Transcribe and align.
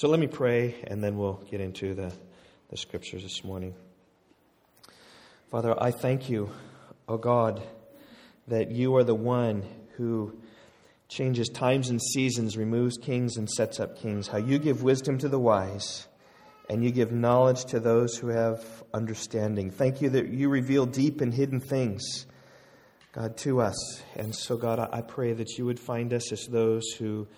So 0.00 0.08
let 0.08 0.18
me 0.18 0.28
pray, 0.28 0.76
and 0.84 1.04
then 1.04 1.18
we'll 1.18 1.44
get 1.50 1.60
into 1.60 1.92
the, 1.92 2.10
the 2.70 2.78
scriptures 2.78 3.22
this 3.22 3.44
morning. 3.44 3.74
Father, 5.50 5.74
I 5.78 5.90
thank 5.90 6.30
you, 6.30 6.48
O 7.06 7.16
oh 7.16 7.18
God, 7.18 7.62
that 8.48 8.70
you 8.70 8.96
are 8.96 9.04
the 9.04 9.14
one 9.14 9.62
who 9.98 10.40
changes 11.10 11.50
times 11.50 11.90
and 11.90 12.00
seasons, 12.00 12.56
removes 12.56 12.96
kings, 12.96 13.36
and 13.36 13.46
sets 13.46 13.78
up 13.78 13.98
kings. 13.98 14.26
How 14.26 14.38
you 14.38 14.58
give 14.58 14.82
wisdom 14.82 15.18
to 15.18 15.28
the 15.28 15.38
wise, 15.38 16.08
and 16.70 16.82
you 16.82 16.90
give 16.92 17.12
knowledge 17.12 17.66
to 17.66 17.78
those 17.78 18.16
who 18.16 18.28
have 18.28 18.64
understanding. 18.94 19.70
Thank 19.70 20.00
you 20.00 20.08
that 20.08 20.28
you 20.28 20.48
reveal 20.48 20.86
deep 20.86 21.20
and 21.20 21.34
hidden 21.34 21.60
things, 21.60 22.24
God, 23.12 23.36
to 23.36 23.60
us. 23.60 24.02
And 24.16 24.34
so, 24.34 24.56
God, 24.56 24.78
I 24.78 25.02
pray 25.02 25.34
that 25.34 25.58
you 25.58 25.66
would 25.66 25.78
find 25.78 26.14
us 26.14 26.32
as 26.32 26.46
those 26.46 26.90
who, 26.92 27.28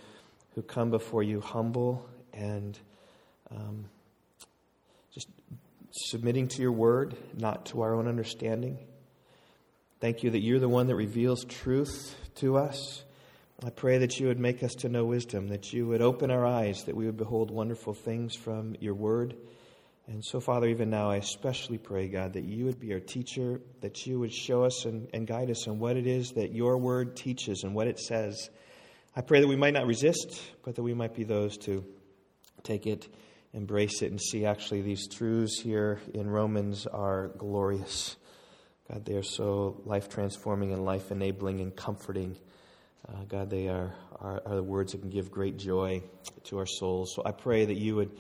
who 0.55 0.63
come 0.63 0.91
before 0.91 1.25
you 1.25 1.41
humble 1.41 2.09
and 2.33 2.79
um, 3.51 3.85
just 5.15 5.29
submitting 5.91 6.49
to 6.49 6.63
your 6.63 6.73
word, 6.73 7.17
not 7.37 7.67
to 7.67 7.83
our 7.83 7.95
own 7.95 8.09
understanding. 8.09 8.79
Thank 10.01 10.23
you 10.23 10.31
that 10.31 10.41
you're 10.41 10.59
the 10.59 10.69
one 10.69 10.89
that 10.89 10.97
reveals 10.97 11.45
truth 11.45 12.17
to 12.37 12.57
us. 12.57 13.05
I 13.65 13.71
pray 13.71 13.99
that 13.99 14.19
you 14.19 14.27
would 14.27 14.41
make 14.41 14.65
us 14.65 14.75
to 14.81 14.89
know 14.89 15.05
wisdom, 15.05 15.49
that 15.49 15.73
you 15.73 15.87
would 15.87 16.03
open 16.03 16.33
our 16.33 16.45
eyes, 16.45 16.85
that 16.85 16.97
we 16.97 17.07
would 17.07 17.17
behold 17.17 17.51
wonderful 17.51 17.95
things 17.95 18.35
from 18.35 18.75
your 18.81 18.95
word. 18.95 19.37
And 20.09 20.25
so, 20.25 20.41
Father, 20.41 20.67
even 20.67 20.91
now, 20.91 21.11
I 21.11 21.17
especially 21.17 21.79
pray, 21.79 22.09
God, 22.09 22.33
that 22.33 22.43
you 22.43 22.65
would 22.65 22.81
be 22.81 22.93
our 22.93 22.99
teacher, 22.99 23.61
that 23.81 24.05
you 24.05 24.19
would 24.19 24.33
show 24.33 24.65
us 24.65 24.85
and, 24.85 25.09
and 25.15 25.29
guide 25.29 25.49
us 25.49 25.69
in 25.69 25.79
what 25.79 25.97
it 25.97 26.09
is 26.09 26.33
that 26.33 26.53
your 26.53 26.77
word 26.77 27.15
teaches 27.15 27.63
and 27.63 27.73
what 27.73 27.87
it 27.87 28.01
says. 28.01 28.51
I 29.15 29.21
pray 29.21 29.41
that 29.41 29.47
we 29.47 29.55
might 29.55 29.75
not 29.75 29.87
resist, 29.87 30.43
but 30.65 30.75
that 30.75 30.83
we 30.83 30.95
might 30.95 31.15
be 31.15 31.23
those 31.23 31.57
to 31.59 31.85
take 32.63 32.87
it 32.87 33.09
embrace 33.55 34.01
it 34.03 34.11
and 34.11 34.21
see 34.21 34.47
actually 34.47 34.81
these 34.81 35.07
truths 35.09 35.61
here 35.61 36.01
in 36.15 36.29
Romans 36.29 36.87
are 36.87 37.29
glorious. 37.37 38.17
God, 38.91 39.05
they 39.05 39.15
are 39.15 39.23
so 39.23 39.81
life 39.85 40.09
transforming 40.09 40.73
and 40.73 40.85
life 40.85 41.11
enabling 41.11 41.61
and 41.61 41.75
comforting. 41.75 42.39
Uh, 43.07 43.25
God, 43.29 43.51
they 43.51 43.69
are, 43.69 43.95
are, 44.21 44.43
are 44.47 44.57
the 44.57 44.63
words 44.63 44.93
that 44.93 45.01
can 45.01 45.11
give 45.11 45.31
great 45.31 45.59
joy 45.59 46.03
to 46.45 46.59
our 46.59 46.67
souls. 46.67 47.13
So 47.15 47.23
I 47.25 47.33
pray 47.33 47.65
that 47.65 47.77
you 47.77 47.97
would 47.97 48.11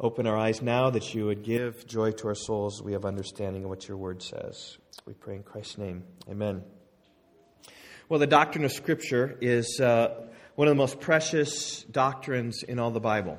open 0.00 0.26
our 0.26 0.36
eyes 0.36 0.60
now, 0.60 0.90
that 0.90 1.14
you 1.14 1.26
would 1.26 1.44
give 1.44 1.86
joy 1.86 2.10
to 2.12 2.28
our 2.28 2.34
souls. 2.34 2.82
We 2.82 2.92
have 2.92 3.04
understanding 3.04 3.64
of 3.64 3.70
what 3.70 3.86
your 3.86 3.96
word 3.96 4.22
says. 4.22 4.78
We 5.06 5.12
pray 5.12 5.36
in 5.36 5.42
Christ's 5.42 5.78
name. 5.78 6.04
Amen. 6.28 6.62
Well, 8.08 8.18
the 8.18 8.26
doctrine 8.26 8.64
of 8.64 8.72
Scripture 8.72 9.36
is 9.40 9.78
uh, 9.78 10.26
one 10.56 10.66
of 10.66 10.72
the 10.72 10.78
most 10.78 10.98
precious 10.98 11.84
doctrines 11.84 12.64
in 12.64 12.80
all 12.80 12.90
the 12.90 13.00
Bible 13.00 13.38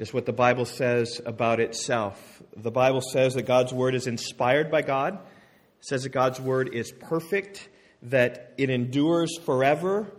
just 0.00 0.14
what 0.14 0.24
the 0.24 0.32
Bible 0.32 0.64
says 0.64 1.20
about 1.26 1.60
itself. 1.60 2.42
The 2.56 2.70
Bible 2.70 3.02
says 3.02 3.34
that 3.34 3.42
God's 3.42 3.70
Word 3.70 3.94
is 3.94 4.06
inspired 4.06 4.70
by 4.70 4.80
God, 4.80 5.18
says 5.80 6.04
that 6.04 6.08
God's 6.08 6.40
Word 6.40 6.74
is 6.74 6.90
perfect, 6.90 7.68
that 8.04 8.54
it 8.56 8.70
endures 8.70 9.36
forever, 9.44 10.10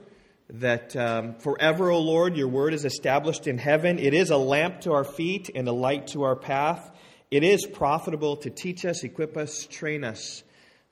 that 0.52 0.96
um, 0.96 1.34
forever, 1.40 1.90
O 1.90 2.00
Lord, 2.00 2.38
your 2.38 2.48
Word 2.48 2.76
is 2.76 2.86
established 2.86 3.48
in 3.48 3.58
heaven. 3.58 3.98
It 3.98 4.14
is 4.14 4.30
a 4.30 4.38
lamp 4.38 4.82
to 4.82 4.92
our 4.92 5.04
feet 5.04 5.50
and 5.56 5.68
a 5.68 5.74
light 5.74 6.06
to 6.10 6.26
our 6.26 6.36
path. 6.36 6.96
It 7.32 7.44
is 7.44 7.66
profitable 7.66 8.36
to 8.36 8.52
teach 8.52 8.86
us, 8.86 9.04
equip 9.04 9.36
us, 9.36 9.66
train 9.66 10.04
us 10.04 10.44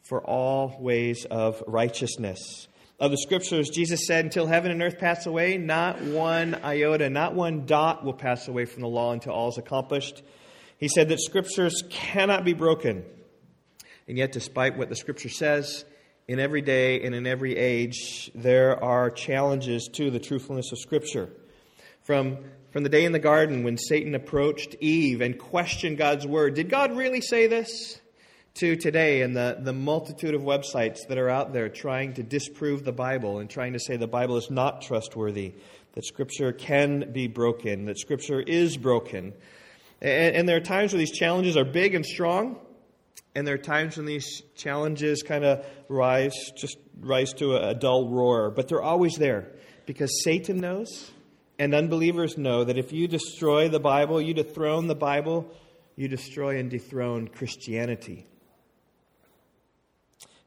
for 0.02 0.20
all 0.26 0.76
ways 0.80 1.28
of 1.30 1.62
righteousness 1.68 2.68
of 3.00 3.11
the 3.11 3.17
scriptures, 3.17 3.69
Jesus 3.69 4.05
said, 4.05 4.25
Until 4.25 4.45
heaven 4.45 4.72
and 4.72 4.81
earth 4.81 4.97
pass 4.97 5.25
away, 5.25 5.58
not 5.58 6.02
one 6.02 6.55
iota, 6.55 7.09
not 7.09 7.33
one 7.33 7.66
dot 7.66 8.03
will 8.03 8.14
pass 8.14 8.47
away 8.47 8.66
from 8.66 8.81
the 8.81 8.89
law 8.89 9.14
until 9.14 9.31
all 9.31 9.50
is 9.50 9.58
accomplished. 9.58 10.22
He 10.78 10.89
said 10.89 11.09
that 11.09 11.19
scriptures 11.19 11.83
cannot 11.89 12.44
be 12.44 12.53
broken. 12.53 13.06
And 14.08 14.17
yet, 14.17 14.31
despite 14.31 14.78
what 14.78 14.89
the 14.89 14.95
scripture 14.95 15.30
says, 15.30 15.85
in 16.28 16.40
every 16.40 16.62
day 16.62 17.01
and 17.01 17.16
in 17.16 17.25
every 17.25 17.56
age, 17.56 18.31
there 18.35 18.84
are 18.84 19.09
challenges 19.09 19.90
to 19.94 20.12
the 20.12 20.19
truthfulness 20.19 20.72
of 20.72 20.79
scripture. 20.79 21.29
From, 22.03 22.38
from 22.72 22.84
the 22.84 22.90
day 22.90 23.06
in 23.06 23.13
the 23.13 23.19
garden 23.19 23.63
when 23.63 23.78
Satan 23.78 24.13
approached 24.13 24.75
Eve 24.79 25.22
and 25.22 25.40
questioned 25.40 25.97
God's 25.97 26.28
word, 26.28 26.53
did 26.53 26.69
God 26.69 26.95
really 26.95 27.22
say 27.22 27.47
this? 27.47 27.99
To 28.59 28.75
today 28.75 29.22
and 29.22 29.36
the, 29.36 29.58
the 29.62 29.72
multitude 29.72 30.36
of 30.36 30.42
websites 30.42 31.08
that 31.08 31.18
are 31.18 31.30
out 31.30 31.53
there 31.53 31.70
trying 31.70 32.14
to 32.14 32.24
disprove 32.24 32.84
the 32.84 32.92
Bible 32.92 33.40
and 33.40 33.50
trying 33.50 33.72
to 33.72 33.80
say 33.80 33.96
the 33.96 34.06
Bible 34.06 34.36
is 34.36 34.52
not 34.52 34.81
trustworthy, 34.81 35.53
that 35.94 36.06
Scripture 36.06 36.52
can 36.52 37.14
be 37.14 37.28
broken, 37.28 37.86
that 37.86 37.98
Scripture 37.98 38.42
is 38.42 38.75
broken. 38.75 39.34
And, 40.02 40.36
and 40.36 40.50
there 40.50 40.58
are 40.58 40.62
times 40.62 40.92
where 40.92 40.98
these 40.98 41.18
challenges 41.18 41.56
are 41.56 41.64
big 41.64 41.96
and 41.96 42.06
strong, 42.06 42.59
and 43.34 43.48
there 43.48 43.56
are 43.56 43.59
times 43.59 43.96
when 43.96 44.06
these 44.06 44.44
challenges 44.56 45.24
kind 45.24 45.46
of 45.46 45.66
rise, 45.88 46.36
just 46.58 46.78
rise 47.00 47.31
to 47.36 47.53
a, 47.53 47.69
a 47.69 47.74
dull 47.74 48.09
roar, 48.09 48.52
but 48.52 48.68
they're 48.68 48.81
always 48.81 49.16
there 49.16 49.53
because 49.86 50.24
Satan 50.24 50.58
knows 50.58 51.12
and 51.58 51.74
unbelievers 51.74 52.38
know 52.38 52.66
that 52.66 52.78
if 52.78 52.92
you 52.92 53.08
destroy 53.08 53.69
the 53.69 53.80
Bible, 53.80 54.22
you 54.22 54.34
dethrone 54.34 54.88
the 54.88 54.96
Bible, 54.96 55.50
you 55.96 56.09
destroy 56.09 56.58
and 56.58 56.69
dethrone 56.69 57.30
Christianity. 57.30 58.25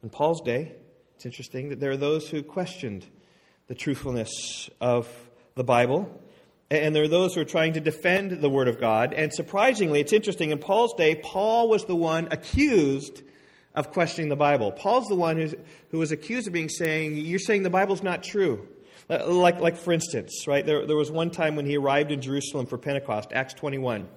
In 0.03 0.11
Paul's 0.11 0.41
day, 0.41 0.73
it's 1.15 1.25
interesting 1.25 1.69
that 1.69 1.79
there 1.79 1.93
are 1.93 1.97
those 1.97 2.29
who 2.29 2.43
questioned 2.43 3.07
the 3.69 3.75
truthfulness 3.77 4.69
of 4.81 5.09
the 5.55 5.63
Bible. 5.63 6.21
And 6.73 6.93
there 6.93 7.05
are 7.05 7.09
those 7.09 7.35
who 7.35 7.43
are 7.43 7.45
trying 7.45 7.75
to 7.75 7.81
defend 7.81 8.33
the 8.33 8.51
Word 8.51 8.67
of 8.67 8.81
God. 8.81 9.13
And 9.13 9.33
surprisingly, 9.33 10.01
it's 10.01 10.13
interesting, 10.13 10.51
in 10.51 10.59
Paul's 10.59 10.95
day, 10.95 11.15
Paul 11.15 11.69
was 11.69 11.85
the 11.85 11.95
one 11.95 12.27
accused 12.33 13.23
of 13.77 13.93
questioning 13.93 14.29
the 14.29 14.37
Bible. 14.37 14.73
Paul's 14.73 15.07
the 15.07 15.15
one 15.15 15.37
who's, 15.37 15.55
who 15.93 15.99
was 15.99 16.11
accused 16.11 16.49
of 16.49 16.53
being 16.53 16.69
saying, 16.69 17.17
You're 17.19 17.39
saying 17.39 17.63
the 17.63 17.71
Bible's 17.71 18.03
not 18.03 18.25
true. 18.25 18.67
Uh, 19.09 19.25
like, 19.29 19.61
like 19.61 19.77
for 19.77 19.93
instance, 19.93 20.47
right, 20.49 20.67
there, 20.67 20.85
there 20.85 20.97
was 20.97 21.13
one 21.13 21.31
time 21.31 21.55
when 21.55 21.67
he 21.67 21.77
arrived 21.77 22.11
in 22.11 22.21
Jerusalem 22.21 22.67
for 22.67 22.77
Pentecost, 22.77 23.33
Acts 23.33 23.55
21. 23.55 24.09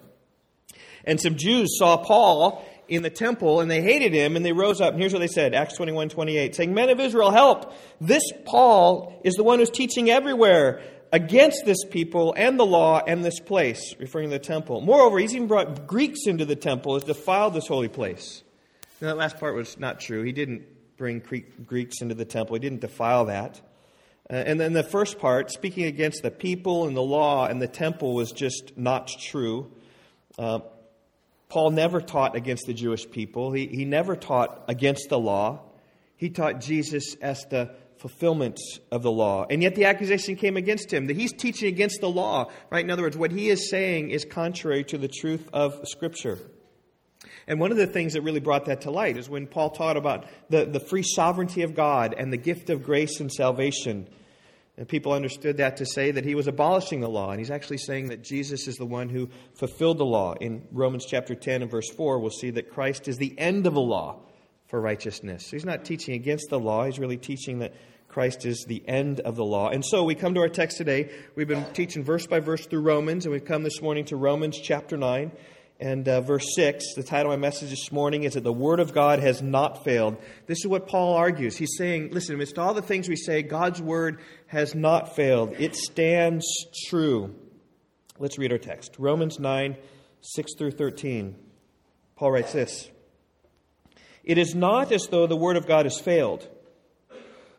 And 1.04 1.22
some 1.22 1.36
Jews 1.36 1.78
saw 1.78 1.98
Paul 1.98 2.66
in 2.88 3.02
the 3.02 3.10
temple 3.10 3.62
and 3.62 3.70
they 3.70 3.82
hated 3.82 4.14
him 4.14 4.36
and 4.36 4.46
they 4.46 4.52
rose 4.52 4.82
up. 4.82 4.94
And 4.94 5.02
here's 5.02 5.14
what 5.14 5.20
they 5.20 5.28
said 5.28 5.54
Acts 5.54 5.76
21 5.76 6.10
28, 6.10 6.56
saying, 6.56 6.74
Men 6.74 6.90
of 6.90 7.00
Israel, 7.00 7.32
help! 7.32 7.74
This 8.00 8.24
Paul 8.46 9.22
is 9.24 9.36
the 9.36 9.44
one 9.44 9.60
who's 9.60 9.70
teaching 9.70 10.10
everywhere 10.10 10.82
against 11.12 11.66
this 11.66 11.84
people 11.86 12.34
and 12.36 12.60
the 12.60 12.66
law 12.66 13.02
and 13.06 13.24
this 13.24 13.40
place, 13.40 13.96
referring 14.00 14.30
to 14.30 14.36
the 14.36 14.44
temple. 14.44 14.82
Moreover, 14.82 15.18
he's 15.20 15.34
even 15.34 15.48
brought 15.48 15.88
Greeks 15.88 16.28
into 16.28 16.46
the 16.46 16.56
temple, 16.56 16.96
has 16.96 17.04
defiled 17.04 17.54
this 17.54 17.68
holy 17.68 17.88
place. 17.88 18.44
Now, 19.02 19.08
that 19.08 19.18
last 19.18 19.40
part 19.40 19.56
was 19.56 19.80
not 19.80 20.00
true. 20.00 20.24
He 20.24 20.32
didn't 20.32 20.64
bring 20.98 21.22
Greeks 21.66 22.02
into 22.02 22.16
the 22.16 22.26
temple, 22.26 22.56
he 22.56 22.60
didn't 22.60 22.82
defile 22.82 23.26
that. 23.26 23.62
Uh, 24.30 24.34
and 24.34 24.60
then 24.60 24.74
the 24.74 24.84
first 24.84 25.20
part, 25.20 25.52
speaking 25.52 25.86
against 25.86 26.24
the 26.24 26.32
people 26.32 26.88
and 26.88 26.98
the 26.98 27.02
law 27.02 27.46
and 27.46 27.62
the 27.62 27.68
temple, 27.68 28.16
was 28.16 28.32
just 28.32 28.76
not 28.76 29.08
true. 29.08 29.72
Uh, 30.38 30.60
Paul 31.50 31.72
never 31.72 32.02
taught 32.02 32.36
against 32.36 32.66
the 32.66 32.74
Jewish 32.74 33.10
people, 33.10 33.52
he, 33.52 33.68
he 33.68 33.86
never 33.86 34.16
taught 34.16 34.66
against 34.68 35.10
the 35.10 35.20
law. 35.20 35.62
He 36.18 36.30
taught 36.30 36.62
Jesus 36.62 37.16
as 37.16 37.46
the 37.50 37.76
fulfillment 37.98 38.60
of 38.92 39.04
the 39.04 39.12
law. 39.12 39.46
And 39.50 39.62
yet 39.62 39.76
the 39.76 39.86
accusation 39.86 40.36
came 40.36 40.58
against 40.58 40.92
him 40.92 41.08
that 41.08 41.16
he's 41.18 41.34
teaching 41.34 41.68
against 41.68 42.02
the 42.02 42.10
law, 42.10 42.52
right? 42.70 42.84
In 42.84 42.92
other 42.92 43.04
words, 43.04 43.18
what 43.18 43.32
he 43.32 43.50
is 43.50 43.70
saying 43.70 44.12
is 44.12 44.26
contrary 44.26 44.84
to 44.86 44.98
the 44.98 45.08
truth 45.08 45.50
of 45.52 45.88
Scripture. 45.88 46.40
And 47.48 47.60
one 47.60 47.72
of 47.72 47.78
the 47.78 47.88
things 47.88 48.14
that 48.14 48.22
really 48.22 48.40
brought 48.40 48.66
that 48.66 48.82
to 48.82 48.92
light 48.92 49.18
is 49.18 49.30
when 49.30 49.48
Paul 49.48 49.70
taught 49.72 49.98
about 49.98 50.26
the, 50.50 50.66
the 50.66 50.80
free 50.80 51.04
sovereignty 51.04 51.64
of 51.64 51.76
God 51.76 52.16
and 52.18 52.32
the 52.32 52.38
gift 52.38 52.70
of 52.70 52.84
grace 52.84 53.20
and 53.20 53.32
salvation. 53.32 54.08
And 54.78 54.88
people 54.88 55.14
understood 55.14 55.58
that 55.58 55.78
to 55.78 55.86
say 55.86 56.12
that 56.12 56.26
he 56.26 56.36
was 56.36 56.48
abolishing 56.48 57.00
the 57.00 57.10
law. 57.10 57.32
And 57.32 57.40
he's 57.40 57.52
actually 57.52 57.78
saying 57.78 58.10
that 58.10 58.24
Jesus 58.24 58.68
is 58.68 58.76
the 58.76 58.86
one 58.86 59.08
who 59.08 59.30
fulfilled 59.54 59.98
the 59.98 60.06
law. 60.06 60.34
In 60.34 60.68
Romans 60.72 61.06
chapter 61.06 61.34
10 61.34 61.62
and 61.62 61.72
verse 61.72 61.90
4, 61.90 62.20
we'll 62.20 62.30
see 62.30 62.50
that 62.52 62.70
Christ 62.70 63.08
is 63.08 63.18
the 63.18 63.38
end 63.40 63.68
of 63.68 63.74
the 63.74 63.82
law 63.82 64.20
for 64.68 64.82
righteousness. 64.82 65.50
He's 65.50 65.66
not 65.66 65.86
teaching 65.86 66.16
against 66.16 66.50
the 66.50 66.60
law, 66.60 66.86
he's 66.86 67.00
really 67.00 67.18
teaching 67.18 67.60
that 67.60 67.74
Christ 68.08 68.46
is 68.46 68.66
the 68.68 68.84
end 68.88 69.20
of 69.20 69.36
the 69.36 69.46
law. 69.46 69.70
And 69.70 69.84
so 69.86 70.04
we 70.04 70.16
come 70.16 70.34
to 70.36 70.40
our 70.40 70.50
text 70.50 70.78
today. 70.78 71.12
We've 71.36 71.48
been 71.48 71.66
teaching 71.74 72.04
verse 72.04 72.26
by 72.26 72.40
verse 72.40 72.66
through 72.66 72.82
Romans, 72.82 73.26
and 73.26 73.34
we've 73.34 73.46
come 73.46 73.64
this 73.64 73.82
morning 73.82 74.06
to 74.06 74.16
Romans 74.16 74.58
chapter 74.62 74.98
9 74.98 75.32
and 75.80 76.08
uh, 76.08 76.22
verse 76.22 76.56
6. 76.56 76.94
The 76.96 77.04
title 77.04 77.32
of 77.32 77.40
my 77.40 77.48
message 77.48 77.70
this 77.70 77.92
morning 77.92 78.24
is 78.24 78.34
that 78.34 78.44
the 78.44 78.54
Word 78.54 78.80
of 78.80 78.94
God 78.94 79.20
has 79.20 79.42
not 79.42 79.84
failed. 79.84 80.18
This 80.48 80.60
is 80.60 80.68
what 80.68 80.88
Paul 80.88 81.16
argues. 81.16 81.58
He's 81.58 81.76
saying, 81.78 82.12
listen, 82.12 82.36
amidst 82.36 82.58
all 82.58 82.74
the 82.74 82.82
things 82.82 83.10
we 83.10 83.16
say, 83.16 83.42
God's 83.42 83.82
Word 83.82 84.20
has 84.48 84.76
not 84.76 85.16
failed. 85.16 85.56
It 85.60 85.76
stands 85.76 86.46
true. 86.88 87.36
Let's 88.18 88.38
read 88.38 88.52
our 88.52 88.58
text 88.58 88.96
Romans 88.98 89.40
9, 89.40 89.76
6 90.22 90.52
through 90.58 90.72
13. 90.72 91.36
Paul 92.16 92.32
writes 92.32 92.54
this 92.54 92.90
It 94.24 94.38
is 94.38 94.56
not 94.56 94.92
as 94.92 95.08
though 95.08 95.28
the 95.28 95.36
Word 95.36 95.58
of 95.58 95.68
God 95.68 95.86
has 95.86 96.00
failed. 96.00 96.48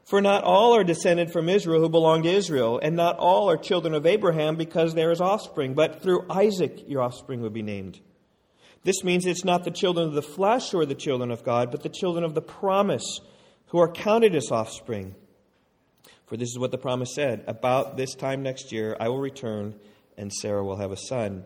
For 0.06 0.20
not 0.20 0.44
all 0.44 0.76
are 0.76 0.84
descended 0.84 1.32
from 1.32 1.48
Israel 1.48 1.80
who 1.80 1.88
belong 1.88 2.22
to 2.22 2.28
Israel, 2.28 2.78
and 2.80 2.94
not 2.94 3.18
all 3.18 3.50
are 3.50 3.56
children 3.56 3.92
of 3.92 4.06
Abraham 4.06 4.54
because 4.54 4.94
there 4.94 5.10
is 5.10 5.20
offspring, 5.20 5.74
but 5.74 6.00
through 6.00 6.26
Isaac 6.30 6.84
your 6.86 7.02
offspring 7.02 7.40
will 7.40 7.50
be 7.50 7.62
named. 7.62 7.98
This 8.84 9.02
means 9.02 9.26
it's 9.26 9.44
not 9.44 9.64
the 9.64 9.72
children 9.72 10.06
of 10.06 10.14
the 10.14 10.22
flesh 10.22 10.72
are 10.74 10.86
the 10.86 10.94
children 10.94 11.32
of 11.32 11.42
God, 11.42 11.72
but 11.72 11.82
the 11.82 11.88
children 11.88 12.24
of 12.24 12.34
the 12.34 12.40
promise 12.40 13.20
who 13.66 13.80
are 13.80 13.90
counted 13.90 14.36
as 14.36 14.52
offspring. 14.52 15.16
For 16.26 16.36
this 16.36 16.50
is 16.50 16.58
what 16.58 16.70
the 16.70 16.78
promise 16.78 17.12
said 17.12 17.42
About 17.48 17.96
this 17.96 18.14
time 18.14 18.44
next 18.44 18.70
year 18.70 18.96
I 19.00 19.08
will 19.08 19.18
return, 19.18 19.74
and 20.16 20.32
Sarah 20.32 20.64
will 20.64 20.76
have 20.76 20.92
a 20.92 20.96
son. 20.96 21.44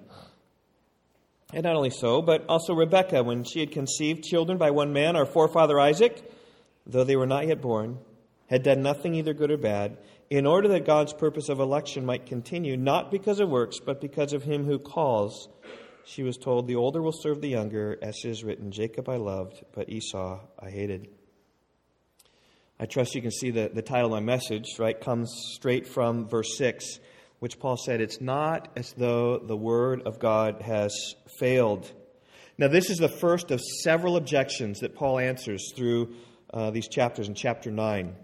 And 1.55 1.63
not 1.63 1.77
only 1.77 1.89
so, 1.89 2.21
but 2.21 2.45
also 2.47 2.75
Rebekah, 2.75 3.23
when 3.23 3.43
she 3.43 3.61
had 3.61 3.73
conceived 3.73 4.23
children 4.23 4.59
by 4.59 4.71
one 4.71 4.93
man, 4.93 5.17
our 5.17 5.25
forefather 5.25 5.81
Isaac, 5.81 6.31
though 6.87 7.05
they 7.05 7.17
were 7.17 7.27
not 7.27 7.47
yet 7.47 7.63
born, 7.63 7.99
had 8.51 8.65
done 8.65 8.83
nothing 8.83 9.15
either 9.15 9.33
good 9.33 9.53
or 9.53 9.57
bad, 9.57 9.97
in 10.29 10.45
order 10.45 10.69
that 10.69 10.85
God's 10.85 11.13
purpose 11.13 11.49
of 11.49 11.61
election 11.61 12.05
might 12.05 12.27
continue, 12.27 12.77
not 12.77 13.13
because 13.13 13.39
of 13.39 13.49
works, 13.49 13.79
but 13.79 14.01
because 14.01 14.33
of 14.33 14.43
him 14.43 14.65
who 14.65 14.81
calls. 14.81 15.49
She 16.05 16.25
was 16.25 16.37
told, 16.37 16.67
The 16.67 16.75
older 16.75 17.01
will 17.01 17.13
serve 17.13 17.41
the 17.41 17.49
younger, 17.49 17.97
as 18.03 18.17
it 18.25 18.29
is 18.29 18.43
written, 18.43 18.73
Jacob 18.73 19.09
I 19.09 19.17
loved, 19.17 19.63
but 19.73 19.89
Esau 19.89 20.41
I 20.59 20.69
hated. 20.69 21.09
I 22.81 22.87
trust 22.87 23.15
you 23.15 23.23
can 23.23 23.31
see 23.31 23.53
the, 23.53 23.71
the 23.73 23.83
title 23.83 24.15
of 24.15 24.23
my 24.23 24.33
message, 24.33 24.67
right, 24.81 25.01
comes 25.01 25.33
straight 25.55 25.87
from 25.87 26.27
verse 26.27 26.57
6, 26.59 26.99
which 27.39 27.61
Paul 27.61 27.77
said, 27.77 28.01
It's 28.01 28.21
not 28.21 28.69
as 28.75 28.93
though 28.95 29.39
the 29.39 29.57
word 29.57 30.03
of 30.07 30.19
God 30.19 30.63
has 30.63 30.93
failed. 31.39 31.93
Now, 32.59 32.67
this 32.67 32.91
is 32.91 32.99
the 32.99 33.09
first 33.09 33.53
of 33.53 33.61
several 33.85 34.17
objections 34.17 34.81
that 34.81 34.97
Paul 34.97 35.21
answers 35.21 35.73
through 35.77 36.15
uh, 36.53 36.73
these 36.73 36.89
chapters 36.89 37.29
in 37.29 37.35
chapter 37.35 37.71
9 37.71 38.17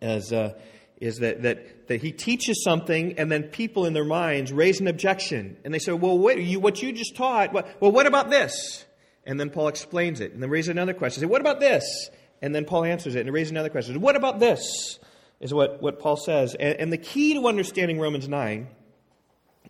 as, 0.00 0.32
uh, 0.32 0.54
is 1.00 1.18
that, 1.18 1.42
that, 1.42 1.88
that 1.88 2.00
he 2.00 2.12
teaches 2.12 2.62
something 2.62 3.18
and 3.18 3.30
then 3.30 3.44
people 3.44 3.86
in 3.86 3.92
their 3.92 4.04
minds 4.04 4.52
raise 4.52 4.80
an 4.80 4.86
objection. 4.86 5.56
And 5.64 5.72
they 5.72 5.78
say, 5.78 5.92
well, 5.92 6.18
wait, 6.18 6.38
you, 6.38 6.60
what 6.60 6.82
you 6.82 6.92
just 6.92 7.16
taught, 7.16 7.52
what, 7.52 7.80
well, 7.80 7.92
what 7.92 8.06
about 8.06 8.30
this? 8.30 8.84
And 9.24 9.38
then 9.38 9.50
Paul 9.50 9.68
explains 9.68 10.20
it 10.20 10.32
and 10.32 10.42
then 10.42 10.50
raises 10.50 10.68
another 10.68 10.94
question. 10.94 11.20
Say, 11.20 11.26
what 11.26 11.40
about 11.40 11.60
this? 11.60 12.10
And 12.42 12.54
then 12.54 12.64
Paul 12.64 12.84
answers 12.84 13.14
it 13.14 13.26
and 13.26 13.34
raises 13.34 13.50
another 13.50 13.68
question. 13.68 14.00
What 14.00 14.16
about 14.16 14.40
this? 14.40 14.98
Is 15.40 15.54
what, 15.54 15.80
what 15.80 15.98
Paul 16.00 16.16
says. 16.16 16.54
And, 16.54 16.78
and 16.78 16.92
the 16.92 16.98
key 16.98 17.34
to 17.34 17.46
understanding 17.46 17.98
Romans 17.98 18.28
9 18.28 18.68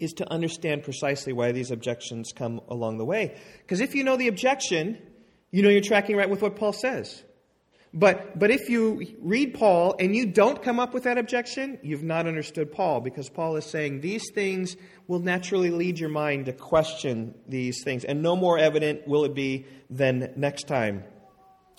is 0.01 0.15
to 0.15 0.33
understand 0.33 0.83
precisely 0.83 1.33
why 1.33 1.53
these 1.53 1.71
objections 1.71 2.33
come 2.33 2.61
along 2.69 2.99
the 2.99 3.05
way. 3.05 3.39
Because 3.59 3.81
if 3.81 3.95
you 3.95 4.03
know 4.03 4.17
the 4.17 4.29
objection, 4.29 4.99
you 5.51 5.63
know 5.63 5.69
you're 5.69 5.81
tracking 5.81 6.17
right 6.17 6.29
with 6.29 6.43
what 6.43 6.57
Paul 6.57 6.73
says. 6.73 7.23
But, 7.93 8.39
but 8.39 8.53
if 8.53 8.69
you 8.69 9.17
read 9.21 9.55
Paul 9.55 9.97
and 9.99 10.15
you 10.15 10.27
don't 10.27 10.63
come 10.63 10.79
up 10.79 10.95
with 10.95 11.05
that 11.05 11.19
objection, 11.19 11.79
you've 11.83 12.05
not 12.05 12.27
understood 12.27 12.71
Paul 12.71 13.01
because 13.01 13.29
Paul 13.29 13.57
is 13.57 13.67
saying 13.67 14.01
these 14.01 14.31
things 14.33 14.77
will 15.09 15.19
naturally 15.19 15.71
lead 15.71 15.99
your 15.99 16.09
mind 16.09 16.47
to 16.47 16.53
question 16.53 17.35
these 17.49 17.83
things. 17.83 18.05
And 18.05 18.23
no 18.23 18.37
more 18.37 18.59
evident 18.59 19.09
will 19.09 19.25
it 19.25 19.35
be 19.35 19.67
than 19.89 20.33
next 20.37 20.69
time. 20.69 21.03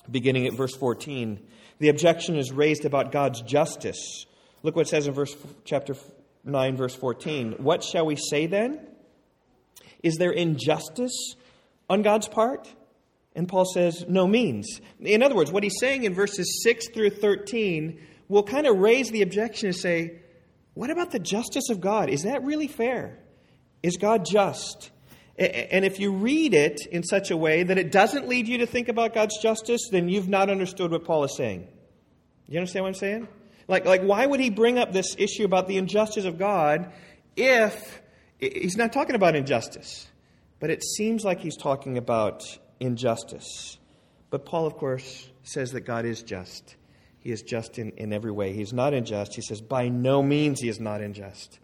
Beginning 0.10 0.48
at 0.48 0.54
verse 0.54 0.76
14, 0.76 1.40
the 1.80 1.88
objection 1.88 2.36
is 2.38 2.52
raised 2.52 2.84
about 2.84 3.14
God's 3.14 3.42
justice. 3.42 4.26
Look 4.64 4.76
what 4.76 4.88
it 4.88 4.90
says 4.90 5.08
in 5.08 5.14
verse, 5.14 5.36
chapter 5.64 5.96
9, 6.44 6.76
verse 6.76 6.96
14. 6.96 7.54
What 7.60 7.84
shall 7.84 8.06
we 8.06 8.18
say 8.18 8.48
then? 8.48 8.86
Is 10.04 10.16
there 10.18 10.32
injustice 10.32 11.36
on 11.90 12.02
God's 12.02 12.28
part? 12.28 12.68
And 13.36 13.48
Paul 13.48 13.66
says, 13.66 14.06
no 14.08 14.28
means. 14.28 14.82
In 15.00 15.24
other 15.24 15.36
words, 15.36 15.52
what 15.52 15.64
he's 15.64 15.80
saying 15.80 16.04
in 16.04 16.14
verses 16.14 16.62
6 16.64 16.90
through 16.90 17.12
13 17.12 18.00
will 18.28 18.44
kind 18.44 18.68
of 18.68 18.78
raise 18.78 19.10
the 19.10 19.22
objection 19.22 19.68
and 19.68 19.76
say, 19.76 20.20
what 20.74 20.90
about 20.90 21.12
the 21.12 21.20
justice 21.20 21.70
of 21.70 21.82
God? 21.82 22.10
Is 22.10 22.24
that 22.24 22.44
really 22.44 22.68
fair? 22.68 23.20
Is 23.84 23.98
God 23.98 24.26
just? 24.26 24.92
And 25.38 25.86
if 25.86 26.00
you 26.00 26.12
read 26.12 26.54
it 26.54 26.82
in 26.92 27.04
such 27.04 27.32
a 27.32 27.38
way 27.38 27.64
that 27.64 27.78
it 27.78 27.92
doesn't 27.92 28.28
lead 28.28 28.48
you 28.48 28.60
to 28.60 28.66
think 28.66 28.90
about 28.90 29.14
God's 29.14 29.38
justice, 29.42 29.90
then 29.90 30.08
you've 30.08 30.30
not 30.30 30.50
understood 30.50 30.92
what 30.92 31.04
Paul 31.04 31.24
is 31.24 31.36
saying. 31.36 31.68
You 32.48 32.60
understand 32.60 32.84
what 32.84 32.90
I'm 32.90 32.96
saying? 32.96 33.28
Like, 33.68 33.86
like 33.86 34.02
why 34.02 34.26
would 34.26 34.40
he 34.40 34.50
bring 34.50 34.78
up 34.78 34.92
this 34.92 35.16
issue 35.18 35.46
about 35.46 35.68
the 35.68 35.78
injustice 35.78 36.26
of 36.26 36.38
God 36.38 36.92
if 37.36 38.02
he's 38.40 38.76
not 38.76 38.92
talking 38.94 39.16
about 39.16 39.36
injustice? 39.36 40.08
But 40.60 40.70
it 40.70 40.84
seems 40.84 41.24
like 41.24 41.40
he's 41.40 41.58
talking 41.58 41.98
about 41.98 42.44
injustice. 42.82 43.78
But 44.30 44.46
Paul, 44.46 44.66
of 44.66 44.76
course, 44.76 45.30
says 45.44 45.72
that 45.72 45.82
God 45.82 46.06
is 46.06 46.24
just. 46.24 46.76
He 47.20 47.32
is 47.32 47.44
just 47.44 47.78
in, 47.78 47.92
in 47.92 48.12
every 48.12 48.32
way. 48.32 48.54
He's 48.54 48.74
not 48.74 48.94
unjust. 48.94 49.36
He 49.36 49.42
says, 49.42 49.62
by 49.62 49.90
no 49.90 50.24
means 50.24 50.60
he 50.60 50.70
is 50.70 50.80
not 50.80 51.02
unjust. 51.02 51.60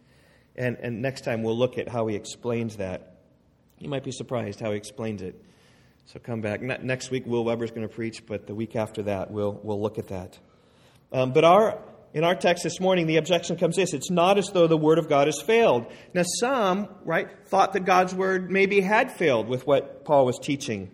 And, 0.55 0.77
and 0.81 1.01
next 1.01 1.21
time 1.21 1.43
we'll 1.43 1.57
look 1.57 1.77
at 1.77 1.89
how 1.89 2.07
he 2.07 2.15
explains 2.15 2.77
that. 2.77 3.15
You 3.79 3.89
might 3.89 4.03
be 4.03 4.11
surprised 4.11 4.59
how 4.59 4.71
he 4.71 4.77
explains 4.77 5.21
it. 5.21 5.43
So 6.05 6.19
come 6.19 6.41
back. 6.41 6.61
next 6.61 7.11
week, 7.11 7.25
Will 7.25 7.43
Weber's 7.43 7.71
going 7.71 7.87
to 7.87 7.93
preach, 7.93 8.25
but 8.25 8.47
the 8.47 8.55
week 8.55 8.75
after 8.75 9.03
that, 9.03 9.29
we'll, 9.29 9.59
we'll 9.63 9.81
look 9.81 9.97
at 9.97 10.07
that. 10.07 10.37
Um, 11.11 11.33
but 11.33 11.43
our, 11.43 11.81
in 12.13 12.23
our 12.23 12.35
text 12.35 12.63
this 12.63 12.79
morning, 12.79 13.07
the 13.07 13.17
objection 13.17 13.57
comes 13.57 13.75
this 13.75 13.93
it's 13.93 14.09
not 14.09 14.37
as 14.37 14.47
though 14.47 14.67
the 14.67 14.77
Word 14.77 14.99
of 14.99 15.09
God 15.09 15.27
has 15.27 15.41
failed. 15.41 15.85
Now, 16.13 16.23
some, 16.39 16.87
right, 17.03 17.27
thought 17.47 17.73
that 17.73 17.85
God's 17.85 18.15
Word 18.15 18.49
maybe 18.49 18.79
had 18.81 19.11
failed 19.11 19.47
with 19.47 19.67
what 19.67 20.05
Paul 20.05 20.25
was 20.25 20.39
teaching. 20.39 20.91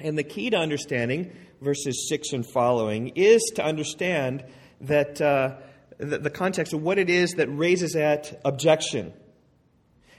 And 0.00 0.16
the 0.16 0.24
key 0.24 0.50
to 0.50 0.56
understanding 0.56 1.32
verses 1.60 2.08
6 2.08 2.32
and 2.32 2.46
following 2.46 3.08
is 3.16 3.42
to 3.56 3.64
understand 3.64 4.44
that 4.80 5.20
uh, 5.20 5.56
the, 5.98 6.18
the, 6.18 6.30
context 6.30 6.72
of 6.72 6.82
what 6.82 6.98
it 6.98 7.10
is 7.10 7.32
that 7.32 7.48
raises 7.48 7.92
that 7.92 8.40
objection. 8.44 9.12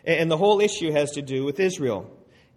And, 0.06 0.20
and 0.20 0.32
the 0.32 0.38
whole 0.38 0.62
issue 0.62 0.92
has 0.92 1.12
to 1.12 1.22
do 1.22 1.44
with 1.44 1.60
Israel. 1.60 2.10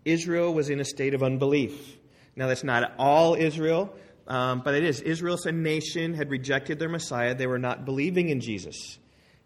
Israel 0.04 0.52
was 0.52 0.68
in 0.68 0.80
a 0.80 0.84
state 0.84 1.14
of 1.14 1.22
unbelief. 1.22 1.96
Now, 2.36 2.48
that's 2.48 2.64
not 2.64 2.92
all 2.98 3.34
Israel, 3.34 3.94
um, 4.26 4.60
but 4.62 4.74
it 4.74 4.84
is. 4.84 5.00
Israel 5.00 5.34
as 5.34 5.46
a 5.46 5.52
nation 5.52 6.14
had 6.14 6.30
rejected 6.30 6.78
their 6.78 6.88
Messiah. 6.88 7.34
They 7.34 7.46
were 7.46 7.58
not 7.58 7.84
believing 7.84 8.28
in 8.28 8.40
Jesus, 8.40 8.98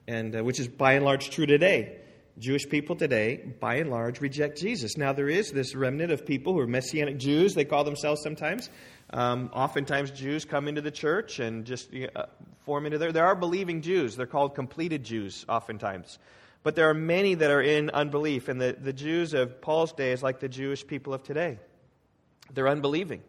and 0.08 0.34
uh, 0.34 0.42
which 0.42 0.58
is 0.58 0.66
by 0.66 0.94
and 0.94 1.04
large 1.04 1.30
true 1.30 1.46
today. 1.46 1.98
Jewish 2.38 2.68
people 2.68 2.94
today, 2.96 3.36
by 3.58 3.76
and 3.76 3.90
large, 3.90 4.20
reject 4.20 4.58
Jesus. 4.58 4.96
Now, 4.96 5.12
there 5.12 5.28
is 5.28 5.50
this 5.50 5.74
remnant 5.74 6.12
of 6.12 6.24
people 6.24 6.52
who 6.52 6.60
are 6.60 6.66
Messianic 6.66 7.18
Jews, 7.18 7.54
they 7.54 7.64
call 7.64 7.84
themselves 7.84 8.22
sometimes. 8.22 8.70
Um, 9.10 9.50
oftentimes, 9.52 10.10
Jews 10.10 10.44
come 10.44 10.68
into 10.68 10.80
the 10.80 10.90
church 10.90 11.38
and 11.40 11.64
just 11.64 11.90
uh, 11.94 12.26
form 12.64 12.86
into 12.86 12.98
there. 12.98 13.12
There 13.12 13.26
are 13.26 13.34
believing 13.34 13.82
Jews. 13.82 14.16
They're 14.16 14.26
called 14.26 14.54
completed 14.54 15.02
Jews, 15.02 15.44
oftentimes. 15.48 16.18
But 16.62 16.76
there 16.76 16.88
are 16.90 16.94
many 16.94 17.34
that 17.34 17.50
are 17.50 17.62
in 17.62 17.90
unbelief. 17.90 18.48
And 18.48 18.60
the, 18.60 18.76
the 18.78 18.92
Jews 18.92 19.34
of 19.34 19.60
Paul's 19.60 19.92
day 19.92 20.12
is 20.12 20.22
like 20.22 20.40
the 20.40 20.48
Jewish 20.48 20.86
people 20.86 21.14
of 21.14 21.22
today. 21.22 21.58
They're 22.52 22.68
unbelieving. 22.68 23.22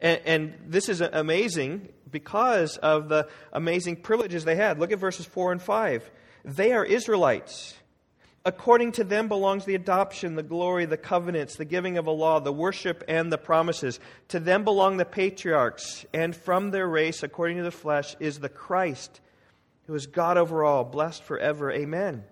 And, 0.00 0.20
and, 0.24 0.54
this 0.66 0.88
is 0.88 1.02
amazing 1.02 1.88
because 2.10 2.78
of 2.78 3.10
the 3.10 3.28
amazing 3.52 3.96
privileges 3.96 4.44
they 4.44 4.56
had. 4.56 4.78
Look 4.78 4.92
at 4.92 4.98
verses 4.98 5.26
4 5.26 5.52
and 5.52 5.60
5. 5.60 6.10
They 6.44 6.72
are 6.72 6.82
Israelites. 6.82 7.74
According 8.44 8.92
to 8.92 9.04
them 9.04 9.28
belongs 9.28 9.66
the 9.66 9.74
adoption, 9.74 10.34
the 10.34 10.42
glory, 10.42 10.86
the 10.86 10.96
covenants, 10.96 11.56
the 11.56 11.66
giving 11.66 11.98
of 11.98 12.06
a 12.06 12.10
law, 12.10 12.40
the 12.40 12.52
worship, 12.52 13.04
and 13.06 13.30
the 13.30 13.36
promises. 13.36 14.00
To 14.28 14.40
them 14.40 14.64
belong 14.64 14.96
the 14.96 15.04
patriarchs, 15.04 16.06
and 16.14 16.34
from 16.34 16.70
their 16.70 16.88
race, 16.88 17.22
according 17.22 17.58
to 17.58 17.62
the 17.62 17.70
flesh, 17.70 18.16
is 18.18 18.38
the 18.38 18.48
Christ, 18.48 19.20
who 19.86 19.94
is 19.94 20.06
God 20.06 20.38
over 20.38 20.64
all, 20.64 20.84
blessed 20.84 21.22
forever. 21.22 21.70
Amen. 21.70 22.24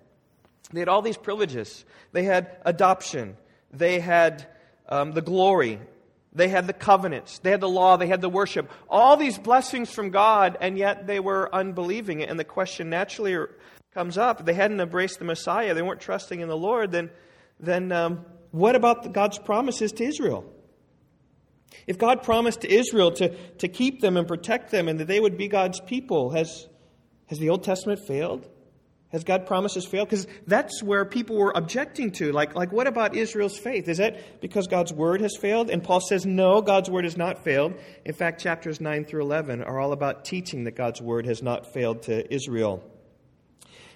They 0.73 0.81
had 0.81 0.89
all 0.89 1.03
these 1.03 1.19
privileges. 1.19 1.85
They 2.13 2.25
had 2.25 2.57
adoption, 2.65 3.37
they 3.71 4.01
had 4.01 4.47
um, 4.89 5.13
the 5.13 5.21
glory, 5.21 5.79
they 6.33 6.49
had 6.49 6.67
the 6.67 6.73
covenants, 6.73 7.39
they 7.41 7.51
had 7.51 7.61
the 7.61 7.69
law, 7.69 7.99
they 7.99 8.07
had 8.07 8.23
the 8.23 8.31
worship. 8.31 8.71
All 8.89 9.19
these 9.19 9.39
blessings 9.39 9.91
from 9.91 10.09
God, 10.09 10.57
and 10.63 10.79
yet 10.79 11.07
they 11.07 11.21
were 11.21 11.55
unbelieving. 11.55 12.23
And 12.23 12.39
the 12.39 12.45
question 12.45 12.89
naturally 12.89 13.37
comes 13.99 14.17
up, 14.17 14.45
they 14.45 14.55
hadn't 14.55 14.79
embraced 14.81 15.19
the 15.19 15.25
Messiah, 15.25 15.75
they 15.75 15.83
weren't 15.83 16.01
trusting 16.01 16.39
in 16.39 16.47
the 16.47 16.57
Lord, 16.57 16.93
then, 16.93 17.11
then 17.59 17.91
um, 17.91 18.25
what 18.53 18.77
about 18.77 19.13
God's 19.13 19.41
promises 19.41 19.91
to 19.95 20.05
Israel? 20.05 20.45
If 21.85 21.99
God 21.99 22.23
promised 22.23 22.61
to 22.61 22.73
Israel 22.73 23.11
to, 23.15 23.37
to 23.57 23.67
keep 23.67 24.01
them 24.01 24.17
and 24.17 24.29
protect 24.29 24.71
them 24.71 24.87
and 24.87 25.01
that 25.01 25.09
they 25.09 25.19
would 25.19 25.37
be 25.37 25.49
God's 25.49 25.81
people, 25.81 26.31
has, 26.31 26.69
has 27.27 27.41
the 27.41 27.51
Old 27.51 27.65
Testament 27.65 27.99
failed? 28.07 28.49
Has 29.09 29.25
God 29.25 29.47
promises 29.47 29.85
failed? 29.85 30.11
Because 30.11 30.29
that's 30.47 30.81
where 30.81 31.05
people 31.05 31.37
were 31.37 31.53
objecting 31.57 32.13
to. 32.13 32.31
Like, 32.31 32.55
like, 32.55 32.71
what 32.71 32.87
about 32.87 33.17
Israel's 33.17 33.59
faith? 33.59 33.89
Is 33.89 33.99
that 33.99 34.41
because 34.41 34.69
God's 34.69 34.93
word 34.93 35.23
has 35.23 35.37
failed? 35.37 35.71
And 35.71 35.83
Paul 35.83 36.01
says, 36.01 36.25
no, 36.25 36.63
God's 36.63 36.89
word 36.89 37.03
has 37.03 37.17
not 37.17 37.43
failed. 37.43 37.75
In 38.05 38.15
fact, 38.15 38.41
chapters 38.41 38.81
9 38.81 39.07
through 39.07 39.23
11 39.23 39.65
are 39.65 39.81
all 39.81 39.91
about 39.91 40.25
teaching 40.25 40.65
that 40.65 40.77
God's 40.77 41.03
word 41.03 41.27
has 41.27 41.43
not 41.43 41.73
failed 41.73 42.03
to 42.03 42.33
Israel 42.33 42.85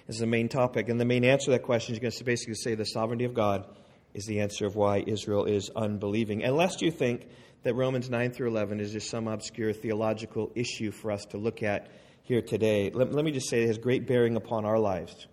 is 0.07 0.17
the 0.17 0.25
main 0.25 0.49
topic. 0.49 0.89
And 0.89 0.99
the 0.99 1.05
main 1.05 1.23
answer 1.23 1.45
to 1.45 1.51
that 1.51 1.63
question 1.63 1.93
is 1.93 1.99
going 1.99 2.11
to 2.11 2.23
basically 2.23 2.55
say 2.55 2.75
the 2.75 2.85
sovereignty 2.85 3.25
of 3.25 3.33
God 3.33 3.67
is 4.13 4.25
the 4.25 4.41
answer 4.41 4.65
of 4.65 4.75
why 4.75 5.03
Israel 5.05 5.45
is 5.45 5.69
unbelieving. 5.75 6.43
Unless 6.43 6.81
you 6.81 6.91
think 6.91 7.27
that 7.63 7.73
Romans 7.75 8.09
9 8.09 8.31
through 8.31 8.49
11 8.49 8.79
is 8.79 8.91
just 8.91 9.09
some 9.09 9.27
obscure 9.27 9.73
theological 9.73 10.51
issue 10.55 10.91
for 10.91 11.11
us 11.11 11.25
to 11.25 11.37
look 11.37 11.63
at 11.63 11.89
here 12.23 12.41
today, 12.41 12.89
let, 12.93 13.11
let 13.11 13.25
me 13.25 13.31
just 13.31 13.49
say 13.49 13.63
it 13.63 13.67
has 13.67 13.77
great 13.77 14.07
bearing 14.07 14.35
upon 14.35 14.65
our 14.65 14.79
lives. 14.79 15.27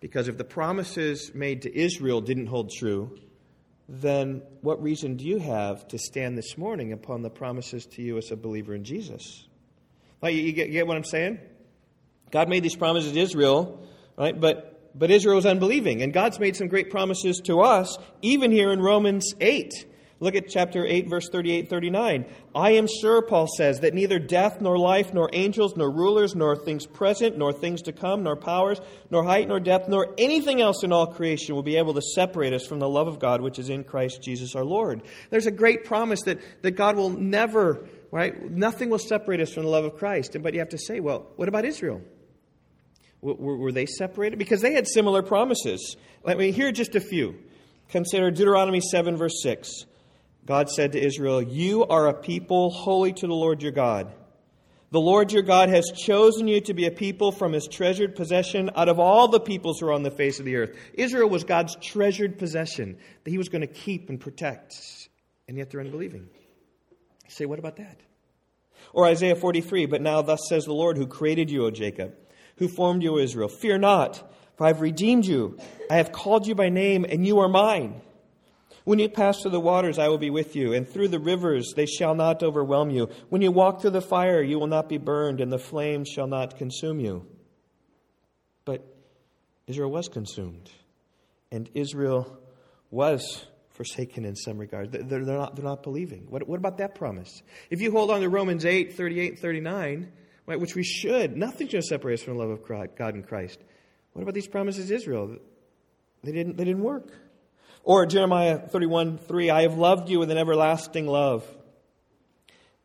Because 0.00 0.28
if 0.28 0.36
the 0.36 0.44
promises 0.44 1.32
made 1.34 1.62
to 1.62 1.78
Israel 1.78 2.20
didn't 2.20 2.46
hold 2.46 2.70
true, 2.70 3.18
then 3.88 4.42
what 4.60 4.82
reason 4.82 5.16
do 5.16 5.24
you 5.24 5.38
have 5.38 5.88
to 5.88 5.98
stand 5.98 6.36
this 6.36 6.58
morning 6.58 6.92
upon 6.92 7.22
the 7.22 7.30
promises 7.30 7.86
to 7.86 8.02
you 8.02 8.18
as 8.18 8.30
a 8.30 8.36
believer 8.36 8.74
in 8.74 8.84
Jesus? 8.84 9.46
Like, 10.20 10.34
you, 10.34 10.52
get, 10.52 10.66
you 10.66 10.74
get 10.74 10.86
what 10.86 10.96
I'm 10.96 11.04
saying? 11.04 11.38
God 12.30 12.48
made 12.48 12.62
these 12.62 12.76
promises 12.76 13.12
to 13.12 13.18
Israel, 13.18 13.86
right? 14.18 14.38
But, 14.38 14.98
but 14.98 15.10
Israel 15.10 15.36
was 15.36 15.46
unbelieving. 15.46 16.02
And 16.02 16.12
God's 16.12 16.38
made 16.40 16.56
some 16.56 16.68
great 16.68 16.90
promises 16.90 17.40
to 17.44 17.60
us, 17.60 17.96
even 18.20 18.50
here 18.50 18.72
in 18.72 18.80
Romans 18.80 19.32
8. 19.40 19.72
Look 20.20 20.34
at 20.34 20.48
chapter 20.48 20.84
8, 20.84 21.08
verse 21.08 21.28
38 21.28 21.70
39. 21.70 22.26
I 22.52 22.70
am 22.72 22.88
sure, 22.88 23.22
Paul 23.22 23.46
says, 23.46 23.80
that 23.80 23.94
neither 23.94 24.18
death, 24.18 24.60
nor 24.60 24.76
life, 24.76 25.14
nor 25.14 25.30
angels, 25.32 25.76
nor 25.76 25.88
rulers, 25.88 26.34
nor 26.34 26.56
things 26.56 26.86
present, 26.86 27.38
nor 27.38 27.52
things 27.52 27.82
to 27.82 27.92
come, 27.92 28.24
nor 28.24 28.34
powers, 28.34 28.80
nor 29.10 29.22
height, 29.22 29.46
nor 29.46 29.60
depth, 29.60 29.88
nor 29.88 30.12
anything 30.18 30.60
else 30.60 30.82
in 30.82 30.92
all 30.92 31.06
creation 31.06 31.54
will 31.54 31.62
be 31.62 31.76
able 31.76 31.94
to 31.94 32.02
separate 32.02 32.52
us 32.52 32.66
from 32.66 32.80
the 32.80 32.88
love 32.88 33.06
of 33.06 33.20
God 33.20 33.40
which 33.40 33.60
is 33.60 33.70
in 33.70 33.84
Christ 33.84 34.20
Jesus 34.20 34.56
our 34.56 34.64
Lord. 34.64 35.02
There's 35.30 35.46
a 35.46 35.52
great 35.52 35.84
promise 35.84 36.22
that, 36.22 36.40
that 36.62 36.72
God 36.72 36.96
will 36.96 37.10
never, 37.10 37.86
right? 38.10 38.50
Nothing 38.50 38.90
will 38.90 38.98
separate 38.98 39.40
us 39.40 39.52
from 39.52 39.62
the 39.62 39.70
love 39.70 39.84
of 39.84 39.98
Christ. 39.98 40.34
And 40.34 40.42
but 40.42 40.52
you 40.52 40.58
have 40.58 40.70
to 40.70 40.78
say, 40.78 40.98
well, 40.98 41.30
what 41.36 41.46
about 41.46 41.64
Israel? 41.64 42.02
Were, 43.20 43.72
they 43.72 43.86
separated? 43.86 44.38
Because 44.38 44.60
they 44.60 44.74
had 44.74 44.86
similar 44.86 45.22
promises. 45.22 45.96
Let 46.24 46.38
me 46.38 46.52
hear 46.52 46.70
just 46.70 46.94
a 46.94 47.00
few. 47.00 47.36
Consider 47.88 48.30
Deuteronomy 48.30 48.80
7, 48.80 49.16
verse 49.16 49.42
6. 49.42 49.86
God 50.46 50.70
said 50.70 50.92
to 50.92 51.04
Israel, 51.04 51.42
You 51.42 51.84
are 51.84 52.08
a 52.08 52.14
people 52.14 52.70
holy 52.70 53.12
to 53.12 53.26
the 53.26 53.34
Lord 53.34 53.62
your 53.62 53.72
God. 53.72 54.12
The 54.90 55.00
Lord 55.00 55.32
your 55.32 55.42
God 55.42 55.68
has 55.68 55.90
chosen 55.90 56.48
you 56.48 56.62
to 56.62 56.72
be 56.72 56.86
a 56.86 56.90
people 56.90 57.30
from 57.30 57.52
his 57.52 57.66
treasured 57.66 58.14
possession 58.14 58.70
out 58.74 58.88
of 58.88 58.98
all 58.98 59.28
the 59.28 59.40
peoples 59.40 59.80
who 59.80 59.88
are 59.88 59.92
on 59.92 60.02
the 60.02 60.10
face 60.10 60.38
of 60.38 60.46
the 60.46 60.56
earth. 60.56 60.74
Israel 60.94 61.28
was 61.28 61.44
God's 61.44 61.76
treasured 61.76 62.38
possession 62.38 62.96
that 63.24 63.30
he 63.30 63.36
was 63.36 63.50
going 63.50 63.60
to 63.60 63.66
keep 63.66 64.08
and 64.08 64.18
protect, 64.18 65.08
and 65.46 65.58
yet 65.58 65.70
they're 65.70 65.82
unbelieving. 65.82 66.28
Say, 67.28 67.44
what 67.44 67.58
about 67.58 67.76
that? 67.76 68.00
Or 68.94 69.04
Isaiah 69.06 69.36
43, 69.36 69.84
but 69.84 70.00
now 70.00 70.22
thus 70.22 70.40
says 70.48 70.64
the 70.64 70.72
Lord 70.72 70.96
who 70.96 71.06
created 71.06 71.50
you, 71.50 71.66
O 71.66 71.70
Jacob, 71.70 72.14
who 72.58 72.68
formed 72.68 73.02
you, 73.02 73.18
Israel. 73.18 73.48
Fear 73.48 73.78
not, 73.78 74.22
for 74.56 74.64
I 74.64 74.68
have 74.68 74.80
redeemed 74.80 75.26
you. 75.26 75.58
I 75.90 75.96
have 75.96 76.12
called 76.12 76.46
you 76.46 76.54
by 76.54 76.68
name, 76.68 77.04
and 77.08 77.26
you 77.26 77.38
are 77.40 77.48
mine. 77.48 78.00
When 78.84 78.98
you 78.98 79.08
pass 79.08 79.42
through 79.42 79.50
the 79.50 79.60
waters, 79.60 79.98
I 79.98 80.08
will 80.08 80.18
be 80.18 80.30
with 80.30 80.56
you, 80.56 80.72
and 80.72 80.88
through 80.88 81.08
the 81.08 81.18
rivers, 81.18 81.74
they 81.76 81.84
shall 81.84 82.14
not 82.14 82.42
overwhelm 82.42 82.90
you. 82.90 83.10
When 83.28 83.42
you 83.42 83.52
walk 83.52 83.82
through 83.82 83.90
the 83.90 84.00
fire, 84.00 84.42
you 84.42 84.58
will 84.58 84.66
not 84.66 84.88
be 84.88 84.98
burned, 84.98 85.40
and 85.40 85.52
the 85.52 85.58
flames 85.58 86.08
shall 86.08 86.26
not 86.26 86.56
consume 86.56 86.98
you. 86.98 87.26
But 88.64 88.82
Israel 89.66 89.90
was 89.90 90.08
consumed, 90.08 90.70
and 91.52 91.68
Israel 91.74 92.38
was 92.90 93.46
forsaken 93.78 94.24
in 94.24 94.34
some 94.34 94.58
regard. 94.58 94.90
They're, 94.90 95.20
not, 95.20 95.54
they're 95.54 95.64
not 95.64 95.82
believing. 95.82 96.26
What, 96.28 96.48
what 96.48 96.58
about 96.58 96.78
that 96.78 96.94
promise? 96.94 97.42
If 97.70 97.80
you 97.80 97.92
hold 97.92 98.10
on 98.10 98.22
to 98.22 98.28
Romans 98.28 98.64
8, 98.64 98.94
38, 98.94 99.32
and 99.32 99.38
39, 99.38 100.12
right, 100.48 100.58
which 100.58 100.74
we 100.74 100.82
should, 100.82 101.36
nothing's 101.36 101.72
going 101.72 101.82
to 101.82 101.86
separate 101.86 102.14
us 102.14 102.22
from 102.22 102.38
the 102.38 102.42
love 102.42 102.50
of 102.50 102.96
God 102.96 103.14
in 103.14 103.22
Christ. 103.22 103.58
What 104.14 104.22
about 104.22 104.34
these 104.34 104.48
promises 104.48 104.90
Israel? 104.90 105.36
They 106.24 106.32
didn't, 106.32 106.56
they 106.56 106.64
didn't 106.64 106.82
work. 106.82 107.12
Or 107.84 108.06
Jeremiah 108.06 108.58
31 108.58 109.18
3, 109.18 109.50
I 109.50 109.62
have 109.62 109.76
loved 109.76 110.08
you 110.08 110.18
with 110.18 110.30
an 110.30 110.38
everlasting 110.38 111.06
love. 111.06 111.46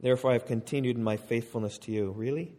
Therefore, 0.01 0.31
I 0.31 0.33
have 0.33 0.45
continued 0.45 0.97
in 0.97 1.03
my 1.03 1.15
faithfulness 1.15 1.77
to 1.79 1.91
you. 1.91 2.11
Really? 2.11 2.53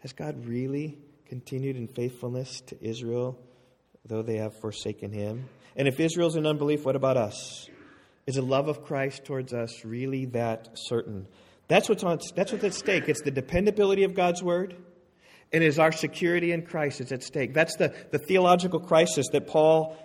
Has 0.00 0.12
God 0.12 0.44
really 0.44 0.98
continued 1.26 1.76
in 1.76 1.86
faithfulness 1.86 2.60
to 2.62 2.84
Israel, 2.84 3.38
though 4.04 4.22
they 4.22 4.38
have 4.38 4.60
forsaken 4.60 5.12
him? 5.12 5.48
And 5.76 5.86
if 5.86 6.00
Israel's 6.00 6.34
in 6.34 6.46
unbelief, 6.46 6.84
what 6.84 6.96
about 6.96 7.16
us? 7.16 7.68
Is 8.26 8.34
the 8.34 8.42
love 8.42 8.66
of 8.66 8.84
Christ 8.84 9.24
towards 9.24 9.54
us 9.54 9.84
really 9.84 10.24
that 10.26 10.70
certain? 10.74 11.28
That's 11.68 11.88
what's, 11.88 12.02
on, 12.02 12.18
that's 12.34 12.52
what's 12.52 12.64
at 12.64 12.74
stake. 12.74 13.08
It's 13.08 13.22
the 13.22 13.30
dependability 13.30 14.04
of 14.04 14.14
God's 14.14 14.42
word, 14.42 14.74
and 15.52 15.62
it 15.62 15.66
is 15.66 15.78
our 15.78 15.92
security 15.92 16.52
in 16.52 16.62
Christ 16.62 16.98
that's 16.98 17.12
at 17.12 17.22
stake. 17.22 17.54
That's 17.54 17.76
the, 17.76 17.94
the 18.10 18.18
theological 18.18 18.80
crisis 18.80 19.28
that 19.32 19.46
Paul 19.46 19.96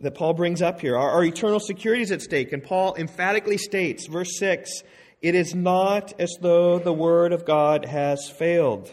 that 0.00 0.14
Paul 0.14 0.32
brings 0.32 0.62
up 0.62 0.80
here. 0.80 0.96
Our, 0.96 1.10
our 1.10 1.24
eternal 1.24 1.60
security 1.60 2.02
is 2.02 2.10
at 2.10 2.22
stake. 2.22 2.52
And 2.52 2.62
Paul 2.62 2.94
emphatically 2.96 3.58
states, 3.58 4.06
verse 4.06 4.38
6, 4.38 4.82
it 5.20 5.34
is 5.34 5.54
not 5.54 6.18
as 6.18 6.34
though 6.40 6.78
the 6.78 6.92
word 6.92 7.32
of 7.32 7.44
God 7.44 7.84
has 7.84 8.28
failed. 8.30 8.90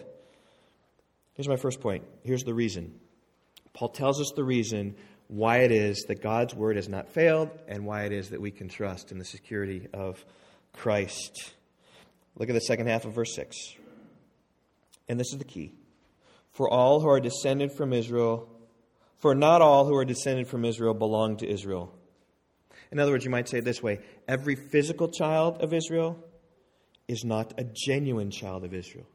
Here's 1.34 1.48
my 1.48 1.56
first 1.56 1.80
point. 1.80 2.04
Here's 2.24 2.44
the 2.44 2.54
reason. 2.54 3.00
Paul 3.74 3.90
tells 3.90 4.20
us 4.20 4.34
the 4.36 4.44
reason 4.44 4.96
why 5.28 5.60
it 5.60 5.72
is 5.72 6.06
that 6.08 6.22
God's 6.22 6.54
word 6.54 6.76
has 6.76 6.90
not 6.90 7.10
failed 7.10 7.52
and 7.68 7.86
why 7.86 8.04
it 8.04 8.12
is 8.12 8.30
that 8.32 8.42
we 8.42 8.52
can 8.52 8.68
trust 8.68 9.12
in 9.12 9.20
the 9.20 9.26
security 9.26 9.88
of 9.94 10.24
Christ. 10.74 11.54
Look 12.38 12.50
at 12.50 12.54
the 12.54 12.62
second 12.62 12.88
half 12.88 13.06
of 13.06 13.14
verse 13.14 13.34
6. 13.36 13.56
And 15.10 15.20
this 15.20 15.32
is 15.32 15.38
the 15.38 15.46
key. 15.46 15.74
For 16.52 16.70
all 16.70 17.00
who 17.00 17.10
are 17.10 17.20
descended 17.20 17.72
from 17.72 17.94
Israel 17.94 18.50
for 19.18 19.34
not 19.34 19.62
all 19.62 19.86
who 19.86 19.96
are 19.96 20.06
descended 20.06 20.48
from 20.48 20.64
Israel 20.64 20.94
belong 20.94 21.38
to 21.38 21.48
Israel. 21.48 21.94
In 22.92 23.00
other 23.00 23.12
words, 23.12 23.26
you 23.26 23.32
might 23.32 23.50
say 23.50 23.58
it 23.60 23.66
this 23.66 23.82
way 23.84 24.00
every 24.28 24.56
physical 24.56 25.08
child 25.08 25.62
of 25.62 25.74
Israel 25.74 26.24
is 27.08 27.24
not 27.24 27.54
a 27.58 27.64
genuine 27.64 28.32
child 28.32 28.64
of 28.64 28.74
Israel. 28.74 29.08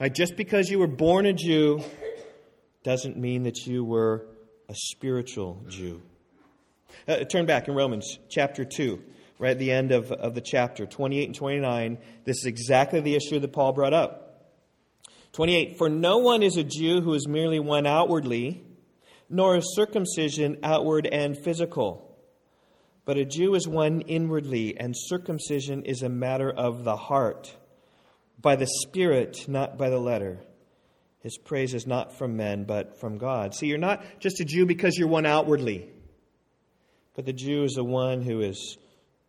Right, 0.00 0.12
just 0.12 0.36
because 0.36 0.70
you 0.70 0.78
were 0.78 0.88
born 0.88 1.26
a 1.26 1.32
Jew 1.32 1.82
doesn't 2.82 3.16
mean 3.16 3.44
that 3.44 3.66
you 3.66 3.84
were 3.84 4.26
a 4.68 4.74
spiritual 4.74 5.62
Jew. 5.68 6.02
Uh, 7.06 7.18
turn 7.24 7.46
back 7.46 7.68
in 7.68 7.74
Romans 7.74 8.18
chapter 8.30 8.64
2, 8.64 9.02
right 9.38 9.52
at 9.52 9.58
the 9.58 9.72
end 9.72 9.92
of, 9.92 10.12
of 10.12 10.34
the 10.34 10.40
chapter, 10.40 10.86
28 10.86 11.24
and 11.26 11.34
29. 11.34 11.98
This 12.24 12.38
is 12.38 12.46
exactly 12.46 13.00
the 13.00 13.14
issue 13.14 13.38
that 13.40 13.52
Paul 13.52 13.72
brought 13.72 13.94
up. 13.94 14.20
28 15.32 15.78
For 15.78 15.88
no 15.88 16.18
one 16.18 16.42
is 16.42 16.56
a 16.56 16.64
Jew 16.64 17.00
who 17.00 17.14
is 17.14 17.26
merely 17.26 17.58
one 17.58 17.86
outwardly 17.86 18.64
nor 19.28 19.56
is 19.56 19.74
circumcision 19.74 20.58
outward 20.62 21.06
and 21.06 21.36
physical. 21.36 22.16
But 23.04 23.18
a 23.18 23.24
Jew 23.24 23.54
is 23.54 23.68
one 23.68 24.00
inwardly, 24.02 24.78
and 24.78 24.94
circumcision 24.96 25.84
is 25.84 26.02
a 26.02 26.08
matter 26.08 26.50
of 26.50 26.84
the 26.84 26.96
heart, 26.96 27.54
by 28.40 28.56
the 28.56 28.66
Spirit, 28.66 29.46
not 29.48 29.76
by 29.76 29.90
the 29.90 29.98
letter. 29.98 30.40
His 31.20 31.36
praise 31.38 31.74
is 31.74 31.86
not 31.86 32.16
from 32.16 32.36
men, 32.36 32.64
but 32.64 33.00
from 33.00 33.18
God. 33.18 33.54
See, 33.54 33.66
you're 33.66 33.78
not 33.78 34.04
just 34.20 34.40
a 34.40 34.44
Jew 34.44 34.66
because 34.66 34.96
you're 34.96 35.08
one 35.08 35.26
outwardly, 35.26 35.88
but 37.14 37.24
the 37.24 37.32
Jew 37.32 37.64
is 37.64 37.74
the 37.74 37.84
one 37.84 38.22
who 38.22 38.40
is 38.40 38.78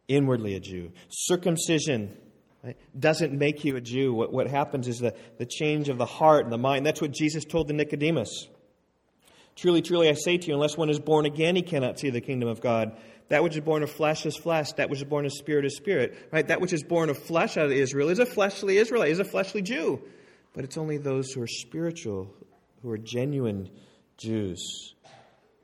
inwardly 0.08 0.56
a 0.56 0.60
Jew. 0.60 0.92
Circumcision 1.10 2.16
right, 2.64 2.78
doesn't 2.98 3.34
make 3.34 3.64
you 3.64 3.76
a 3.76 3.82
Jew. 3.82 4.14
What, 4.14 4.32
what 4.32 4.48
happens 4.48 4.88
is 4.88 5.00
the, 5.00 5.16
the 5.38 5.46
change 5.46 5.90
of 5.90 5.98
the 5.98 6.06
heart 6.06 6.44
and 6.44 6.52
the 6.52 6.58
mind. 6.58 6.86
That's 6.86 7.02
what 7.02 7.12
Jesus 7.12 7.46
told 7.46 7.68
the 7.68 7.74
Nicodemus. 7.74 8.48
Truly, 9.56 9.82
truly, 9.82 10.10
I 10.10 10.14
say 10.14 10.38
to 10.38 10.48
you, 10.48 10.54
unless 10.54 10.76
one 10.76 10.90
is 10.90 11.00
born 11.00 11.26
again, 11.26 11.56
he 11.56 11.62
cannot 11.62 11.98
see 11.98 12.10
the 12.10 12.22
kingdom 12.22 12.50
of 12.50 12.60
God. 12.60 12.98
That 13.30 13.42
which 13.42 13.56
is 13.56 13.62
born 13.62 13.84
of 13.84 13.92
flesh 13.92 14.26
is 14.26 14.36
flesh. 14.36 14.74
That 14.74 14.90
which 14.90 15.00
is 15.00 15.06
born 15.06 15.26
of 15.26 15.32
spirit 15.32 15.66
is 15.66 15.78
spirit. 15.78 16.30
Right? 16.32 16.48
That 16.48 16.62
which 16.62 16.74
is 16.74 16.84
born 16.84 17.10
of 17.10 17.18
flesh 17.18 17.58
out 17.58 17.66
of 17.66 17.72
Israel 17.72 18.10
is 18.10 18.20
a 18.20 18.26
fleshly 18.26 18.78
Israelite, 18.78 19.12
is 19.12 19.20
a 19.20 19.24
fleshly 19.24 19.62
Jew. 19.62 20.02
But 20.54 20.64
it's 20.64 20.78
only 20.78 20.98
those 20.98 21.32
who 21.32 21.42
are 21.42 21.48
spiritual, 21.48 22.34
who 22.82 22.92
are 22.92 22.98
genuine 22.98 23.70
Jews. 24.18 24.94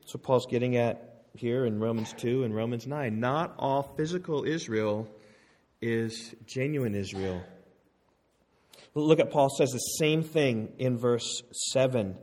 So 0.06 0.18
Paul's 0.18 0.46
getting 0.46 0.76
at 0.76 1.11
here 1.34 1.64
in 1.64 1.80
Romans 1.80 2.12
2 2.18 2.44
and 2.44 2.54
Romans 2.54 2.86
9. 2.86 3.18
Not 3.18 3.54
all 3.58 3.82
physical 3.96 4.44
Israel 4.44 5.08
is 5.80 6.34
genuine 6.46 6.94
Israel. 6.94 7.42
Look 8.94 9.20
at 9.20 9.30
Paul 9.30 9.48
says 9.48 9.72
the 9.72 9.78
same 9.78 10.22
thing 10.22 10.72
in 10.78 10.98
verse 10.98 11.42
7. 11.72 12.16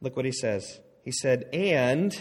Look 0.00 0.16
what 0.16 0.24
he 0.24 0.32
says. 0.32 0.80
He 1.02 1.12
said, 1.12 1.48
and, 1.52 2.18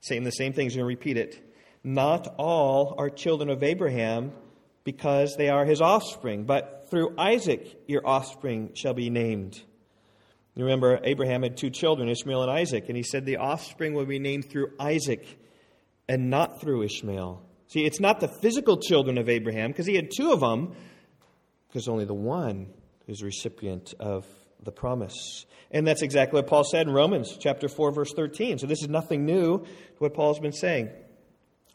saying 0.00 0.24
the 0.24 0.30
same 0.30 0.52
thing, 0.52 0.66
he's 0.66 0.74
going 0.74 0.82
to 0.82 0.86
repeat 0.86 1.16
it. 1.16 1.42
Not 1.84 2.34
all 2.38 2.96
are 2.98 3.08
children 3.08 3.48
of 3.48 3.62
Abraham 3.62 4.32
because 4.82 5.36
they 5.36 5.48
are 5.48 5.64
his 5.64 5.80
offspring, 5.80 6.44
but 6.44 6.88
through 6.90 7.14
Isaac 7.16 7.82
your 7.86 8.06
offspring 8.06 8.70
shall 8.74 8.94
be 8.94 9.10
named. 9.10 9.60
You 10.54 10.64
remember, 10.64 11.00
Abraham 11.04 11.42
had 11.42 11.56
two 11.56 11.70
children, 11.70 12.08
Ishmael 12.08 12.42
and 12.42 12.50
Isaac, 12.50 12.88
and 12.88 12.96
he 12.96 13.02
said 13.02 13.26
the 13.26 13.36
offspring 13.36 13.94
will 13.94 14.06
be 14.06 14.18
named 14.18 14.50
through 14.50 14.72
Isaac 14.80 15.26
and 16.08 16.30
not 16.30 16.60
through 16.60 16.82
Ishmael. 16.82 17.42
See, 17.68 17.84
it's 17.84 18.00
not 18.00 18.20
the 18.20 18.28
physical 18.28 18.76
children 18.76 19.18
of 19.18 19.28
Abraham, 19.28 19.70
because 19.70 19.86
he 19.86 19.96
had 19.96 20.10
two 20.16 20.32
of 20.32 20.40
them, 20.40 20.74
because 21.68 21.88
only 21.88 22.04
the 22.04 22.14
one 22.14 22.68
is 23.06 23.22
recipient 23.22 23.94
of 23.98 24.26
the 24.62 24.72
promise. 24.72 25.46
And 25.70 25.86
that's 25.86 26.02
exactly 26.02 26.38
what 26.38 26.46
Paul 26.46 26.64
said 26.64 26.86
in 26.86 26.92
Romans 26.92 27.36
chapter 27.38 27.68
4 27.68 27.92
verse 27.92 28.12
13. 28.14 28.58
So 28.58 28.66
this 28.66 28.82
is 28.82 28.88
nothing 28.88 29.26
new 29.26 29.58
to 29.58 29.98
what 29.98 30.14
Paul's 30.14 30.38
been 30.38 30.52
saying. 30.52 30.90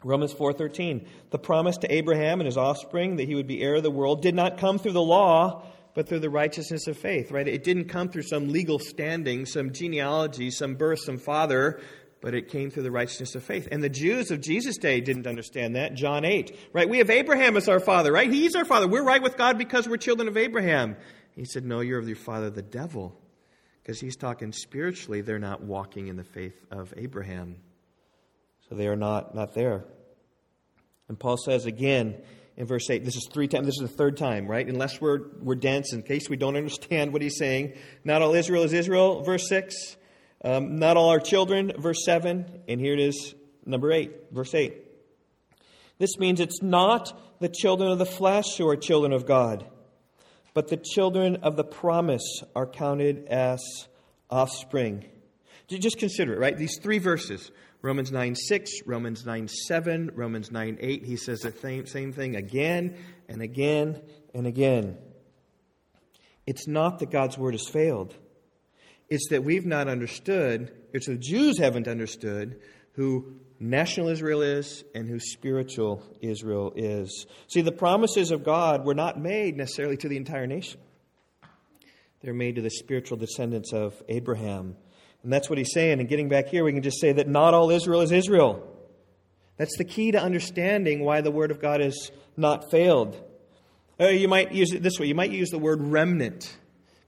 Romans 0.04 0.32
4:13. 0.32 1.06
The 1.30 1.38
promise 1.38 1.76
to 1.78 1.92
Abraham 1.92 2.40
and 2.40 2.46
his 2.46 2.56
offspring 2.56 3.16
that 3.16 3.28
he 3.28 3.34
would 3.34 3.46
be 3.46 3.62
heir 3.62 3.76
of 3.76 3.82
the 3.82 3.90
world 3.90 4.22
did 4.22 4.34
not 4.34 4.58
come 4.58 4.78
through 4.78 4.92
the 4.92 5.02
law, 5.02 5.62
but 5.94 6.08
through 6.08 6.20
the 6.20 6.30
righteousness 6.30 6.86
of 6.86 6.96
faith, 6.96 7.30
right? 7.30 7.46
It 7.46 7.64
didn't 7.64 7.84
come 7.84 8.08
through 8.08 8.22
some 8.22 8.48
legal 8.48 8.78
standing, 8.78 9.46
some 9.46 9.72
genealogy, 9.72 10.50
some 10.50 10.74
birth, 10.74 11.00
some 11.00 11.18
father, 11.18 11.80
but 12.22 12.34
it 12.34 12.48
came 12.48 12.70
through 12.70 12.84
the 12.84 12.90
righteousness 12.90 13.34
of 13.34 13.42
faith. 13.42 13.68
And 13.70 13.82
the 13.82 13.88
Jews 13.88 14.30
of 14.30 14.40
Jesus' 14.40 14.78
day 14.78 15.00
didn't 15.00 15.26
understand 15.26 15.74
that. 15.74 15.94
John 15.94 16.24
8, 16.24 16.56
right? 16.72 16.88
We 16.88 16.98
have 16.98 17.10
Abraham 17.10 17.56
as 17.56 17.68
our 17.68 17.80
father, 17.80 18.12
right? 18.12 18.30
He's 18.30 18.54
our 18.54 18.64
father. 18.64 18.86
We're 18.86 19.02
right 19.02 19.22
with 19.22 19.36
God 19.36 19.58
because 19.58 19.88
we're 19.88 19.96
children 19.96 20.28
of 20.28 20.36
Abraham. 20.36 20.96
He 21.34 21.44
said, 21.44 21.66
No, 21.66 21.80
you're 21.80 21.98
of 21.98 22.06
your 22.06 22.16
father, 22.16 22.48
the 22.48 22.62
devil. 22.62 23.18
Because 23.82 24.00
he's 24.00 24.16
talking 24.16 24.52
spiritually, 24.52 25.20
they're 25.20 25.40
not 25.40 25.64
walking 25.64 26.06
in 26.06 26.16
the 26.16 26.24
faith 26.24 26.54
of 26.70 26.94
Abraham. 26.96 27.56
So 28.68 28.76
they 28.76 28.86
are 28.86 28.96
not, 28.96 29.34
not 29.34 29.54
there. 29.54 29.84
And 31.08 31.18
Paul 31.18 31.36
says 31.36 31.66
again 31.66 32.22
in 32.56 32.66
verse 32.66 32.88
8, 32.88 33.04
this 33.04 33.16
is 33.16 33.28
three 33.32 33.48
times, 33.48 33.66
this 33.66 33.80
is 33.80 33.90
the 33.90 33.96
third 33.96 34.16
time, 34.16 34.46
right? 34.46 34.66
Unless 34.68 35.00
we're, 35.00 35.22
we're 35.40 35.56
dense, 35.56 35.92
in 35.92 36.02
case 36.02 36.30
we 36.30 36.36
don't 36.36 36.56
understand 36.56 37.12
what 37.12 37.20
he's 37.20 37.36
saying. 37.36 37.72
Not 38.04 38.22
all 38.22 38.34
Israel 38.34 38.62
is 38.62 38.72
Israel, 38.72 39.22
verse 39.24 39.48
6. 39.48 39.96
Um, 40.44 40.76
not 40.76 40.96
all 40.96 41.10
our 41.10 41.20
children, 41.20 41.72
verse 41.78 42.04
7. 42.04 42.62
And 42.68 42.80
here 42.80 42.94
it 42.94 43.00
is, 43.00 43.34
number 43.64 43.92
8, 43.92 44.32
verse 44.32 44.54
8. 44.54 44.74
This 45.98 46.18
means 46.18 46.40
it's 46.40 46.62
not 46.62 47.40
the 47.40 47.48
children 47.48 47.90
of 47.90 47.98
the 47.98 48.06
flesh 48.06 48.56
who 48.56 48.68
are 48.68 48.76
children 48.76 49.12
of 49.12 49.26
God 49.26 49.66
but 50.54 50.68
the 50.68 50.76
children 50.76 51.36
of 51.36 51.56
the 51.56 51.64
promise 51.64 52.42
are 52.54 52.66
counted 52.66 53.26
as 53.26 53.60
offspring. 54.30 55.04
Just 55.68 55.98
consider 55.98 56.34
it, 56.34 56.38
right? 56.38 56.56
These 56.56 56.78
three 56.82 56.98
verses 56.98 57.50
Romans 57.80 58.12
9 58.12 58.34
6, 58.34 58.70
Romans 58.86 59.24
9 59.24 59.48
7, 59.48 60.10
Romans 60.14 60.52
9 60.52 60.78
8. 60.80 61.04
He 61.04 61.16
says 61.16 61.40
the 61.40 61.52
same, 61.52 61.86
same 61.86 62.12
thing 62.12 62.36
again 62.36 62.96
and 63.28 63.40
again 63.40 64.02
and 64.34 64.46
again. 64.46 64.98
It's 66.46 66.68
not 66.68 66.98
that 66.98 67.10
God's 67.10 67.38
word 67.38 67.54
has 67.54 67.66
failed, 67.66 68.14
it's 69.12 69.28
that 69.28 69.44
we've 69.44 69.66
not 69.66 69.88
understood, 69.88 70.72
it's 70.94 71.06
the 71.06 71.18
Jews 71.18 71.58
haven't 71.58 71.86
understood 71.86 72.60
who 72.94 73.34
national 73.60 74.08
Israel 74.08 74.40
is 74.40 74.84
and 74.94 75.06
who 75.06 75.20
spiritual 75.20 76.02
Israel 76.22 76.72
is. 76.74 77.26
See, 77.46 77.60
the 77.60 77.72
promises 77.72 78.30
of 78.30 78.42
God 78.42 78.86
were 78.86 78.94
not 78.94 79.20
made 79.20 79.56
necessarily 79.56 79.98
to 79.98 80.08
the 80.08 80.16
entire 80.16 80.46
nation, 80.46 80.80
they're 82.22 82.32
made 82.32 82.56
to 82.56 82.62
the 82.62 82.70
spiritual 82.70 83.18
descendants 83.18 83.72
of 83.72 84.02
Abraham. 84.08 84.76
And 85.22 85.32
that's 85.32 85.48
what 85.48 85.58
he's 85.58 85.72
saying. 85.72 86.00
And 86.00 86.08
getting 86.08 86.28
back 86.28 86.48
here, 86.48 86.64
we 86.64 86.72
can 86.72 86.82
just 86.82 87.00
say 87.00 87.12
that 87.12 87.28
not 87.28 87.54
all 87.54 87.70
Israel 87.70 88.00
is 88.00 88.10
Israel. 88.10 88.66
That's 89.56 89.76
the 89.76 89.84
key 89.84 90.10
to 90.12 90.20
understanding 90.20 91.04
why 91.04 91.20
the 91.20 91.30
Word 91.30 91.50
of 91.50 91.60
God 91.60 91.80
has 91.80 92.10
not 92.36 92.70
failed. 92.70 93.22
Uh, 94.00 94.08
you 94.08 94.26
might 94.26 94.52
use 94.52 94.72
it 94.72 94.82
this 94.82 94.98
way 94.98 95.06
you 95.06 95.14
might 95.14 95.30
use 95.30 95.50
the 95.50 95.58
word 95.58 95.80
remnant 95.82 96.56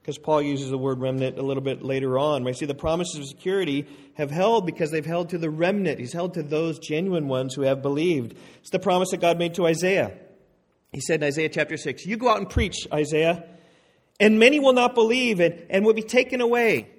because 0.04 0.18
Paul 0.18 0.42
uses 0.42 0.68
the 0.68 0.76
word 0.76 1.00
remnant 1.00 1.38
a 1.38 1.42
little 1.42 1.62
bit 1.62 1.82
later 1.82 2.18
on. 2.18 2.44
Right? 2.44 2.54
See, 2.54 2.66
the 2.66 2.75
promises 2.75 3.20
of 3.20 3.25
security 3.25 3.87
have 4.18 4.30
held 4.30 4.66
because 4.66 4.90
they've 4.90 5.04
held 5.04 5.30
to 5.30 5.38
the 5.38 5.49
remnant. 5.49 5.99
He's 5.99 6.12
held 6.12 6.34
to 6.34 6.42
those 6.42 6.78
genuine 6.78 7.26
ones 7.26 7.54
who 7.54 7.62
have 7.62 7.80
believed. 7.80 8.37
It's 8.61 8.68
the 8.68 8.78
promise 8.78 9.12
that 9.12 9.23
God 9.23 9.38
made 9.38 9.54
to 9.54 9.66
Isaiah. 9.66 10.12
He 10.92 11.00
said 11.00 11.23
in 11.23 11.26
Isaiah 11.26 11.49
chapter 11.49 11.78
6, 11.78 12.04
You 12.04 12.18
go 12.18 12.28
out 12.28 12.37
and 12.37 12.50
preach, 12.50 12.87
Isaiah, 12.92 13.49
and 14.20 14.38
many 14.38 14.61
will 14.61 14.75
not 14.75 14.94
believe 14.94 15.40
and, 15.40 15.64
and 15.70 15.87
will 15.87 15.94
be 15.94 16.02
taken 16.02 16.42
away. 16.42 16.90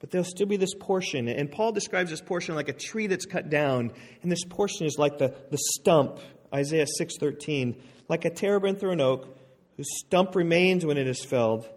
But 0.00 0.10
there'll 0.10 0.24
still 0.24 0.46
be 0.46 0.56
this 0.56 0.74
portion. 0.74 1.28
And 1.28 1.52
Paul 1.52 1.72
describes 1.72 2.08
this 2.08 2.22
portion 2.22 2.54
like 2.54 2.70
a 2.70 2.72
tree 2.72 3.06
that's 3.06 3.26
cut 3.26 3.50
down. 3.50 3.92
And 4.22 4.32
this 4.32 4.46
portion 4.46 4.86
is 4.86 4.96
like 4.96 5.18
the, 5.18 5.34
the 5.50 5.58
stump, 5.58 6.20
Isaiah 6.54 6.86
6.13, 6.98 7.78
like 8.08 8.24
a 8.24 8.30
terebinth 8.30 8.82
or 8.82 8.92
an 8.92 9.02
oak, 9.02 9.38
whose 9.76 9.90
stump 10.06 10.34
remains 10.34 10.86
when 10.86 10.96
it 10.96 11.06
is 11.06 11.22
felled 11.22 11.68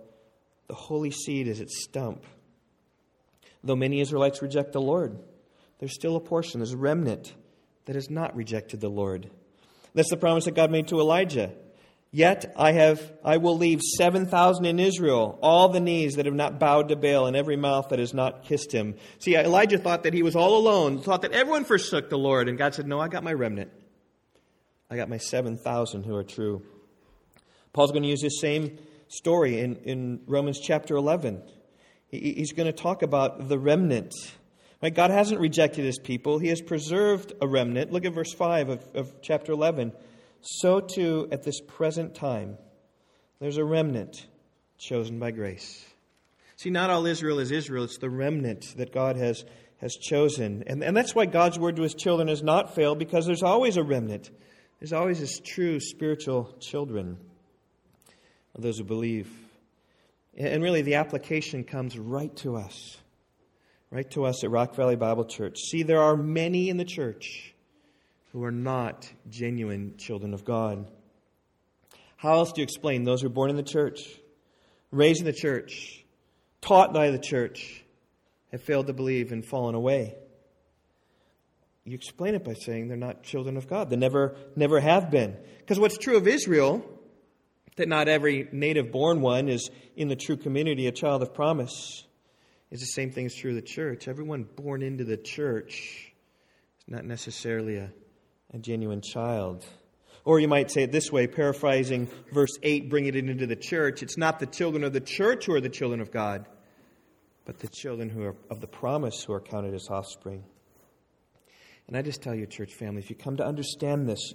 the 0.68 0.76
holy 0.76 1.12
seed 1.12 1.48
is 1.48 1.60
its 1.60 1.84
stump. 1.84 2.24
Though 3.64 3.76
many 3.76 4.02
Israelites 4.02 4.42
reject 4.42 4.74
the 4.74 4.82
Lord, 4.82 5.18
there's 5.80 5.94
still 5.94 6.16
a 6.16 6.22
portion, 6.22 6.60
there's 6.60 6.74
a 6.74 6.78
remnant 6.78 7.34
that 7.86 7.96
has 7.96 8.10
not 8.10 8.36
rejected 8.36 8.82
the 8.82 8.90
Lord. 8.90 9.30
That's 9.94 10.10
the 10.10 10.18
promise 10.18 10.46
that 10.46 10.56
God 10.56 10.72
made 10.72 10.90
to 10.90 11.00
Elijah. 11.00 11.52
Yet 12.12 12.54
I 12.56 12.72
have 12.72 13.12
I 13.24 13.38
will 13.38 13.58
leave 13.58 13.82
seven 13.82 14.26
thousand 14.26 14.66
in 14.66 14.80
Israel, 14.80 15.38
all 15.42 15.70
the 15.70 15.80
knees 15.80 16.16
that 16.16 16.26
have 16.26 16.36
not 16.36 16.60
bowed 16.60 16.90
to 16.90 16.96
Baal, 16.96 17.28
and 17.28 17.36
every 17.36 17.58
mouth 17.58 17.90
that 17.90 18.00
has 18.00 18.14
not 18.14 18.44
kissed 18.44 18.72
him. 18.72 18.96
See, 19.20 19.36
Elijah 19.36 19.78
thought 19.78 20.04
that 20.04 20.14
he 20.14 20.24
was 20.24 20.36
all 20.36 20.58
alone, 20.58 21.00
thought 21.00 21.24
that 21.24 21.34
everyone 21.34 21.66
forsook 21.66 22.10
the 22.10 22.18
Lord, 22.18 22.48
and 22.48 22.58
God 22.58 22.74
said, 22.74 22.88
No, 22.88 23.00
I 23.00 23.10
got 23.10 23.24
my 23.24 23.34
remnant. 23.34 23.72
I 24.90 24.96
got 24.96 25.10
my 25.10 25.18
seven 25.18 25.58
thousand 25.58 26.04
who 26.04 26.16
are 26.16 26.24
true. 26.24 26.64
Paul's 27.74 27.92
going 27.92 28.04
to 28.04 28.10
use 28.10 28.22
this 28.22 28.40
same 28.40 28.78
story 29.08 29.60
in, 29.60 29.76
in 29.78 30.22
Romans 30.28 30.60
chapter 30.60 30.96
11. 30.96 31.42
He, 32.10 32.34
he's 32.34 32.54
going 32.54 32.68
to 32.68 32.74
talk 32.74 33.02
about 33.02 33.48
the 33.48 33.60
remnant. 33.60 34.14
Right? 34.82 34.94
God 34.94 35.12
hasn't 35.12 35.40
rejected 35.40 35.86
his 35.86 36.00
people, 36.00 36.40
he 36.40 36.50
has 36.50 36.62
preserved 36.62 37.34
a 37.42 37.48
remnant. 37.48 37.92
Look 37.92 38.06
at 38.06 38.14
verse 38.14 38.34
5 38.34 38.70
of, 38.70 38.88
of 38.94 39.22
chapter 39.22 39.52
11. 39.52 39.94
So 40.42 40.80
too, 40.80 41.28
at 41.32 41.44
this 41.44 41.60
present 41.62 42.16
time, 42.16 42.58
there's 43.40 43.58
a 43.58 43.66
remnant 43.66 44.28
chosen 44.78 45.20
by 45.20 45.32
grace. 45.32 45.86
See, 46.56 46.70
not 46.70 46.90
all 46.90 47.06
Israel 47.06 47.40
is 47.40 47.52
Israel, 47.52 47.84
it's 47.84 47.98
the 47.98 48.10
remnant 48.10 48.78
that 48.78 48.92
God 48.92 49.16
has, 49.16 49.46
has 49.78 49.96
chosen. 49.96 50.64
And, 50.68 50.84
and 50.84 50.96
that's 50.96 51.14
why 51.14 51.26
God's 51.26 51.60
word 51.60 51.76
to 51.76 51.84
his 51.84 51.94
children 51.94 52.28
has 52.28 52.42
not 52.42 52.74
failed, 52.76 53.00
because 53.00 53.26
there's 53.26 53.44
always 53.44 53.78
a 53.78 53.84
remnant. 53.84 54.32
There's 54.80 54.94
always 54.94 55.20
his 55.20 55.40
true 55.44 55.80
spiritual 55.80 56.56
children 56.60 57.18
of 58.58 58.64
those 58.64 58.80
who 58.80 58.84
believe. 58.84 59.30
And 60.36 60.62
really, 60.62 60.82
the 60.82 60.96
application 60.96 61.64
comes 61.64 61.98
right 61.98 62.36
to 62.38 62.58
us, 62.58 62.98
right 63.92 64.10
to 64.12 64.26
us 64.26 64.44
at 64.44 64.52
Rock 64.52 64.76
Valley 64.76 64.96
Bible 64.96 65.26
Church. 65.26 65.60
See, 65.70 65.84
there 65.84 66.02
are 66.02 66.18
many 66.18 66.70
in 66.70 66.78
the 66.78 66.86
church 66.86 67.54
who 68.34 68.44
are 68.44 68.52
not 68.52 69.10
genuine 69.30 69.96
children 69.98 70.34
of 70.34 70.44
God. 70.44 70.88
How 72.18 72.34
else 72.34 72.52
do 72.52 72.62
you 72.62 72.64
explain 72.64 73.04
those 73.04 73.22
who 73.22 73.28
are 73.28 73.32
born 73.32 73.50
in 73.50 73.56
the 73.56 73.64
church, 73.64 74.20
raised 74.92 75.20
in 75.20 75.26
the 75.26 75.34
church, 75.34 76.04
taught 76.62 76.94
by 76.94 77.12
the 77.12 77.20
church, 77.20 77.84
have 78.52 78.62
failed 78.62 78.88
to 78.88 78.94
believe 78.94 79.32
and 79.32 79.46
fallen 79.46 79.76
away? 79.76 80.16
You 81.86 81.96
explain 81.96 82.36
it 82.36 82.44
by 82.44 82.54
saying 82.54 82.88
they're 82.90 82.98
not 82.98 83.24
children 83.24 83.56
of 83.56 83.68
God. 83.68 83.90
They 83.90 83.96
never, 83.96 84.36
never 84.56 84.80
have 84.80 85.10
been. 85.10 85.38
Because 85.60 85.80
what's 85.80 85.98
true 85.98 86.18
of 86.18 86.28
Israel 86.28 86.97
that 87.78 87.88
not 87.88 88.08
every 88.08 88.50
native 88.52 88.92
born 88.92 89.22
one 89.22 89.48
is 89.48 89.70
in 89.96 90.08
the 90.10 90.16
true 90.16 90.38
community 90.38 90.88
a 90.88 90.92
child 90.92 91.22
of 91.22 91.34
promise 91.34 92.06
is 92.70 92.82
the 92.82 92.88
same 92.88 93.12
thing 93.12 93.26
is 93.26 93.36
true 93.36 93.52
of 93.52 93.56
the 93.56 93.62
church. 93.62 94.08
Everyone 94.08 94.44
born 94.44 94.82
into 94.82 95.04
the 95.04 95.18
church 95.18 96.12
is 96.80 96.88
not 96.88 97.06
necessarily 97.06 97.78
a, 97.78 97.92
a 98.54 98.58
genuine 98.58 99.02
child. 99.02 99.66
Or 100.26 100.40
you 100.40 100.50
might 100.50 100.70
say 100.70 100.84
it 100.84 100.92
this 100.92 101.12
way, 101.12 101.28
paraphrasing 101.28 102.10
verse 102.34 102.58
8, 102.62 102.90
bringing 102.90 103.16
it 103.16 103.30
into 103.30 103.48
the 103.48 103.56
church. 103.56 104.04
It's 104.04 104.18
not 104.18 104.40
the 104.40 104.48
children 104.48 104.84
of 104.84 104.92
the 104.92 105.00
church 105.00 105.46
who 105.46 105.54
are 105.54 105.62
the 105.62 105.70
children 105.70 106.02
of 106.02 106.12
God, 106.12 106.46
but 107.46 107.60
the 107.60 107.70
children 107.70 108.10
who 108.10 108.24
are 108.24 108.36
of 108.50 108.60
the 108.60 108.68
promise 108.68 109.24
who 109.24 109.32
are 109.32 109.40
counted 109.40 109.74
as 109.74 109.88
offspring. 109.90 110.44
And 111.88 111.96
I 111.96 112.02
just 112.02 112.22
tell 112.22 112.36
you, 112.36 112.46
church 112.46 112.74
family, 112.74 113.02
if 113.02 113.10
you 113.10 113.16
come 113.16 113.38
to 113.38 113.46
understand 113.46 114.10
this, 114.10 114.34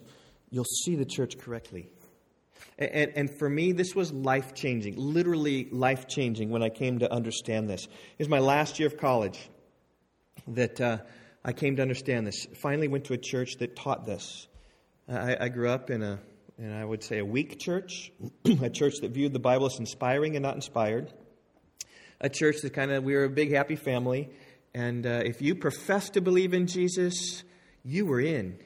you'll 0.48 0.64
see 0.64 0.96
the 0.96 1.04
church 1.04 1.36
correctly. 1.36 1.90
And, 2.78 3.12
and 3.14 3.30
for 3.30 3.48
me, 3.48 3.72
this 3.72 3.94
was 3.94 4.12
life 4.12 4.54
changing, 4.54 4.96
literally 4.96 5.68
life 5.70 6.08
changing 6.08 6.50
when 6.50 6.62
I 6.62 6.68
came 6.68 6.98
to 7.00 7.12
understand 7.12 7.68
this. 7.68 7.84
It 7.84 8.18
was 8.18 8.28
my 8.28 8.38
last 8.38 8.78
year 8.78 8.88
of 8.88 8.96
college 8.96 9.38
that 10.48 10.80
uh, 10.80 10.98
I 11.44 11.52
came 11.52 11.76
to 11.76 11.82
understand 11.82 12.26
this. 12.26 12.46
Finally, 12.54 12.88
went 12.88 13.04
to 13.04 13.14
a 13.14 13.18
church 13.18 13.56
that 13.58 13.76
taught 13.76 14.06
this. 14.06 14.46
I, 15.08 15.36
I 15.40 15.48
grew 15.48 15.68
up 15.68 15.90
in 15.90 16.02
a, 16.02 16.18
and 16.58 16.74
I 16.74 16.84
would 16.84 17.02
say, 17.02 17.18
a 17.18 17.24
weak 17.24 17.58
church, 17.58 18.12
a 18.62 18.70
church 18.70 18.94
that 19.02 19.10
viewed 19.10 19.32
the 19.32 19.38
Bible 19.38 19.66
as 19.66 19.78
inspiring 19.78 20.36
and 20.36 20.42
not 20.42 20.54
inspired, 20.54 21.12
a 22.20 22.28
church 22.28 22.56
that 22.62 22.72
kind 22.72 22.90
of, 22.92 23.02
we 23.02 23.14
were 23.14 23.24
a 23.24 23.30
big, 23.30 23.52
happy 23.52 23.76
family. 23.76 24.30
And 24.74 25.06
uh, 25.06 25.22
if 25.24 25.42
you 25.42 25.54
profess 25.54 26.10
to 26.10 26.20
believe 26.20 26.54
in 26.54 26.66
Jesus, 26.66 27.42
you 27.84 28.06
were 28.06 28.20
in. 28.20 28.58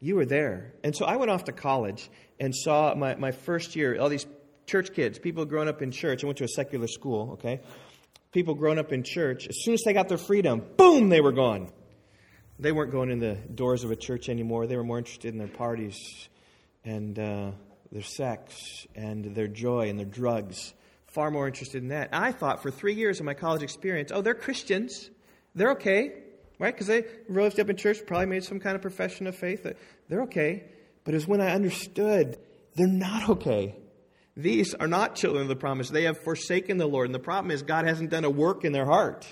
You 0.00 0.16
were 0.16 0.26
there. 0.26 0.74
And 0.84 0.94
so 0.94 1.04
I 1.06 1.16
went 1.16 1.30
off 1.30 1.44
to 1.44 1.52
college 1.52 2.10
and 2.38 2.54
saw 2.54 2.94
my, 2.94 3.14
my 3.16 3.32
first 3.32 3.76
year, 3.76 3.98
all 3.98 4.08
these 4.08 4.26
church 4.66 4.92
kids, 4.92 5.18
people 5.18 5.44
growing 5.44 5.68
up 5.68 5.80
in 5.82 5.90
church. 5.90 6.22
I 6.22 6.26
went 6.26 6.38
to 6.38 6.44
a 6.44 6.48
secular 6.48 6.86
school, 6.86 7.32
okay? 7.34 7.60
People 8.32 8.54
growing 8.54 8.78
up 8.78 8.92
in 8.92 9.02
church, 9.02 9.46
as 9.48 9.62
soon 9.62 9.74
as 9.74 9.82
they 9.84 9.92
got 9.92 10.08
their 10.08 10.18
freedom, 10.18 10.62
boom, 10.76 11.08
they 11.08 11.20
were 11.20 11.32
gone. 11.32 11.70
They 12.58 12.72
weren't 12.72 12.92
going 12.92 13.10
in 13.10 13.18
the 13.18 13.34
doors 13.34 13.84
of 13.84 13.90
a 13.90 13.96
church 13.96 14.28
anymore. 14.28 14.66
They 14.66 14.76
were 14.76 14.84
more 14.84 14.98
interested 14.98 15.32
in 15.32 15.38
their 15.38 15.48
parties 15.48 16.28
and 16.84 17.18
uh, 17.18 17.50
their 17.92 18.02
sex 18.02 18.86
and 18.94 19.34
their 19.34 19.48
joy 19.48 19.88
and 19.88 19.98
their 19.98 20.06
drugs. 20.06 20.74
Far 21.06 21.30
more 21.30 21.46
interested 21.46 21.82
in 21.82 21.88
that. 21.88 22.10
I 22.12 22.32
thought 22.32 22.62
for 22.62 22.70
three 22.70 22.94
years 22.94 23.20
of 23.20 23.26
my 23.26 23.34
college 23.34 23.62
experience, 23.62 24.10
oh, 24.12 24.20
they're 24.20 24.34
Christians. 24.34 25.10
They're 25.54 25.72
okay, 25.72 26.12
right? 26.58 26.74
Because 26.74 26.86
they 26.86 27.04
rose 27.28 27.58
up 27.58 27.70
in 27.70 27.76
church, 27.76 27.98
probably 28.06 28.26
made 28.26 28.44
some 28.44 28.60
kind 28.60 28.76
of 28.76 28.82
profession 28.82 29.26
of 29.26 29.36
faith. 29.36 29.62
that 29.64 29.76
They're 30.08 30.22
okay. 30.22 30.64
But 31.04 31.14
it 31.14 31.18
was 31.18 31.28
when 31.28 31.40
I 31.40 31.52
understood 31.52 32.38
they're 32.74 32.86
not 32.86 33.28
okay. 33.28 33.76
These 34.36 34.74
are 34.74 34.86
not 34.86 35.14
children 35.14 35.42
of 35.42 35.48
the 35.48 35.56
promise. 35.56 35.88
They 35.88 36.04
have 36.04 36.18
forsaken 36.18 36.76
the 36.76 36.86
Lord. 36.86 37.06
And 37.06 37.14
the 37.14 37.20
problem 37.20 37.50
is, 37.50 37.62
God 37.62 37.86
hasn't 37.86 38.10
done 38.10 38.24
a 38.24 38.30
work 38.30 38.64
in 38.64 38.72
their 38.72 38.84
heart. 38.84 39.26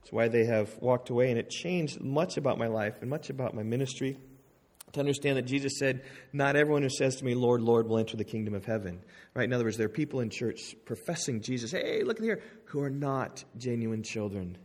That's 0.00 0.12
why 0.12 0.28
they 0.28 0.46
have 0.46 0.76
walked 0.80 1.10
away. 1.10 1.30
And 1.30 1.38
it 1.38 1.50
changed 1.50 2.00
much 2.00 2.36
about 2.36 2.58
my 2.58 2.66
life 2.66 2.96
and 3.00 3.08
much 3.08 3.30
about 3.30 3.54
my 3.54 3.62
ministry 3.62 4.18
to 4.92 5.00
understand 5.00 5.36
that 5.36 5.42
Jesus 5.42 5.78
said, 5.78 6.02
Not 6.32 6.56
everyone 6.56 6.82
who 6.82 6.88
says 6.88 7.16
to 7.16 7.24
me, 7.24 7.34
Lord, 7.34 7.62
Lord, 7.62 7.86
will 7.86 7.98
enter 7.98 8.16
the 8.16 8.24
kingdom 8.24 8.54
of 8.54 8.64
heaven. 8.64 9.02
Right? 9.34 9.44
In 9.44 9.52
other 9.52 9.64
words, 9.64 9.76
there 9.76 9.86
are 9.86 9.90
people 9.90 10.20
in 10.20 10.30
church 10.30 10.74
professing 10.84 11.42
Jesus, 11.42 11.70
hey, 11.70 12.02
look 12.02 12.18
at 12.18 12.24
here, 12.24 12.42
who 12.64 12.80
are 12.80 12.90
not 12.90 13.44
genuine 13.56 14.02
children. 14.02 14.58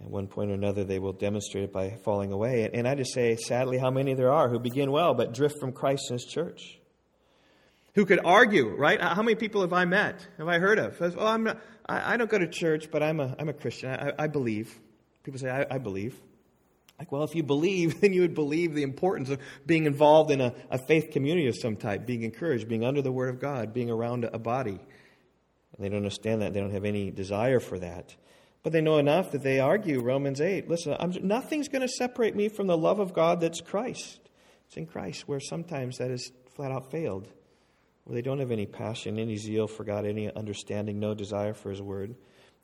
At 0.00 0.10
one 0.10 0.28
point 0.28 0.50
or 0.50 0.54
another, 0.54 0.84
they 0.84 0.98
will 0.98 1.12
demonstrate 1.12 1.64
it 1.64 1.72
by 1.72 1.98
falling 2.04 2.32
away. 2.32 2.70
And 2.72 2.88
I 2.88 2.94
just 2.94 3.12
say, 3.12 3.36
sadly, 3.36 3.76
how 3.76 3.90
many 3.90 4.14
there 4.14 4.32
are 4.32 4.48
who 4.48 4.58
begin 4.58 4.90
well 4.90 5.14
but 5.14 5.34
drift 5.34 5.60
from 5.60 5.72
Christ 5.72 6.10
and 6.10 6.18
His 6.18 6.30
church. 6.30 6.78
Who 7.94 8.06
could 8.06 8.20
argue, 8.24 8.74
right? 8.76 9.00
How 9.00 9.22
many 9.22 9.34
people 9.34 9.60
have 9.62 9.72
I 9.72 9.84
met? 9.84 10.26
Have 10.38 10.48
I 10.48 10.58
heard 10.58 10.78
of? 10.78 10.96
Oh, 11.00 11.26
I'm 11.26 11.44
not, 11.44 11.60
I, 11.86 12.14
I 12.14 12.16
don't 12.16 12.30
go 12.30 12.38
to 12.38 12.48
church, 12.48 12.90
but 12.90 13.02
I'm 13.02 13.20
a, 13.20 13.34
I'm 13.38 13.48
a 13.48 13.52
Christian. 13.52 13.90
I, 13.90 14.12
I 14.18 14.26
believe. 14.28 14.78
People 15.24 15.40
say, 15.40 15.50
I, 15.50 15.66
I 15.74 15.78
believe. 15.78 16.18
Like, 16.98 17.10
well, 17.10 17.24
if 17.24 17.34
you 17.34 17.42
believe, 17.42 18.00
then 18.00 18.12
you 18.12 18.22
would 18.22 18.34
believe 18.34 18.74
the 18.74 18.84
importance 18.84 19.28
of 19.28 19.38
being 19.66 19.86
involved 19.86 20.30
in 20.30 20.40
a, 20.40 20.54
a 20.70 20.78
faith 20.78 21.10
community 21.10 21.48
of 21.48 21.56
some 21.56 21.76
type, 21.76 22.06
being 22.06 22.22
encouraged, 22.22 22.68
being 22.68 22.84
under 22.84 23.02
the 23.02 23.12
Word 23.12 23.28
of 23.28 23.40
God, 23.40 23.74
being 23.74 23.90
around 23.90 24.24
a 24.24 24.38
body. 24.38 24.78
They 25.78 25.88
don't 25.88 25.96
understand 25.96 26.42
that. 26.42 26.52
They 26.52 26.60
don't 26.60 26.72
have 26.72 26.84
any 26.84 27.10
desire 27.10 27.58
for 27.58 27.78
that. 27.78 28.14
But 28.62 28.72
they 28.72 28.80
know 28.80 28.98
enough 28.98 29.32
that 29.32 29.42
they 29.42 29.58
argue 29.58 30.02
Romans 30.02 30.40
8. 30.40 30.68
Listen, 30.68 30.96
I'm, 30.98 31.14
nothing's 31.22 31.68
going 31.68 31.82
to 31.82 31.88
separate 31.88 32.36
me 32.36 32.48
from 32.48 32.66
the 32.66 32.76
love 32.76 32.98
of 32.98 33.14
God 33.14 33.40
that's 33.40 33.60
Christ. 33.60 34.20
It's 34.66 34.76
in 34.76 34.86
Christ, 34.86 35.26
where 35.26 35.40
sometimes 35.40 35.98
that 35.98 36.10
is 36.10 36.30
flat 36.54 36.70
out 36.70 36.90
failed. 36.90 37.28
Where 38.04 38.14
they 38.14 38.22
don't 38.22 38.38
have 38.38 38.50
any 38.50 38.66
passion, 38.66 39.18
any 39.18 39.36
zeal 39.36 39.66
for 39.66 39.84
God, 39.84 40.04
any 40.04 40.30
understanding, 40.34 41.00
no 41.00 41.14
desire 41.14 41.54
for 41.54 41.70
His 41.70 41.80
Word. 41.80 42.14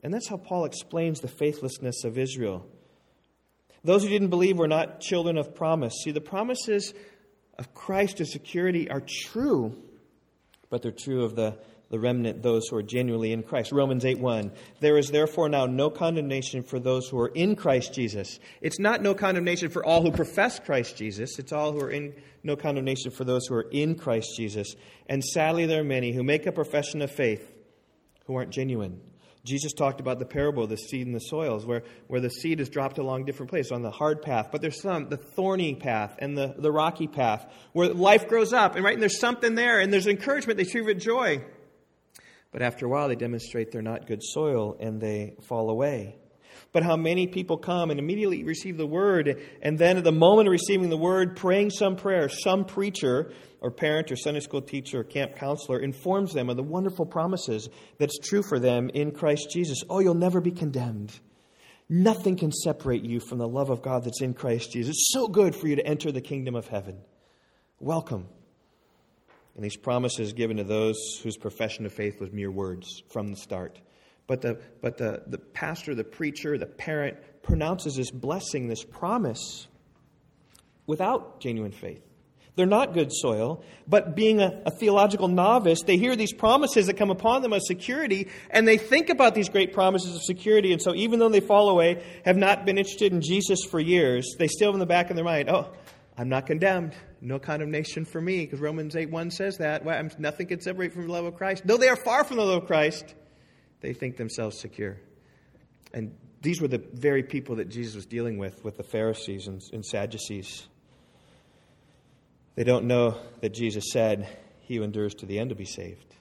And 0.02 0.12
that's 0.12 0.28
how 0.28 0.36
Paul 0.36 0.66
explains 0.66 1.20
the 1.20 1.28
faithlessness 1.28 2.04
of 2.04 2.18
Israel. 2.18 2.66
Those 3.82 4.02
who 4.02 4.08
didn't 4.08 4.28
believe 4.28 4.58
were 4.58 4.68
not 4.68 5.00
children 5.00 5.38
of 5.38 5.54
promise. 5.54 5.94
See, 6.02 6.10
the 6.10 6.20
promises 6.20 6.92
of 7.58 7.72
Christ 7.72 8.20
as 8.20 8.32
security 8.32 8.90
are 8.90 9.02
true, 9.06 9.80
but 10.68 10.82
they're 10.82 10.90
true 10.90 11.24
of 11.24 11.36
the, 11.36 11.56
the 11.88 11.98
remnant, 11.98 12.42
those 12.42 12.66
who 12.68 12.76
are 12.76 12.82
genuinely 12.82 13.32
in 13.32 13.42
Christ. 13.42 13.70
Romans 13.70 14.04
8 14.04 14.18
1. 14.18 14.50
There 14.80 14.98
is 14.98 15.10
therefore 15.10 15.48
now 15.48 15.66
no 15.66 15.88
condemnation 15.88 16.62
for 16.62 16.80
those 16.80 17.08
who 17.08 17.18
are 17.20 17.28
in 17.28 17.54
Christ 17.54 17.94
Jesus. 17.94 18.40
It's 18.60 18.80
not 18.80 19.02
no 19.02 19.14
condemnation 19.14 19.68
for 19.68 19.84
all 19.84 20.02
who 20.02 20.10
profess 20.10 20.58
Christ 20.58 20.96
Jesus, 20.96 21.38
it's 21.38 21.52
all 21.52 21.72
who 21.72 21.80
are 21.80 21.90
in 21.90 22.14
no 22.42 22.56
condemnation 22.56 23.10
for 23.10 23.24
those 23.24 23.46
who 23.46 23.54
are 23.54 23.68
in 23.70 23.94
Christ 23.94 24.36
Jesus. 24.36 24.74
And 25.08 25.24
sadly, 25.24 25.66
there 25.66 25.80
are 25.80 25.84
many 25.84 26.12
who 26.12 26.22
make 26.22 26.46
a 26.46 26.52
profession 26.52 27.02
of 27.02 27.10
faith 27.10 27.52
who 28.26 28.36
aren't 28.36 28.50
genuine. 28.50 29.00
Jesus 29.44 29.72
talked 29.72 30.00
about 30.00 30.18
the 30.18 30.26
parable 30.26 30.64
of 30.64 30.70
the 30.70 30.76
seed 30.76 31.06
and 31.06 31.14
the 31.14 31.20
soils, 31.20 31.64
where, 31.64 31.84
where 32.08 32.20
the 32.20 32.30
seed 32.30 32.58
is 32.58 32.68
dropped 32.68 32.98
along 32.98 33.24
different 33.24 33.48
places 33.48 33.70
on 33.70 33.82
the 33.82 33.92
hard 33.92 34.20
path, 34.20 34.48
but 34.50 34.60
there's 34.60 34.82
some, 34.82 35.08
the 35.08 35.16
thorny 35.16 35.76
path 35.76 36.16
and 36.18 36.36
the, 36.36 36.56
the 36.58 36.72
rocky 36.72 37.06
path, 37.06 37.48
where 37.72 37.88
life 37.94 38.26
grows 38.26 38.52
up, 38.52 38.74
and 38.74 38.84
right, 38.84 38.94
and 38.94 39.02
there's 39.02 39.20
something 39.20 39.54
there, 39.54 39.78
and 39.78 39.92
there's 39.92 40.08
encouragement, 40.08 40.58
they 40.58 40.64
treat 40.64 40.84
with 40.84 41.00
joy. 41.00 41.44
But 42.56 42.62
after 42.62 42.86
a 42.86 42.88
while, 42.88 43.08
they 43.08 43.16
demonstrate 43.16 43.70
they're 43.70 43.82
not 43.82 44.06
good 44.06 44.22
soil, 44.22 44.78
and 44.80 44.98
they 44.98 45.36
fall 45.46 45.68
away. 45.68 46.16
But 46.72 46.84
how 46.84 46.96
many 46.96 47.26
people 47.26 47.58
come 47.58 47.90
and 47.90 48.00
immediately 48.00 48.44
receive 48.44 48.78
the 48.78 48.86
word, 48.86 49.42
and 49.60 49.78
then 49.78 49.98
at 49.98 50.04
the 50.04 50.10
moment 50.10 50.48
of 50.48 50.52
receiving 50.52 50.88
the 50.88 50.96
word, 50.96 51.36
praying 51.36 51.68
some 51.68 51.96
prayer, 51.96 52.30
some 52.30 52.64
preacher 52.64 53.30
or 53.60 53.70
parent 53.70 54.10
or 54.10 54.16
Sunday 54.16 54.40
school 54.40 54.62
teacher 54.62 55.00
or 55.00 55.04
camp 55.04 55.36
counselor 55.36 55.80
informs 55.80 56.32
them 56.32 56.48
of 56.48 56.56
the 56.56 56.62
wonderful 56.62 57.04
promises 57.04 57.68
that's 57.98 58.18
true 58.20 58.42
for 58.42 58.58
them 58.58 58.88
in 58.94 59.10
Christ 59.10 59.50
Jesus. 59.52 59.82
Oh, 59.90 59.98
you'll 59.98 60.14
never 60.14 60.40
be 60.40 60.50
condemned. 60.50 61.12
Nothing 61.90 62.38
can 62.38 62.52
separate 62.52 63.04
you 63.04 63.20
from 63.20 63.36
the 63.36 63.46
love 63.46 63.68
of 63.68 63.82
God 63.82 64.04
that's 64.04 64.22
in 64.22 64.32
Christ 64.32 64.72
Jesus. 64.72 64.92
It's 64.92 65.12
so 65.12 65.28
good 65.28 65.54
for 65.54 65.68
you 65.68 65.76
to 65.76 65.86
enter 65.86 66.10
the 66.10 66.22
kingdom 66.22 66.54
of 66.54 66.68
heaven. 66.68 66.96
Welcome. 67.80 68.28
And 69.56 69.64
these 69.64 69.76
promises 69.76 70.34
given 70.34 70.58
to 70.58 70.64
those 70.64 71.18
whose 71.22 71.38
profession 71.38 71.86
of 71.86 71.92
faith 71.92 72.20
was 72.20 72.30
mere 72.30 72.50
words 72.50 73.02
from 73.08 73.30
the 73.30 73.36
start. 73.36 73.80
But 74.26 74.42
the, 74.42 74.60
but 74.82 74.98
the, 74.98 75.22
the 75.26 75.38
pastor, 75.38 75.94
the 75.94 76.04
preacher, 76.04 76.58
the 76.58 76.66
parent 76.66 77.16
pronounces 77.42 77.96
this 77.96 78.10
blessing, 78.10 78.68
this 78.68 78.84
promise, 78.84 79.66
without 80.86 81.40
genuine 81.40 81.72
faith. 81.72 82.02
They're 82.56 82.66
not 82.66 82.94
good 82.94 83.12
soil, 83.12 83.62
but 83.86 84.16
being 84.16 84.40
a, 84.40 84.62
a, 84.64 84.70
theological 84.70 85.28
novice, 85.28 85.82
they 85.82 85.98
hear 85.98 86.16
these 86.16 86.32
promises 86.32 86.86
that 86.86 86.94
come 86.94 87.10
upon 87.10 87.42
them 87.42 87.52
of 87.52 87.62
security, 87.62 88.28
and 88.50 88.66
they 88.66 88.78
think 88.78 89.10
about 89.10 89.34
these 89.34 89.50
great 89.50 89.74
promises 89.74 90.14
of 90.14 90.22
security. 90.22 90.72
And 90.72 90.80
so, 90.80 90.94
even 90.94 91.18
though 91.18 91.28
they 91.28 91.40
fall 91.40 91.68
away, 91.68 92.02
have 92.24 92.38
not 92.38 92.64
been 92.64 92.78
interested 92.78 93.12
in 93.12 93.20
Jesus 93.20 93.62
for 93.62 93.78
years, 93.78 94.36
they 94.38 94.48
still 94.48 94.68
have 94.68 94.74
in 94.74 94.80
the 94.80 94.86
back 94.86 95.10
of 95.10 95.16
their 95.16 95.24
mind, 95.24 95.50
oh, 95.50 95.70
I'm 96.16 96.30
not 96.30 96.46
condemned. 96.46 96.94
No 97.26 97.40
condemnation 97.40 98.04
for 98.04 98.20
me, 98.20 98.44
because 98.44 98.60
Romans 98.60 98.94
8 98.94 99.10
1 99.10 99.32
says 99.32 99.58
that. 99.58 99.84
Well, 99.84 100.08
nothing 100.16 100.46
can 100.46 100.60
separate 100.60 100.92
from 100.92 101.08
the 101.08 101.12
love 101.12 101.24
of 101.24 101.34
Christ. 101.34 101.62
Though 101.64 101.76
they 101.76 101.88
are 101.88 101.96
far 101.96 102.22
from 102.22 102.36
the 102.36 102.44
love 102.44 102.62
of 102.62 102.68
Christ, 102.68 103.16
they 103.80 103.94
think 103.94 104.16
themselves 104.16 104.60
secure. 104.60 104.96
And 105.92 106.14
these 106.40 106.60
were 106.60 106.68
the 106.68 106.84
very 106.92 107.24
people 107.24 107.56
that 107.56 107.68
Jesus 107.68 107.96
was 107.96 108.06
dealing 108.06 108.38
with, 108.38 108.62
with 108.62 108.76
the 108.76 108.84
Pharisees 108.84 109.48
and, 109.48 109.60
and 109.72 109.84
Sadducees. 109.84 110.68
They 112.54 112.62
don't 112.62 112.84
know 112.84 113.18
that 113.40 113.52
Jesus 113.52 113.86
said, 113.90 114.28
He 114.60 114.76
who 114.76 114.84
endures 114.84 115.16
to 115.16 115.26
the 115.26 115.40
end 115.40 115.50
will 115.50 115.58
be 115.58 115.64
saved. 115.64 116.14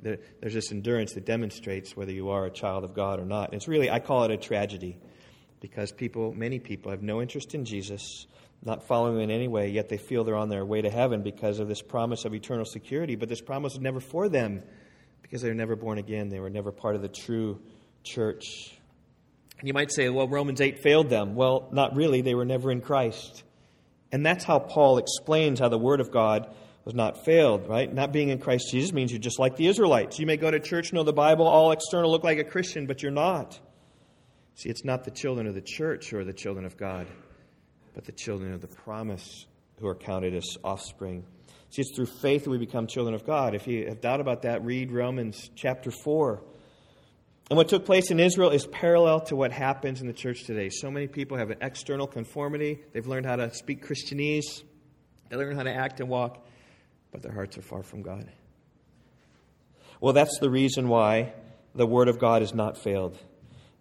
There's 0.00 0.54
this 0.54 0.70
endurance 0.70 1.14
that 1.14 1.26
demonstrates 1.26 1.96
whether 1.96 2.12
you 2.12 2.30
are 2.30 2.46
a 2.46 2.50
child 2.50 2.84
of 2.84 2.94
God 2.94 3.18
or 3.18 3.26
not. 3.26 3.54
It's 3.54 3.66
really, 3.66 3.90
I 3.90 3.98
call 3.98 4.22
it 4.22 4.30
a 4.30 4.36
tragedy 4.36 4.98
because 5.62 5.92
people, 5.92 6.34
many 6.34 6.58
people, 6.58 6.90
have 6.90 7.02
no 7.02 7.22
interest 7.22 7.54
in 7.54 7.64
Jesus, 7.64 8.26
not 8.64 8.86
following 8.86 9.14
him 9.14 9.20
in 9.22 9.30
any 9.30 9.48
way, 9.48 9.70
yet 9.70 9.88
they 9.88 9.96
feel 9.96 10.24
they're 10.24 10.36
on 10.36 10.50
their 10.50 10.64
way 10.64 10.82
to 10.82 10.90
heaven 10.90 11.22
because 11.22 11.60
of 11.60 11.68
this 11.68 11.80
promise 11.80 12.26
of 12.26 12.34
eternal 12.34 12.66
security. 12.66 13.14
But 13.14 13.30
this 13.30 13.40
promise 13.40 13.74
is 13.74 13.80
never 13.80 14.00
for 14.00 14.28
them 14.28 14.62
because 15.22 15.40
they 15.40 15.48
were 15.48 15.54
never 15.54 15.76
born 15.76 15.98
again. 15.98 16.28
They 16.28 16.40
were 16.40 16.50
never 16.50 16.72
part 16.72 16.96
of 16.96 17.00
the 17.00 17.08
true 17.08 17.60
church. 18.02 18.76
And 19.60 19.68
you 19.68 19.72
might 19.72 19.92
say, 19.92 20.08
well, 20.08 20.26
Romans 20.26 20.60
8 20.60 20.80
failed 20.80 21.08
them. 21.08 21.36
Well, 21.36 21.68
not 21.72 21.94
really. 21.94 22.20
They 22.20 22.34
were 22.34 22.44
never 22.44 22.72
in 22.72 22.80
Christ. 22.80 23.44
And 24.10 24.26
that's 24.26 24.44
how 24.44 24.58
Paul 24.58 24.98
explains 24.98 25.60
how 25.60 25.68
the 25.68 25.78
Word 25.78 26.00
of 26.00 26.10
God 26.10 26.52
was 26.84 26.94
not 26.94 27.24
failed, 27.24 27.68
right? 27.68 27.92
Not 27.92 28.12
being 28.12 28.30
in 28.30 28.38
Christ 28.38 28.66
Jesus 28.72 28.92
means 28.92 29.12
you're 29.12 29.20
just 29.20 29.38
like 29.38 29.56
the 29.56 29.68
Israelites. 29.68 30.18
You 30.18 30.26
may 30.26 30.36
go 30.36 30.50
to 30.50 30.58
church, 30.58 30.92
know 30.92 31.04
the 31.04 31.12
Bible, 31.12 31.46
all 31.46 31.70
external, 31.70 32.10
look 32.10 32.24
like 32.24 32.38
a 32.38 32.44
Christian, 32.44 32.86
but 32.86 33.00
you're 33.02 33.12
not. 33.12 33.60
See, 34.54 34.68
it's 34.68 34.84
not 34.84 35.04
the 35.04 35.10
children 35.10 35.46
of 35.46 35.54
the 35.54 35.62
church 35.62 36.10
who 36.10 36.18
are 36.18 36.24
the 36.24 36.32
children 36.32 36.64
of 36.64 36.76
God, 36.76 37.06
but 37.94 38.04
the 38.04 38.12
children 38.12 38.52
of 38.52 38.60
the 38.60 38.68
promise 38.68 39.46
who 39.80 39.86
are 39.86 39.94
counted 39.94 40.34
as 40.34 40.56
offspring. 40.62 41.24
See, 41.70 41.82
it's 41.82 41.96
through 41.96 42.06
faith 42.06 42.44
that 42.44 42.50
we 42.50 42.58
become 42.58 42.86
children 42.86 43.14
of 43.14 43.24
God. 43.24 43.54
If 43.54 43.66
you 43.66 43.86
have 43.88 44.00
doubt 44.00 44.20
about 44.20 44.42
that, 44.42 44.64
read 44.64 44.92
Romans 44.92 45.50
chapter 45.54 45.90
4. 45.90 46.42
And 47.50 47.56
what 47.56 47.68
took 47.68 47.84
place 47.84 48.10
in 48.10 48.20
Israel 48.20 48.50
is 48.50 48.66
parallel 48.66 49.20
to 49.22 49.36
what 49.36 49.52
happens 49.52 50.00
in 50.00 50.06
the 50.06 50.12
church 50.12 50.44
today. 50.44 50.68
So 50.70 50.90
many 50.90 51.06
people 51.06 51.36
have 51.38 51.50
an 51.50 51.58
external 51.60 52.06
conformity. 52.06 52.80
They've 52.92 53.06
learned 53.06 53.26
how 53.26 53.36
to 53.36 53.52
speak 53.54 53.86
Christianese, 53.86 54.62
they 55.28 55.36
learn 55.36 55.56
how 55.56 55.62
to 55.62 55.74
act 55.74 56.00
and 56.00 56.08
walk, 56.08 56.46
but 57.10 57.22
their 57.22 57.32
hearts 57.32 57.56
are 57.56 57.62
far 57.62 57.82
from 57.82 58.02
God. 58.02 58.30
Well, 60.00 60.12
that's 60.12 60.38
the 60.40 60.50
reason 60.50 60.88
why 60.88 61.32
the 61.74 61.86
Word 61.86 62.08
of 62.08 62.18
God 62.18 62.42
has 62.42 62.52
not 62.52 62.76
failed, 62.76 63.18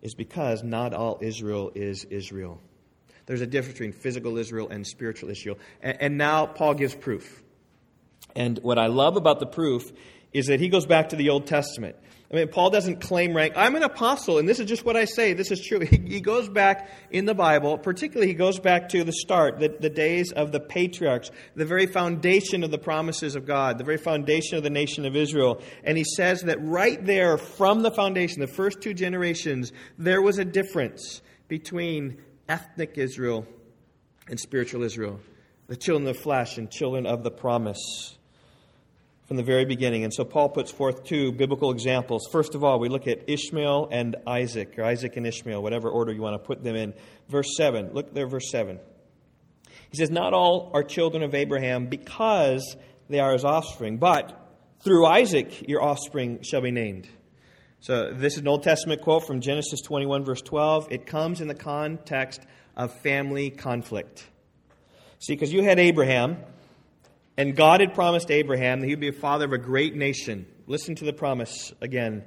is 0.01 0.15
because 0.15 0.63
not 0.63 0.93
all 0.93 1.19
Israel 1.21 1.71
is 1.75 2.05
Israel. 2.05 2.59
There's 3.25 3.41
a 3.41 3.47
difference 3.47 3.73
between 3.73 3.93
physical 3.93 4.37
Israel 4.37 4.69
and 4.69 4.85
spiritual 4.85 5.29
Israel. 5.29 5.57
And, 5.81 6.01
and 6.01 6.17
now 6.17 6.45
Paul 6.45 6.73
gives 6.73 6.95
proof. 6.95 7.41
And 8.35 8.59
what 8.59 8.77
I 8.77 8.87
love 8.87 9.15
about 9.15 9.39
the 9.39 9.45
proof 9.45 9.91
is 10.33 10.47
that 10.47 10.59
he 10.59 10.69
goes 10.69 10.85
back 10.85 11.09
to 11.09 11.15
the 11.15 11.29
Old 11.29 11.47
Testament. 11.47 11.95
I 12.31 12.37
mean, 12.37 12.47
Paul 12.47 12.69
doesn't 12.69 13.01
claim 13.01 13.35
rank. 13.35 13.55
I'm 13.57 13.75
an 13.75 13.83
apostle, 13.83 14.37
and 14.37 14.47
this 14.47 14.59
is 14.59 14.65
just 14.65 14.85
what 14.85 14.95
I 14.95 15.03
say. 15.03 15.33
This 15.33 15.51
is 15.51 15.59
true. 15.59 15.79
He, 15.91 15.97
he 15.97 16.21
goes 16.21 16.47
back 16.47 16.89
in 17.09 17.25
the 17.25 17.33
Bible, 17.33 17.77
particularly, 17.77 18.27
he 18.27 18.33
goes 18.33 18.59
back 18.59 18.87
to 18.89 19.03
the 19.03 19.11
start, 19.11 19.59
the, 19.59 19.67
the 19.67 19.89
days 19.89 20.31
of 20.31 20.53
the 20.53 20.59
patriarchs, 20.59 21.29
the 21.55 21.65
very 21.65 21.85
foundation 21.85 22.63
of 22.63 22.71
the 22.71 22.77
promises 22.77 23.35
of 23.35 23.45
God, 23.45 23.77
the 23.77 23.83
very 23.83 23.97
foundation 23.97 24.57
of 24.57 24.63
the 24.63 24.69
nation 24.69 25.05
of 25.05 25.15
Israel. 25.15 25.61
And 25.83 25.97
he 25.97 26.05
says 26.05 26.43
that 26.43 26.57
right 26.61 27.03
there, 27.05 27.37
from 27.37 27.81
the 27.81 27.91
foundation, 27.91 28.39
the 28.39 28.47
first 28.47 28.79
two 28.79 28.93
generations, 28.93 29.73
there 29.97 30.21
was 30.21 30.37
a 30.37 30.45
difference 30.45 31.21
between 31.49 32.21
ethnic 32.47 32.97
Israel 32.97 33.45
and 34.29 34.39
spiritual 34.39 34.83
Israel, 34.83 35.19
the 35.67 35.75
children 35.75 36.07
of 36.07 36.15
the 36.15 36.21
flesh 36.21 36.57
and 36.57 36.71
children 36.71 37.05
of 37.05 37.23
the 37.23 37.31
promise 37.31 38.17
from 39.31 39.37
the 39.37 39.43
very 39.43 39.63
beginning. 39.63 40.03
And 40.03 40.13
so 40.13 40.25
Paul 40.25 40.49
puts 40.49 40.71
forth 40.71 41.05
two 41.05 41.31
biblical 41.31 41.71
examples. 41.71 42.27
First 42.33 42.53
of 42.53 42.65
all, 42.65 42.79
we 42.79 42.89
look 42.89 43.07
at 43.07 43.29
Ishmael 43.29 43.87
and 43.89 44.17
Isaac, 44.27 44.77
or 44.77 44.83
Isaac 44.83 45.15
and 45.15 45.25
Ishmael, 45.25 45.63
whatever 45.63 45.89
order 45.89 46.11
you 46.11 46.21
want 46.21 46.33
to 46.33 46.45
put 46.45 46.65
them 46.65 46.75
in. 46.75 46.93
Verse 47.29 47.55
7. 47.55 47.93
Look 47.93 48.13
there, 48.13 48.27
verse 48.27 48.51
7. 48.51 48.77
He 49.89 49.95
says, 49.95 50.11
Not 50.11 50.33
all 50.33 50.69
are 50.73 50.83
children 50.83 51.23
of 51.23 51.33
Abraham 51.33 51.85
because 51.85 52.75
they 53.07 53.21
are 53.21 53.31
his 53.31 53.45
offspring, 53.45 53.99
but 53.99 54.37
Through 54.81 55.05
Isaac, 55.05 55.65
your 55.65 55.81
offspring 55.81 56.41
shall 56.41 56.59
be 56.59 56.71
named. 56.71 57.07
So, 57.79 58.11
this 58.11 58.33
is 58.33 58.39
an 58.39 58.49
Old 58.49 58.63
Testament 58.63 58.99
quote 58.99 59.25
from 59.25 59.39
Genesis 59.39 59.79
21, 59.79 60.25
verse 60.25 60.41
12. 60.41 60.91
It 60.91 61.05
comes 61.05 61.39
in 61.39 61.47
the 61.47 61.55
context 61.55 62.41
of 62.75 62.93
family 62.99 63.49
conflict. 63.49 64.27
See, 65.19 65.35
because 65.35 65.53
you 65.53 65.63
had 65.63 65.79
Abraham, 65.79 66.35
and 67.41 67.55
God 67.55 67.79
had 67.79 67.95
promised 67.95 68.29
Abraham 68.29 68.81
that 68.81 68.85
he 68.85 68.93
would 68.93 68.99
be 68.99 69.07
a 69.07 69.11
father 69.11 69.45
of 69.45 69.51
a 69.51 69.57
great 69.57 69.95
nation. 69.95 70.45
Listen 70.67 70.93
to 70.93 71.05
the 71.05 71.11
promise 71.11 71.73
again. 71.81 72.23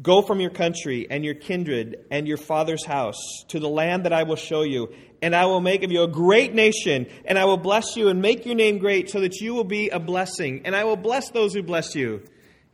Go 0.00 0.22
from 0.22 0.38
your 0.38 0.50
country 0.52 1.08
and 1.10 1.24
your 1.24 1.34
kindred 1.34 2.04
and 2.12 2.28
your 2.28 2.36
father's 2.36 2.86
house 2.86 3.42
to 3.48 3.58
the 3.58 3.68
land 3.68 4.04
that 4.04 4.12
I 4.12 4.22
will 4.22 4.36
show 4.36 4.62
you, 4.62 4.94
and 5.20 5.34
I 5.34 5.46
will 5.46 5.60
make 5.60 5.82
of 5.82 5.90
you 5.90 6.04
a 6.04 6.08
great 6.08 6.54
nation, 6.54 7.08
and 7.24 7.40
I 7.40 7.44
will 7.44 7.56
bless 7.56 7.96
you 7.96 8.06
and 8.06 8.22
make 8.22 8.46
your 8.46 8.54
name 8.54 8.78
great, 8.78 9.10
so 9.10 9.18
that 9.20 9.40
you 9.40 9.52
will 9.52 9.64
be 9.64 9.88
a 9.88 9.98
blessing. 9.98 10.62
And 10.64 10.76
I 10.76 10.84
will 10.84 10.96
bless 10.96 11.30
those 11.30 11.52
who 11.52 11.64
bless 11.64 11.96
you, 11.96 12.22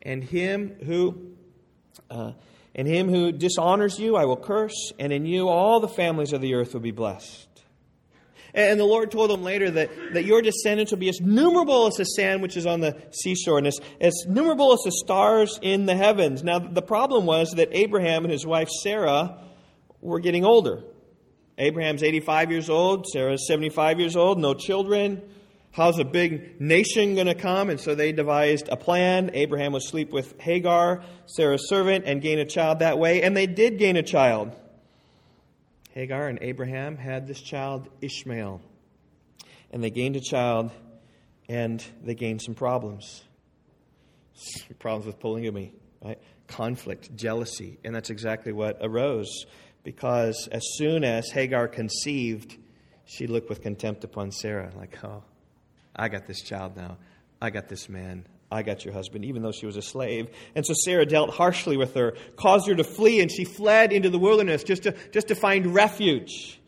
and 0.03 0.23
him 0.23 0.77
who 0.85 1.33
uh, 2.11 2.33
and 2.75 2.87
him 2.87 3.09
who 3.09 3.33
dishonors 3.33 3.99
you 3.99 4.15
I 4.15 4.27
will 4.27 4.37
curse, 4.37 4.93
and 4.99 5.11
in 5.11 5.25
you 5.25 5.49
all 5.49 5.81
the 5.81 5.89
families 5.89 6.35
of 6.35 6.43
the 6.43 6.53
earth 6.53 6.75
will 6.75 6.83
be 6.83 6.91
blessed. 6.91 7.46
And 8.57 8.81
the 8.81 8.87
Lord 8.87 9.11
told 9.11 9.31
him 9.31 9.43
later 9.43 9.71
that, 9.71 9.91
that 10.15 10.25
your 10.25 10.41
descendants 10.41 10.91
will 10.91 10.99
be 10.99 11.11
as 11.11 11.21
numerable 11.21 11.89
as 11.89 11.97
the 11.97 12.05
sand 12.05 12.41
which 12.41 12.57
is 12.57 12.65
on 12.65 12.81
the 12.81 12.97
seashore, 13.13 13.59
and 13.59 13.67
as, 13.67 13.79
as 14.01 14.25
numerable 14.27 14.73
as 14.73 14.81
the 14.83 14.93
stars 14.93 15.59
in 15.61 15.85
the 15.85 15.95
heavens. 15.95 16.43
Now, 16.43 16.59
the 16.59 16.81
problem 16.81 17.27
was 17.27 17.51
that 17.57 17.69
Abraham 17.73 18.25
and 18.25 18.33
his 18.33 18.47
wife 18.47 18.71
Sarah 18.83 19.39
were 20.01 20.21
getting 20.21 20.47
older. 20.47 20.83
Abraham's 21.59 22.03
85 22.03 22.51
years 22.51 22.71
old, 22.71 23.07
Sarah's 23.07 23.47
75 23.47 24.01
years 24.01 24.17
old, 24.17 24.39
no 24.39 24.55
children. 24.55 25.23
How's 25.73 25.99
a 25.99 26.05
big 26.05 26.59
nation 26.59 27.15
going 27.15 27.27
to 27.27 27.35
come? 27.35 27.69
And 27.69 27.79
so 27.79 27.95
they 27.95 28.13
devised 28.13 28.69
a 28.71 28.77
plan. 28.79 29.33
Abraham 29.35 29.73
would 29.73 29.83
sleep 29.83 30.11
with 30.11 30.41
Hagar, 30.41 31.03
Sarah's 31.27 31.69
servant, 31.69 32.05
and 32.07 32.23
gain 32.23 32.39
a 32.39 32.47
child 32.47 32.79
that 32.79 32.99
way. 32.99 33.23
And 33.23 33.37
they 33.37 33.47
did 33.47 33.79
gain 33.79 33.97
a 33.97 34.03
child. 34.03 34.57
Hagar 35.97 36.29
and 36.29 36.39
Abraham 36.43 36.99
had 36.99 37.27
this 37.27 37.41
child, 37.41 37.89
Ishmael. 38.03 38.61
And 39.71 39.83
they 39.83 39.89
gained 39.89 40.15
a 40.15 40.21
child, 40.21 40.71
and 41.49 41.83
they 42.05 42.15
gained 42.15 42.43
some 42.43 42.55
problems. 42.55 43.25
Problems 44.79 45.07
with 45.07 45.19
polygamy, 45.19 45.73
right? 46.05 46.19
Conflict, 46.49 47.17
jealousy. 47.17 47.79
And 47.83 47.95
that's 47.95 48.11
exactly 48.11 48.53
what 48.53 48.77
arose. 48.83 49.47
Because 49.85 50.51
as 50.53 50.63
soon 50.75 51.03
as 51.03 51.31
Hagar 51.31 51.67
conceived, 51.67 52.59
she 53.07 53.27
looked 53.27 53.49
with 53.49 53.63
contempt 53.63 54.05
upon 54.05 54.33
Sarah, 54.33 54.71
like, 54.77 55.03
oh, 55.03 55.25
I 55.95 56.11
got 56.11 56.27
this 56.27 56.43
child 56.43 56.77
now. 56.77 56.99
I 57.41 57.49
got 57.49 57.69
this 57.69 57.89
man. 57.89 58.27
I 58.57 58.63
got 58.63 58.85
your 58.85 58.95
husband, 58.95 59.25
even 59.25 59.43
though 59.43 59.53
she 59.53 59.67
was 59.67 59.77
a 59.77 59.83
slave. 59.83 60.29
And 60.55 60.67
so 60.67 60.75
Sarah 60.75 61.07
dealt 61.07 61.31
harshly 61.31 61.77
with 61.77 61.95
her, 61.95 62.17
caused 62.37 62.67
her 62.69 62.75
to 62.75 62.85
flee, 62.85 63.21
and 63.21 63.31
she 63.31 63.45
fled 63.45 63.93
into 63.93 64.11
the 64.11 64.19
wilderness 64.19 64.65
just 64.65 64.85
to, 64.85 64.97
just 65.13 65.29
to 65.29 65.35
find 65.35 65.75
refuge. 65.75 66.61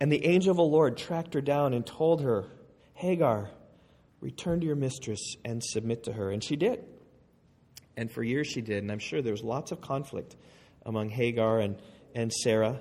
And 0.00 0.12
the 0.12 0.24
angel 0.24 0.52
of 0.52 0.56
the 0.56 0.62
Lord 0.62 0.96
tracked 0.96 1.34
her 1.34 1.40
down 1.40 1.74
and 1.74 1.84
told 1.84 2.22
her, 2.22 2.46
Hagar, 2.94 3.50
return 4.20 4.60
to 4.60 4.66
your 4.66 4.76
mistress 4.76 5.36
and 5.44 5.62
submit 5.62 6.04
to 6.04 6.12
her. 6.12 6.30
And 6.30 6.42
she 6.42 6.56
did. 6.56 6.84
And 7.96 8.10
for 8.10 8.22
years 8.22 8.46
she 8.46 8.60
did. 8.60 8.82
And 8.82 8.92
I'm 8.92 9.00
sure 9.00 9.22
there 9.22 9.32
was 9.32 9.42
lots 9.42 9.72
of 9.72 9.80
conflict 9.80 10.36
among 10.86 11.10
Hagar 11.10 11.58
and, 11.58 11.76
and 12.14 12.32
Sarah. 12.32 12.80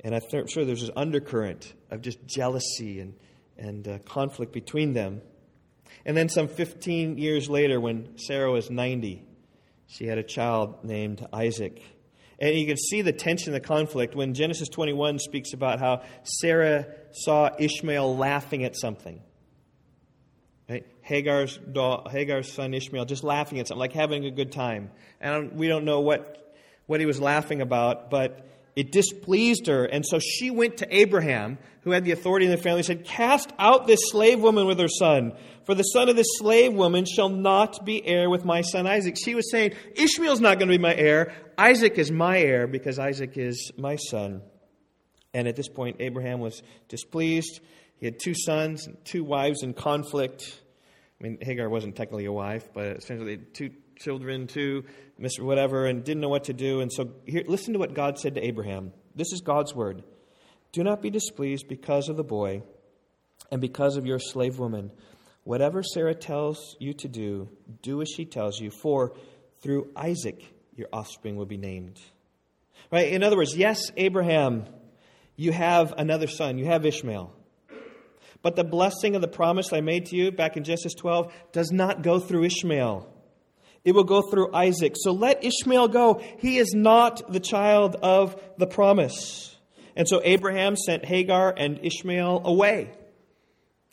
And 0.00 0.14
I'm 0.14 0.46
sure 0.48 0.64
there's 0.64 0.80
this 0.80 0.90
undercurrent 0.96 1.72
of 1.90 2.00
just 2.00 2.26
jealousy 2.26 3.00
and, 3.00 3.14
and 3.58 3.86
uh, 3.86 3.98
conflict 4.00 4.52
between 4.52 4.94
them. 4.94 5.20
And 6.04 6.16
then, 6.16 6.28
some 6.28 6.48
15 6.48 7.18
years 7.18 7.48
later, 7.48 7.80
when 7.80 8.18
Sarah 8.18 8.50
was 8.50 8.70
90, 8.70 9.24
she 9.86 10.06
had 10.06 10.18
a 10.18 10.22
child 10.22 10.84
named 10.84 11.26
Isaac. 11.32 11.82
And 12.38 12.56
you 12.56 12.66
can 12.66 12.76
see 12.76 13.02
the 13.02 13.12
tension, 13.12 13.52
the 13.52 13.60
conflict, 13.60 14.16
when 14.16 14.34
Genesis 14.34 14.68
21 14.68 15.20
speaks 15.20 15.52
about 15.52 15.78
how 15.78 16.02
Sarah 16.24 16.86
saw 17.12 17.50
Ishmael 17.56 18.16
laughing 18.16 18.64
at 18.64 18.76
something. 18.76 19.22
Right? 20.68 20.86
Hagar's, 21.02 21.60
Hagar's 22.10 22.52
son 22.52 22.74
Ishmael 22.74 23.04
just 23.04 23.22
laughing 23.22 23.60
at 23.60 23.68
something, 23.68 23.78
like 23.78 23.92
having 23.92 24.24
a 24.24 24.30
good 24.30 24.50
time. 24.50 24.90
And 25.20 25.52
we 25.52 25.68
don't 25.68 25.84
know 25.84 26.00
what, 26.00 26.56
what 26.86 26.98
he 26.98 27.06
was 27.06 27.20
laughing 27.20 27.60
about, 27.60 28.10
but 28.10 28.44
it 28.74 28.92
displeased 28.92 29.66
her. 29.66 29.84
And 29.84 30.04
so 30.06 30.18
she 30.18 30.50
went 30.50 30.78
to 30.78 30.96
Abraham, 30.96 31.58
who 31.82 31.90
had 31.90 32.04
the 32.04 32.12
authority 32.12 32.46
in 32.46 32.52
the 32.52 32.56
family, 32.56 32.80
and 32.80 32.86
said, 32.86 33.04
Cast 33.04 33.52
out 33.58 33.86
this 33.86 34.00
slave 34.10 34.40
woman 34.40 34.66
with 34.66 34.78
her 34.78 34.88
son, 34.88 35.32
for 35.64 35.74
the 35.74 35.82
son 35.82 36.08
of 36.08 36.16
this 36.16 36.38
slave 36.38 36.72
woman 36.72 37.04
shall 37.04 37.28
not 37.28 37.84
be 37.84 38.04
heir 38.06 38.30
with 38.30 38.44
my 38.44 38.62
son 38.62 38.86
Isaac. 38.86 39.16
She 39.22 39.34
was 39.34 39.50
saying, 39.50 39.72
Ishmael's 39.94 40.40
not 40.40 40.58
going 40.58 40.68
to 40.68 40.76
be 40.76 40.82
my 40.82 40.94
heir. 40.94 41.34
Isaac 41.58 41.98
is 41.98 42.10
my 42.10 42.38
heir 42.38 42.66
because 42.66 42.98
Isaac 42.98 43.36
is 43.36 43.72
my 43.76 43.96
son. 43.96 44.42
And 45.34 45.48
at 45.48 45.56
this 45.56 45.68
point, 45.68 45.96
Abraham 46.00 46.40
was 46.40 46.62
displeased. 46.88 47.60
He 47.98 48.06
had 48.06 48.18
two 48.18 48.34
sons, 48.34 48.86
and 48.86 48.96
two 49.04 49.22
wives 49.22 49.62
in 49.62 49.74
conflict. 49.74 50.60
I 51.20 51.24
mean, 51.24 51.38
Hagar 51.40 51.68
wasn't 51.68 51.94
technically 51.94 52.24
a 52.24 52.32
wife, 52.32 52.68
but 52.74 52.96
essentially 52.96 53.36
two 53.36 53.70
children, 54.02 54.46
two 54.46 54.84
Mr. 55.20 55.40
Whatever, 55.40 55.86
and 55.86 56.04
didn't 56.04 56.20
know 56.20 56.28
what 56.28 56.44
to 56.44 56.52
do. 56.52 56.80
And 56.80 56.92
so, 56.92 57.12
here, 57.26 57.44
listen 57.46 57.72
to 57.74 57.78
what 57.78 57.94
God 57.94 58.18
said 58.18 58.34
to 58.34 58.44
Abraham. 58.44 58.92
This 59.14 59.32
is 59.32 59.40
God's 59.40 59.74
word. 59.74 60.02
Do 60.72 60.82
not 60.82 61.02
be 61.02 61.10
displeased 61.10 61.68
because 61.68 62.08
of 62.08 62.16
the 62.16 62.24
boy 62.24 62.62
and 63.50 63.60
because 63.60 63.96
of 63.96 64.06
your 64.06 64.18
slave 64.18 64.58
woman. 64.58 64.90
Whatever 65.44 65.82
Sarah 65.82 66.14
tells 66.14 66.76
you 66.78 66.94
to 66.94 67.08
do, 67.08 67.48
do 67.82 68.00
as 68.00 68.08
she 68.08 68.24
tells 68.24 68.60
you, 68.60 68.70
for 68.70 69.14
through 69.60 69.90
Isaac 69.96 70.42
your 70.74 70.88
offspring 70.92 71.36
will 71.36 71.46
be 71.46 71.58
named. 71.58 72.00
Right? 72.90 73.12
In 73.12 73.22
other 73.22 73.36
words, 73.36 73.56
yes, 73.56 73.90
Abraham, 73.96 74.64
you 75.36 75.52
have 75.52 75.94
another 75.96 76.26
son, 76.26 76.58
you 76.58 76.66
have 76.66 76.86
Ishmael. 76.86 77.34
But 78.42 78.56
the 78.56 78.64
blessing 78.64 79.14
of 79.14 79.22
the 79.22 79.28
promise 79.28 79.72
I 79.72 79.80
made 79.80 80.06
to 80.06 80.16
you 80.16 80.32
back 80.32 80.56
in 80.56 80.64
Genesis 80.64 80.94
12 80.94 81.32
does 81.52 81.70
not 81.70 82.02
go 82.02 82.18
through 82.18 82.44
Ishmael. 82.44 83.11
It 83.84 83.94
will 83.94 84.04
go 84.04 84.22
through 84.22 84.54
Isaac. 84.54 84.94
So 84.96 85.12
let 85.12 85.44
Ishmael 85.44 85.88
go. 85.88 86.22
He 86.38 86.58
is 86.58 86.72
not 86.72 87.32
the 87.32 87.40
child 87.40 87.96
of 87.96 88.40
the 88.58 88.66
promise. 88.66 89.56
And 89.96 90.08
so 90.08 90.20
Abraham 90.24 90.76
sent 90.76 91.04
Hagar 91.04 91.52
and 91.56 91.80
Ishmael 91.82 92.42
away. 92.44 92.92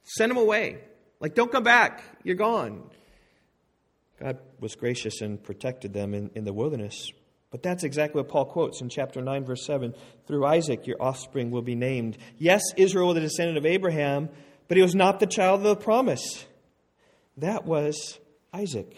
Send 0.04 0.30
them 0.30 0.38
away. 0.38 0.78
Like, 1.20 1.36
don't 1.36 1.52
come 1.52 1.64
back. 1.64 2.04
You're 2.24 2.36
gone. 2.36 2.90
God 4.20 4.38
was 4.60 4.76
gracious 4.76 5.22
and 5.22 5.42
protected 5.42 5.94
them 5.94 6.14
in, 6.14 6.30
in 6.36 6.44
the 6.44 6.54
wilderness. 6.54 7.12
But 7.52 7.64
that's 7.64 7.84
exactly 7.84 8.22
what 8.22 8.30
Paul 8.30 8.46
quotes 8.46 8.82
in 8.82 8.90
chapter 8.90 9.22
9, 9.22 9.46
verse 9.46 9.66
7. 9.66 9.96
Through 10.28 10.46
Isaac, 10.46 10.86
your 10.86 11.02
offspring 11.02 11.52
will 11.52 11.62
be 11.62 11.76
named. 11.76 12.18
Yes, 12.38 12.62
Israel 12.78 13.12
a 13.12 13.20
descendant 13.20 13.58
of 13.58 13.66
Abraham, 13.66 14.30
but 14.68 14.78
he 14.78 14.84
was 14.84 14.94
not 14.94 15.20
the 15.20 15.26
child 15.26 15.62
of 15.62 15.64
the 15.64 15.76
promise. 15.76 16.46
That 17.38 17.66
was 17.66 18.20
Isaac. 18.54 18.96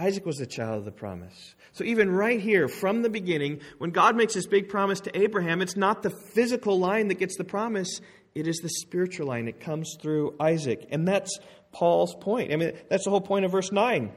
Isaac 0.00 0.24
was 0.24 0.38
the 0.38 0.46
child 0.46 0.78
of 0.78 0.84
the 0.86 0.92
promise. 0.92 1.54
So, 1.72 1.84
even 1.84 2.10
right 2.10 2.40
here, 2.40 2.68
from 2.68 3.02
the 3.02 3.10
beginning, 3.10 3.60
when 3.78 3.90
God 3.90 4.16
makes 4.16 4.32
this 4.32 4.46
big 4.46 4.68
promise 4.68 5.00
to 5.00 5.20
Abraham, 5.20 5.60
it's 5.60 5.76
not 5.76 6.02
the 6.02 6.10
physical 6.10 6.78
line 6.78 7.08
that 7.08 7.18
gets 7.18 7.36
the 7.36 7.44
promise, 7.44 8.00
it 8.34 8.46
is 8.46 8.58
the 8.58 8.68
spiritual 8.68 9.26
line. 9.26 9.46
It 9.46 9.60
comes 9.60 9.96
through 10.00 10.36
Isaac. 10.40 10.86
And 10.90 11.06
that's 11.06 11.38
Paul's 11.72 12.14
point. 12.14 12.52
I 12.52 12.56
mean, 12.56 12.72
that's 12.88 13.04
the 13.04 13.10
whole 13.10 13.20
point 13.20 13.44
of 13.44 13.52
verse 13.52 13.72
9. 13.72 14.10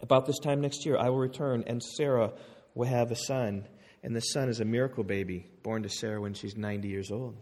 About 0.00 0.26
this 0.26 0.38
time 0.38 0.60
next 0.60 0.86
year, 0.86 0.96
I 0.96 1.08
will 1.08 1.18
return, 1.18 1.64
and 1.66 1.82
Sarah 1.82 2.32
will 2.74 2.86
have 2.86 3.10
a 3.10 3.16
son. 3.16 3.66
And 4.02 4.14
the 4.14 4.20
son 4.20 4.48
is 4.48 4.60
a 4.60 4.64
miracle 4.64 5.04
baby 5.04 5.46
born 5.62 5.82
to 5.82 5.88
Sarah 5.88 6.20
when 6.20 6.34
she's 6.34 6.56
90 6.56 6.88
years 6.88 7.10
old. 7.10 7.36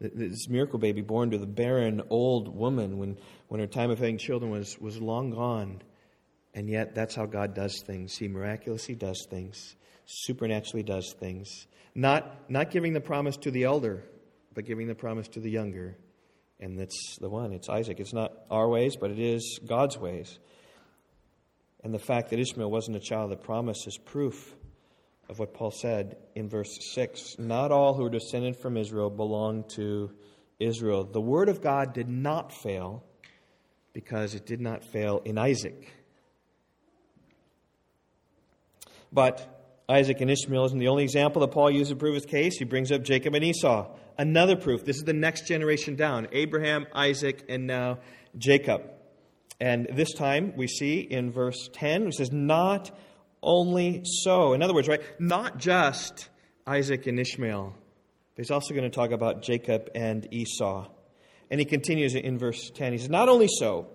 This 0.00 0.48
miracle 0.48 0.78
baby 0.78 1.02
born 1.02 1.30
to 1.30 1.38
the 1.38 1.46
barren 1.46 2.02
old 2.10 2.54
woman 2.54 2.98
when, 2.98 3.18
when 3.48 3.60
her 3.60 3.66
time 3.66 3.90
of 3.90 3.98
having 3.98 4.18
children 4.18 4.50
was, 4.50 4.78
was 4.80 5.00
long 5.00 5.30
gone. 5.30 5.82
And 6.56 6.70
yet, 6.70 6.94
that's 6.94 7.14
how 7.14 7.26
God 7.26 7.54
does 7.54 7.82
things. 7.86 8.16
He 8.16 8.28
miraculously 8.28 8.94
does 8.94 9.26
things, 9.28 9.76
supernaturally 10.06 10.82
does 10.82 11.14
things. 11.20 11.66
Not, 11.94 12.50
not 12.50 12.70
giving 12.70 12.94
the 12.94 13.00
promise 13.00 13.36
to 13.38 13.50
the 13.50 13.64
elder, 13.64 14.02
but 14.54 14.64
giving 14.64 14.88
the 14.88 14.94
promise 14.94 15.28
to 15.28 15.40
the 15.40 15.50
younger. 15.50 15.98
And 16.58 16.78
that's 16.78 17.18
the 17.20 17.28
one. 17.28 17.52
It's 17.52 17.68
Isaac. 17.68 18.00
It's 18.00 18.14
not 18.14 18.32
our 18.50 18.68
ways, 18.70 18.96
but 18.96 19.10
it 19.10 19.18
is 19.18 19.60
God's 19.66 19.98
ways. 19.98 20.38
And 21.84 21.92
the 21.92 21.98
fact 21.98 22.30
that 22.30 22.38
Ishmael 22.38 22.70
wasn't 22.70 22.96
a 22.96 23.00
child 23.00 23.30
of 23.30 23.38
the 23.38 23.44
promise 23.44 23.86
is 23.86 23.98
proof 23.98 24.54
of 25.28 25.38
what 25.38 25.52
Paul 25.52 25.70
said 25.70 26.16
in 26.34 26.48
verse 26.48 26.74
6. 26.94 27.38
Not 27.38 27.70
all 27.70 27.92
who 27.92 28.04
are 28.06 28.10
descended 28.10 28.56
from 28.56 28.78
Israel 28.78 29.10
belong 29.10 29.64
to 29.74 30.10
Israel. 30.58 31.04
The 31.04 31.20
word 31.20 31.50
of 31.50 31.60
God 31.60 31.92
did 31.92 32.08
not 32.08 32.50
fail 32.50 33.04
because 33.92 34.34
it 34.34 34.46
did 34.46 34.60
not 34.60 34.84
fail 34.84 35.20
in 35.26 35.36
Isaac. 35.36 35.92
But 39.16 39.82
Isaac 39.88 40.20
and 40.20 40.30
Ishmael 40.30 40.66
isn't 40.66 40.78
the 40.78 40.88
only 40.88 41.02
example 41.02 41.40
that 41.40 41.48
Paul 41.48 41.70
uses 41.70 41.88
to 41.88 41.96
prove 41.96 42.16
his 42.16 42.26
case. 42.26 42.58
He 42.58 42.66
brings 42.66 42.92
up 42.92 43.02
Jacob 43.02 43.34
and 43.34 43.42
Esau. 43.42 43.88
Another 44.18 44.56
proof. 44.56 44.84
This 44.84 44.96
is 44.96 45.04
the 45.04 45.14
next 45.14 45.46
generation 45.46 45.96
down 45.96 46.28
Abraham, 46.32 46.86
Isaac, 46.94 47.42
and 47.48 47.66
now 47.66 48.00
Jacob. 48.36 48.82
And 49.58 49.88
this 49.90 50.12
time 50.12 50.52
we 50.54 50.66
see 50.66 51.00
in 51.00 51.32
verse 51.32 51.70
10, 51.72 52.08
it 52.08 52.14
says, 52.14 52.30
Not 52.30 52.90
only 53.42 54.02
so. 54.04 54.52
In 54.52 54.62
other 54.62 54.74
words, 54.74 54.86
right, 54.86 55.00
not 55.18 55.56
just 55.56 56.28
Isaac 56.66 57.06
and 57.06 57.18
Ishmael, 57.18 57.74
but 58.34 58.44
he's 58.44 58.50
also 58.50 58.74
going 58.74 58.84
to 58.84 58.94
talk 58.94 59.12
about 59.12 59.40
Jacob 59.40 59.88
and 59.94 60.28
Esau. 60.30 60.88
And 61.50 61.58
he 61.58 61.64
continues 61.64 62.14
in 62.14 62.36
verse 62.36 62.70
10. 62.74 62.92
He 62.92 62.98
says, 62.98 63.08
Not 63.08 63.30
only 63.30 63.48
so, 63.48 63.86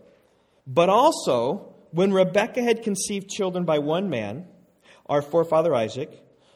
but 0.66 0.90
also 0.90 1.76
when 1.92 2.12
Rebekah 2.12 2.64
had 2.64 2.82
conceived 2.82 3.30
children 3.30 3.66
by 3.66 3.78
one 3.78 4.10
man, 4.10 4.48
our 5.12 5.22
forefather 5.22 5.76
Isaac, 5.76 6.10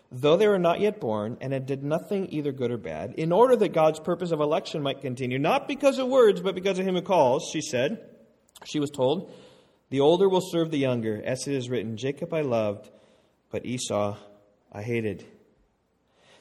though 0.09 0.37
they 0.37 0.47
were 0.47 0.57
not 0.57 0.79
yet 0.79 1.01
born, 1.01 1.37
and 1.41 1.51
had 1.51 1.65
did 1.65 1.83
nothing 1.83 2.31
either 2.31 2.53
good 2.53 2.71
or 2.71 2.77
bad, 2.77 3.13
in 3.15 3.33
order 3.33 3.57
that 3.57 3.73
God's 3.73 3.99
purpose 3.99 4.31
of 4.31 4.39
election 4.39 4.81
might 4.81 5.01
continue, 5.01 5.37
not 5.37 5.67
because 5.67 5.99
of 5.99 6.07
words, 6.07 6.39
but 6.39 6.55
because 6.55 6.79
of 6.79 6.87
him 6.87 6.95
who 6.95 7.01
calls, 7.01 7.49
she 7.51 7.59
said, 7.59 7.99
she 8.63 8.79
was 8.79 8.89
told, 8.89 9.29
The 9.89 9.99
older 9.99 10.29
will 10.29 10.39
serve 10.39 10.71
the 10.71 10.77
younger, 10.77 11.21
as 11.21 11.45
it 11.49 11.53
is 11.53 11.69
written, 11.69 11.97
Jacob 11.97 12.33
I 12.33 12.41
loved, 12.41 12.89
but 13.51 13.65
Esau 13.65 14.15
I 14.71 14.81
hated. 14.81 15.25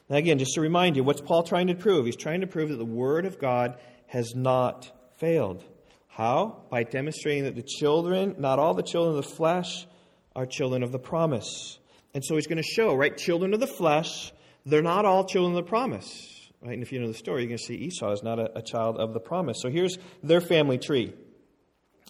Now, 0.09 0.15
again, 0.15 0.39
just 0.39 0.53
to 0.53 0.61
remind 0.61 0.95
you, 0.95 1.03
what's 1.03 1.19
Paul 1.19 1.43
trying 1.43 1.67
to 1.67 1.75
prove? 1.75 2.05
He's 2.05 2.15
trying 2.15 2.41
to 2.41 2.47
prove 2.47 2.69
that 2.69 2.77
the 2.77 2.85
Word 2.85 3.25
of 3.25 3.39
God 3.39 3.77
has 4.07 4.33
not 4.35 4.89
failed. 5.17 5.65
How? 6.07 6.63
By 6.69 6.83
demonstrating 6.83 7.43
that 7.43 7.55
the 7.55 7.61
children, 7.61 8.35
not 8.39 8.57
all 8.57 8.73
the 8.73 8.83
children 8.83 9.17
of 9.17 9.21
the 9.25 9.35
flesh, 9.35 9.85
are 10.33 10.45
children 10.45 10.81
of 10.81 10.93
the 10.93 10.99
promise. 10.99 11.77
And 12.15 12.23
so 12.23 12.35
he's 12.35 12.47
going 12.47 12.57
to 12.57 12.63
show, 12.63 12.95
right? 12.95 13.15
Children 13.15 13.53
of 13.53 13.59
the 13.59 13.67
flesh, 13.67 14.31
they're 14.65 14.81
not 14.81 15.03
all 15.03 15.25
children 15.25 15.51
of 15.51 15.65
the 15.65 15.69
promise. 15.69 16.49
Right? 16.61 16.73
And 16.73 16.81
if 16.81 16.93
you 16.93 17.01
know 17.01 17.09
the 17.09 17.13
story, 17.13 17.41
you're 17.41 17.49
going 17.49 17.57
to 17.57 17.63
see 17.63 17.75
Esau 17.75 18.09
is 18.13 18.23
not 18.23 18.39
a, 18.39 18.59
a 18.59 18.61
child 18.61 18.95
of 18.97 19.13
the 19.13 19.19
promise. 19.19 19.57
So 19.61 19.69
here's 19.69 19.97
their 20.23 20.39
family 20.39 20.77
tree. 20.77 21.13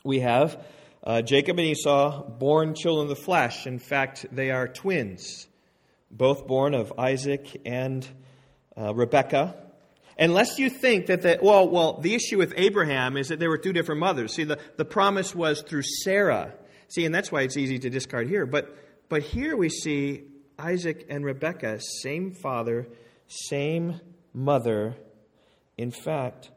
We 0.03 0.19
have 0.19 0.63
uh, 1.03 1.23
Jacob 1.23 1.57
and 1.57 1.67
Esau, 1.67 2.21
born 2.21 2.75
children 2.75 3.09
of 3.09 3.17
the 3.17 3.21
flesh. 3.21 3.65
In 3.65 3.79
fact, 3.79 4.27
they 4.31 4.51
are 4.51 4.67
twins, 4.67 5.47
both 6.11 6.45
born 6.45 6.75
of 6.75 6.93
Isaac 6.99 7.59
and 7.65 8.07
uh, 8.77 8.93
Rebekah. 8.93 9.55
Unless 10.19 10.59
you 10.59 10.69
think 10.69 11.07
that 11.07 11.23
the, 11.23 11.39
well, 11.41 11.67
well, 11.67 11.99
the 11.99 12.13
issue 12.13 12.37
with 12.37 12.53
Abraham 12.57 13.17
is 13.17 13.29
that 13.29 13.39
there 13.39 13.49
were 13.49 13.57
two 13.57 13.73
different 13.73 14.01
mothers. 14.01 14.35
See, 14.35 14.43
the, 14.43 14.59
the 14.77 14.85
promise 14.85 15.33
was 15.33 15.63
through 15.63 15.81
Sarah. 16.03 16.53
See, 16.89 17.05
and 17.05 17.13
that's 17.13 17.31
why 17.31 17.41
it's 17.41 17.57
easy 17.57 17.79
to 17.79 17.89
discard 17.89 18.29
here. 18.29 18.45
But, 18.45 18.77
but 19.09 19.21
here 19.21 19.55
we 19.55 19.69
see 19.69 20.23
Isaac 20.57 21.05
and 21.09 21.25
Rebekah, 21.25 21.79
same 22.01 22.31
father, 22.31 22.87
same 23.27 23.99
mother. 24.33 24.95
In 25.77 25.91
fact, 25.91 26.51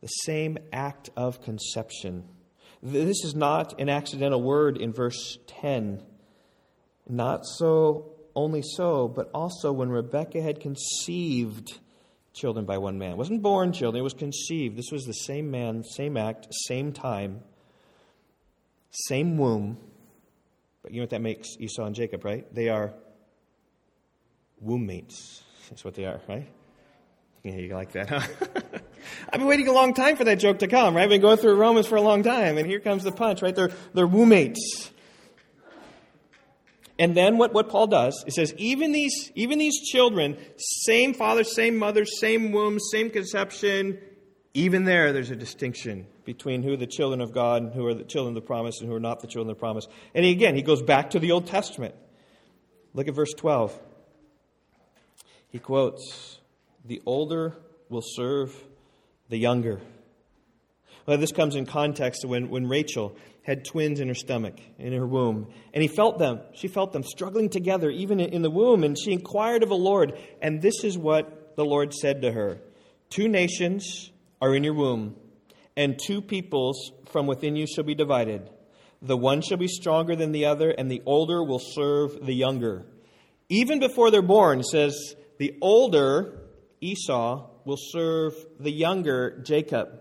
the 0.00 0.08
same 0.08 0.58
act 0.72 1.10
of 1.16 1.42
conception. 1.42 2.24
This 2.82 3.24
is 3.24 3.34
not 3.34 3.80
an 3.80 3.88
accidental 3.88 4.42
word 4.42 4.76
in 4.76 4.92
verse 4.92 5.38
10. 5.46 6.02
Not 7.08 7.44
so, 7.44 8.12
only 8.34 8.62
so, 8.62 9.08
but 9.08 9.30
also 9.32 9.72
when 9.72 9.90
Rebekah 9.90 10.42
had 10.42 10.60
conceived 10.60 11.78
children 12.32 12.64
by 12.64 12.78
one 12.78 12.98
man. 12.98 13.12
It 13.12 13.16
wasn't 13.16 13.42
born 13.42 13.72
children, 13.72 14.00
it 14.00 14.04
was 14.04 14.14
conceived. 14.14 14.76
This 14.76 14.90
was 14.90 15.04
the 15.04 15.12
same 15.12 15.50
man, 15.50 15.84
same 15.84 16.16
act, 16.16 16.48
same 16.66 16.92
time, 16.92 17.42
same 18.90 19.36
womb. 19.36 19.78
But 20.82 20.92
you 20.92 20.98
know 20.98 21.04
what 21.04 21.10
that 21.10 21.22
makes 21.22 21.56
Esau 21.58 21.84
and 21.84 21.94
Jacob, 21.94 22.24
right? 22.24 22.52
They 22.54 22.68
are 22.68 22.92
womb 24.60 24.86
mates. 24.86 25.42
That's 25.70 25.84
what 25.84 25.94
they 25.94 26.04
are, 26.04 26.20
right? 26.28 26.48
Yeah, 27.44 27.56
you 27.56 27.74
like 27.74 27.92
that, 27.92 28.08
huh? 28.08 28.20
I've 29.32 29.40
been 29.40 29.48
waiting 29.48 29.68
a 29.68 29.72
long 29.72 29.94
time 29.94 30.16
for 30.16 30.24
that 30.24 30.38
joke 30.38 30.60
to 30.60 30.68
come, 30.68 30.94
right? 30.94 31.02
I've 31.02 31.08
been 31.08 31.20
going 31.20 31.38
through 31.38 31.56
Romans 31.56 31.86
for 31.86 31.96
a 31.96 32.00
long 32.02 32.22
time, 32.22 32.56
and 32.58 32.66
here 32.66 32.78
comes 32.78 33.02
the 33.02 33.12
punch, 33.12 33.42
right? 33.42 33.54
They're, 33.54 33.72
they're 33.94 34.06
womb 34.06 34.28
mates. 34.28 34.90
And 36.98 37.16
then 37.16 37.38
what, 37.38 37.52
what 37.52 37.68
Paul 37.68 37.88
does, 37.88 38.22
he 38.24 38.30
says, 38.30 38.54
even 38.58 38.92
these, 38.92 39.32
even 39.34 39.58
these 39.58 39.80
children, 39.80 40.36
same 40.56 41.14
father, 41.14 41.42
same 41.42 41.76
mother, 41.76 42.04
same 42.04 42.52
womb, 42.52 42.78
same 42.78 43.10
conception, 43.10 43.98
even 44.54 44.84
there, 44.84 45.12
there's 45.12 45.30
a 45.30 45.36
distinction 45.36 46.06
between 46.24 46.62
who 46.62 46.74
are 46.74 46.76
the 46.76 46.86
children 46.86 47.20
of 47.20 47.32
God 47.32 47.62
and 47.62 47.72
who 47.72 47.86
are 47.86 47.94
the 47.94 48.04
children 48.04 48.36
of 48.36 48.42
the 48.42 48.46
promise 48.46 48.80
and 48.80 48.88
who 48.88 48.94
are 48.94 49.00
not 49.00 49.20
the 49.20 49.26
children 49.26 49.50
of 49.50 49.56
the 49.56 49.60
promise. 49.60 49.86
And 50.14 50.26
again, 50.26 50.54
he 50.54 50.62
goes 50.62 50.82
back 50.82 51.10
to 51.10 51.18
the 51.18 51.32
Old 51.32 51.46
Testament. 51.46 51.94
Look 52.92 53.08
at 53.08 53.14
verse 53.14 53.32
12. 53.32 53.78
He 55.48 55.58
quotes, 55.58 56.38
The 56.84 57.00
older 57.06 57.54
will 57.88 58.02
serve 58.02 58.54
the 59.30 59.38
younger. 59.38 59.80
Well, 61.06 61.18
this 61.18 61.32
comes 61.32 61.56
in 61.56 61.66
context 61.66 62.24
when, 62.24 62.50
when 62.50 62.68
Rachel 62.68 63.16
had 63.42 63.64
twins 63.64 64.00
in 64.00 64.08
her 64.08 64.14
stomach, 64.14 64.60
in 64.78 64.92
her 64.92 65.06
womb. 65.06 65.48
And 65.72 65.82
he 65.82 65.88
felt 65.88 66.18
them. 66.18 66.40
She 66.52 66.68
felt 66.68 66.92
them 66.92 67.02
struggling 67.02 67.48
together, 67.48 67.90
even 67.90 68.20
in 68.20 68.42
the 68.42 68.50
womb. 68.50 68.84
And 68.84 68.96
she 68.98 69.12
inquired 69.12 69.62
of 69.62 69.70
the 69.70 69.74
Lord. 69.74 70.16
And 70.40 70.62
this 70.62 70.84
is 70.84 70.96
what 70.96 71.56
the 71.56 71.64
Lord 71.64 71.92
said 71.94 72.22
to 72.22 72.32
her 72.32 72.60
Two 73.10 73.28
nations 73.28 74.12
are 74.42 74.54
in 74.54 74.64
your 74.64 74.74
womb, 74.74 75.14
and 75.76 75.98
two 75.98 76.20
peoples 76.20 76.90
from 77.06 77.28
within 77.28 77.54
you 77.54 77.66
shall 77.66 77.84
be 77.84 77.94
divided. 77.94 78.50
The 79.00 79.16
one 79.16 79.40
shall 79.40 79.56
be 79.56 79.68
stronger 79.68 80.16
than 80.16 80.32
the 80.32 80.46
other, 80.46 80.70
and 80.70 80.90
the 80.90 81.00
older 81.06 81.42
will 81.44 81.60
serve 81.60 82.26
the 82.26 82.34
younger. 82.34 82.84
Even 83.48 83.78
before 83.78 84.10
they're 84.10 84.20
born, 84.20 84.64
says, 84.64 85.14
the 85.38 85.56
older, 85.62 86.40
Esau, 86.80 87.48
will 87.64 87.78
serve 87.78 88.34
the 88.58 88.72
younger, 88.72 89.40
Jacob. 89.44 90.00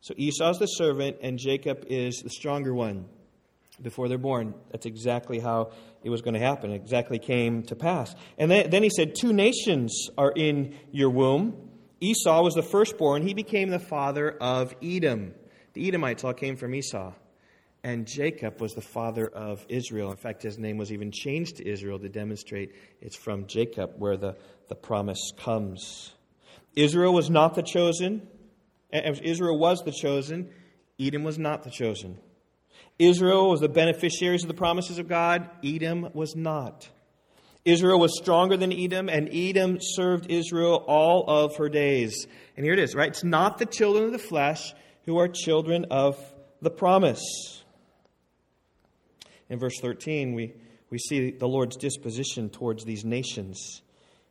So 0.00 0.14
Esau's 0.16 0.58
the 0.58 0.66
servant, 0.66 1.18
and 1.22 1.38
Jacob 1.38 1.84
is 1.88 2.22
the 2.24 2.30
stronger 2.30 2.74
one 2.74 3.06
before 3.80 4.08
they're 4.08 4.18
born. 4.18 4.54
That's 4.72 4.86
exactly 4.86 5.38
how 5.38 5.70
it 6.02 6.10
was 6.10 6.22
going 6.22 6.34
to 6.34 6.40
happen. 6.40 6.72
It 6.72 6.76
exactly 6.76 7.20
came 7.20 7.62
to 7.64 7.76
pass. 7.76 8.14
And 8.36 8.50
then, 8.50 8.70
then 8.70 8.82
he 8.82 8.90
said, 8.90 9.14
Two 9.14 9.32
nations 9.32 10.08
are 10.18 10.32
in 10.34 10.74
your 10.90 11.10
womb. 11.10 11.69
Esau 12.00 12.42
was 12.42 12.54
the 12.54 12.62
firstborn. 12.62 13.26
He 13.26 13.34
became 13.34 13.70
the 13.70 13.78
father 13.78 14.30
of 14.40 14.74
Edom. 14.82 15.34
The 15.74 15.86
Edomites 15.86 16.24
all 16.24 16.34
came 16.34 16.56
from 16.56 16.74
Esau. 16.74 17.12
And 17.82 18.06
Jacob 18.06 18.60
was 18.60 18.74
the 18.74 18.82
father 18.82 19.26
of 19.26 19.64
Israel. 19.68 20.10
In 20.10 20.16
fact, 20.16 20.42
his 20.42 20.58
name 20.58 20.76
was 20.76 20.92
even 20.92 21.10
changed 21.12 21.56
to 21.56 21.68
Israel 21.68 21.98
to 21.98 22.08
demonstrate 22.08 22.74
it's 23.00 23.16
from 23.16 23.46
Jacob 23.46 23.92
where 23.96 24.16
the, 24.16 24.36
the 24.68 24.74
promise 24.74 25.32
comes. 25.38 26.12
Israel 26.76 27.14
was 27.14 27.30
not 27.30 27.54
the 27.54 27.62
chosen. 27.62 28.26
Israel 28.92 29.58
was 29.58 29.82
the 29.84 29.92
chosen, 29.92 30.50
Edom 30.98 31.22
was 31.22 31.38
not 31.38 31.62
the 31.62 31.70
chosen. 31.70 32.18
Israel 32.98 33.48
was 33.48 33.60
the 33.60 33.68
beneficiaries 33.68 34.42
of 34.42 34.48
the 34.48 34.54
promises 34.54 34.98
of 34.98 35.08
God, 35.08 35.48
Edom 35.64 36.10
was 36.12 36.36
not. 36.36 36.88
Israel 37.64 37.98
was 37.98 38.16
stronger 38.16 38.56
than 38.56 38.72
Edom, 38.72 39.08
and 39.08 39.28
Edom 39.32 39.78
served 39.80 40.30
Israel 40.30 40.82
all 40.86 41.24
of 41.28 41.56
her 41.56 41.68
days. 41.68 42.26
And 42.56 42.64
here 42.64 42.72
it 42.72 42.78
is, 42.78 42.94
right? 42.94 43.08
It's 43.08 43.24
not 43.24 43.58
the 43.58 43.66
children 43.66 44.04
of 44.04 44.12
the 44.12 44.18
flesh 44.18 44.72
who 45.04 45.18
are 45.18 45.28
children 45.28 45.86
of 45.90 46.16
the 46.62 46.70
promise. 46.70 47.62
In 49.48 49.58
verse 49.58 49.78
13, 49.80 50.34
we, 50.34 50.54
we 50.90 50.98
see 50.98 51.32
the 51.32 51.48
Lord's 51.48 51.76
disposition 51.76 52.48
towards 52.48 52.84
these 52.84 53.04
nations. 53.04 53.82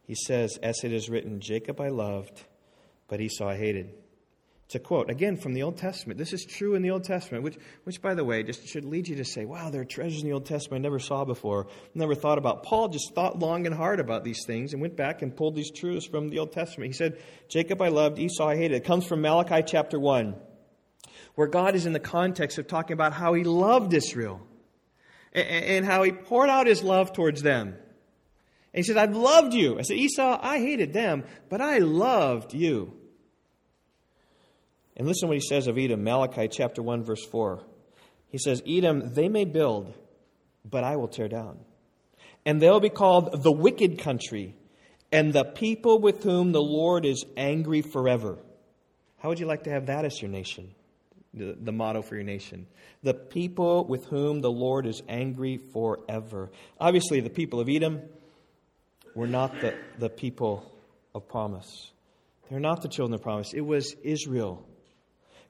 He 0.04 0.16
says, 0.16 0.58
As 0.64 0.84
it 0.84 0.92
is 0.92 1.10
written, 1.10 1.40
Jacob 1.40 1.80
I 1.80 1.90
loved, 1.90 2.44
but 3.08 3.22
Esau 3.22 3.48
I 3.48 3.58
hated. 3.58 3.94
A 4.76 4.78
quote, 4.78 5.10
again, 5.10 5.36
from 5.36 5.54
the 5.54 5.64
Old 5.64 5.78
Testament. 5.78 6.20
This 6.20 6.32
is 6.32 6.46
true 6.46 6.76
in 6.76 6.84
the 6.84 6.92
Old 6.92 7.04
Testament, 7.04 7.44
which, 7.44 7.58
which, 7.86 8.04
by 8.04 8.14
the 8.14 8.24
way, 8.24 8.44
just 8.44 8.68
should 8.68 8.86
lead 8.86 9.08
you 9.08 9.16
to 9.16 9.26
say, 9.26 9.44
wow, 9.44 9.72
there 9.72 9.82
are 9.82 9.86
treasures 9.86 10.22
in 10.22 10.28
the 10.28 10.34
Old 10.34 10.46
Testament 10.46 10.82
I 10.82 10.84
never 10.84 11.00
saw 11.00 11.26
before, 11.26 11.66
never 11.96 12.14
thought 12.14 12.38
about. 12.38 12.62
Paul 12.62 12.88
just 12.90 13.16
thought 13.16 13.40
long 13.40 13.66
and 13.66 13.74
hard 13.74 14.00
about 14.00 14.24
these 14.24 14.46
things 14.46 14.74
and 14.74 14.82
went 14.82 14.96
back 14.96 15.24
and 15.24 15.36
pulled 15.36 15.56
these 15.56 15.72
truths 15.72 16.06
from 16.06 16.30
the 16.30 16.38
Old 16.38 16.52
Testament. 16.52 16.92
He 16.92 16.94
said, 16.94 17.20
Jacob 17.48 17.82
I 17.82 17.88
loved, 17.88 18.20
Esau 18.20 18.48
I 18.48 18.58
hated. 18.58 18.78
It 18.78 18.84
comes 18.84 19.08
from 19.08 19.22
Malachi 19.22 19.64
chapter 19.66 20.00
1, 20.00 20.36
where 21.34 21.48
God 21.48 21.74
is 21.74 21.88
in 21.88 21.94
the 21.94 22.00
context 22.00 22.60
of 22.60 22.68
talking 22.68 22.94
about 22.94 23.14
how 23.14 23.34
he 23.34 23.44
loved 23.44 23.92
Israel 23.96 24.40
and, 25.34 25.48
and 25.48 25.86
how 25.86 26.04
he 26.04 26.12
poured 26.12 26.52
out 26.52 26.68
his 26.68 26.84
love 26.84 27.12
towards 27.12 27.42
them. 27.42 27.70
And 27.70 27.78
he 28.74 28.84
said, 28.84 28.98
I've 28.98 29.16
loved 29.16 29.56
you. 29.56 29.80
I 29.80 29.82
said, 29.82 29.98
Esau, 29.98 30.38
I 30.40 30.60
hated 30.60 30.94
them, 30.94 31.24
but 31.50 31.60
I 31.60 31.80
loved 31.80 32.54
you. 32.54 32.99
And 35.00 35.08
listen 35.08 35.30
what 35.30 35.38
he 35.38 35.42
says 35.42 35.68
of 35.68 35.78
Edom, 35.78 36.04
Malachi 36.04 36.50
chapter 36.50 36.84
1, 36.84 37.06
verse 37.06 37.26
4. 37.26 37.64
He 38.28 38.38
says, 38.38 38.62
Edom, 38.68 39.14
they 39.14 39.30
may 39.30 39.46
build, 39.46 39.94
but 40.70 40.84
I 40.84 40.98
will 40.98 41.08
tear 41.08 41.30
down. 41.30 41.58
And 42.46 42.62
they'll 42.62 42.82
be 42.82 42.90
called 42.90 43.42
the 43.42 43.52
wicked 43.52 44.00
country, 44.00 44.56
and 45.10 45.32
the 45.32 45.46
people 45.46 46.00
with 46.00 46.22
whom 46.24 46.52
the 46.52 46.62
Lord 46.62 47.06
is 47.06 47.24
angry 47.38 47.82
forever. 47.82 48.40
How 49.20 49.30
would 49.30 49.40
you 49.40 49.46
like 49.46 49.64
to 49.64 49.72
have 49.72 49.86
that 49.86 50.04
as 50.04 50.22
your 50.22 50.32
nation? 50.32 50.76
The, 51.34 51.56
the 51.58 51.72
motto 51.72 52.02
for 52.02 52.16
your 52.16 52.26
nation. 52.26 52.68
The 53.02 53.14
people 53.14 53.86
with 53.86 54.06
whom 54.08 54.42
the 54.42 54.52
Lord 54.52 54.86
is 54.86 55.02
angry 55.08 55.58
forever. 55.72 56.52
Obviously, 56.78 57.22
the 57.22 57.30
people 57.30 57.62
of 57.62 57.70
Edom 57.70 58.02
were 59.16 59.28
not 59.28 59.62
the, 59.62 59.76
the 59.98 60.10
people 60.10 60.70
of 61.16 61.30
promise. 61.30 61.90
They're 62.50 62.60
not 62.60 62.82
the 62.82 62.90
children 62.90 63.14
of 63.14 63.22
promise. 63.22 63.54
It 63.54 63.62
was 63.62 63.96
Israel 64.04 64.66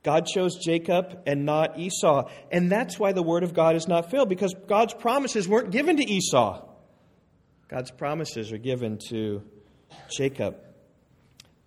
God 0.04 0.26
chose 0.26 0.56
Jacob 0.56 1.24
and 1.26 1.46
not 1.46 1.78
Esau. 1.78 2.30
And 2.52 2.72
that's 2.72 2.98
why 2.98 3.12
the 3.12 3.24
word 3.24 3.44
of 3.44 3.54
God 3.54 3.76
is 3.76 3.88
not 3.88 4.10
filled, 4.10 4.30
because 4.30 4.56
God's 4.68 4.94
promises 4.94 5.48
weren't 5.48 5.72
given 5.72 5.98
to 5.98 6.04
Esau. 6.04 6.66
God's 7.68 7.92
promises 7.92 8.52
are 8.52 8.58
given 8.58 8.98
to 9.10 9.44
Jacob 10.10 10.58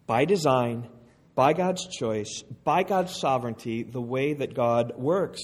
by 0.07 0.25
design, 0.25 0.89
by 1.35 1.53
God's 1.53 1.87
choice, 1.87 2.43
by 2.65 2.83
God's 2.83 3.15
sovereignty, 3.19 3.83
the 3.83 4.01
way 4.01 4.35
that 4.35 4.55
God 4.55 4.95
works. 4.97 5.43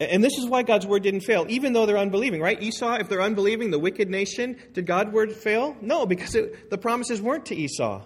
And 0.00 0.22
this 0.22 0.38
is 0.38 0.46
why 0.46 0.62
God's 0.62 0.86
word 0.86 1.02
didn't 1.02 1.22
fail, 1.22 1.44
even 1.48 1.72
though 1.72 1.84
they're 1.84 1.98
unbelieving, 1.98 2.40
right? 2.40 2.62
Esau, 2.62 2.98
if 3.00 3.08
they're 3.08 3.20
unbelieving, 3.20 3.72
the 3.72 3.80
wicked 3.80 4.08
nation, 4.08 4.56
did 4.72 4.86
God's 4.86 5.10
word 5.10 5.32
fail? 5.32 5.76
No, 5.80 6.06
because 6.06 6.36
it, 6.36 6.70
the 6.70 6.78
promises 6.78 7.20
weren't 7.20 7.46
to 7.46 7.56
Esau. 7.56 8.04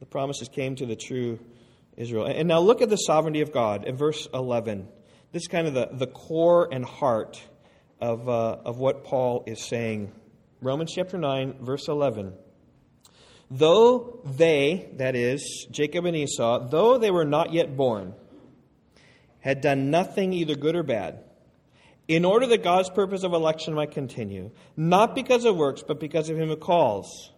The 0.00 0.06
promises 0.06 0.48
came 0.48 0.76
to 0.76 0.86
the 0.86 0.96
true 0.96 1.38
Israel. 1.96 2.26
And 2.26 2.48
now 2.48 2.60
look 2.60 2.82
at 2.82 2.88
the 2.88 2.96
sovereignty 2.96 3.40
of 3.40 3.52
God 3.52 3.84
in 3.84 3.96
verse 3.96 4.28
11. 4.32 4.88
This 5.32 5.42
is 5.42 5.48
kind 5.48 5.66
of 5.66 5.74
the, 5.74 5.88
the 5.92 6.06
core 6.06 6.68
and 6.70 6.84
heart 6.84 7.42
of, 8.00 8.28
uh, 8.28 8.58
of 8.64 8.78
what 8.78 9.04
Paul 9.04 9.44
is 9.46 9.60
saying. 9.60 10.12
Romans 10.60 10.92
chapter 10.94 11.18
9, 11.18 11.56
verse 11.60 11.88
11. 11.88 12.34
Though 13.50 14.20
they, 14.24 14.90
that 14.94 15.14
is, 15.14 15.66
Jacob 15.70 16.06
and 16.06 16.16
Esau, 16.16 16.68
though 16.68 16.98
they 16.98 17.10
were 17.10 17.24
not 17.24 17.52
yet 17.52 17.76
born, 17.76 18.14
had 19.40 19.60
done 19.60 19.90
nothing 19.90 20.32
either 20.32 20.54
good 20.54 20.74
or 20.74 20.82
bad, 20.82 21.22
in 22.08 22.24
order 22.24 22.46
that 22.46 22.62
God's 22.62 22.90
purpose 22.90 23.22
of 23.22 23.32
election 23.32 23.74
might 23.74 23.92
continue, 23.92 24.50
not 24.76 25.14
because 25.14 25.44
of 25.44 25.56
works, 25.56 25.82
but 25.86 26.00
because 26.00 26.30
of 26.30 26.38
him 26.38 26.48
who 26.48 26.56
calls. 26.56 27.30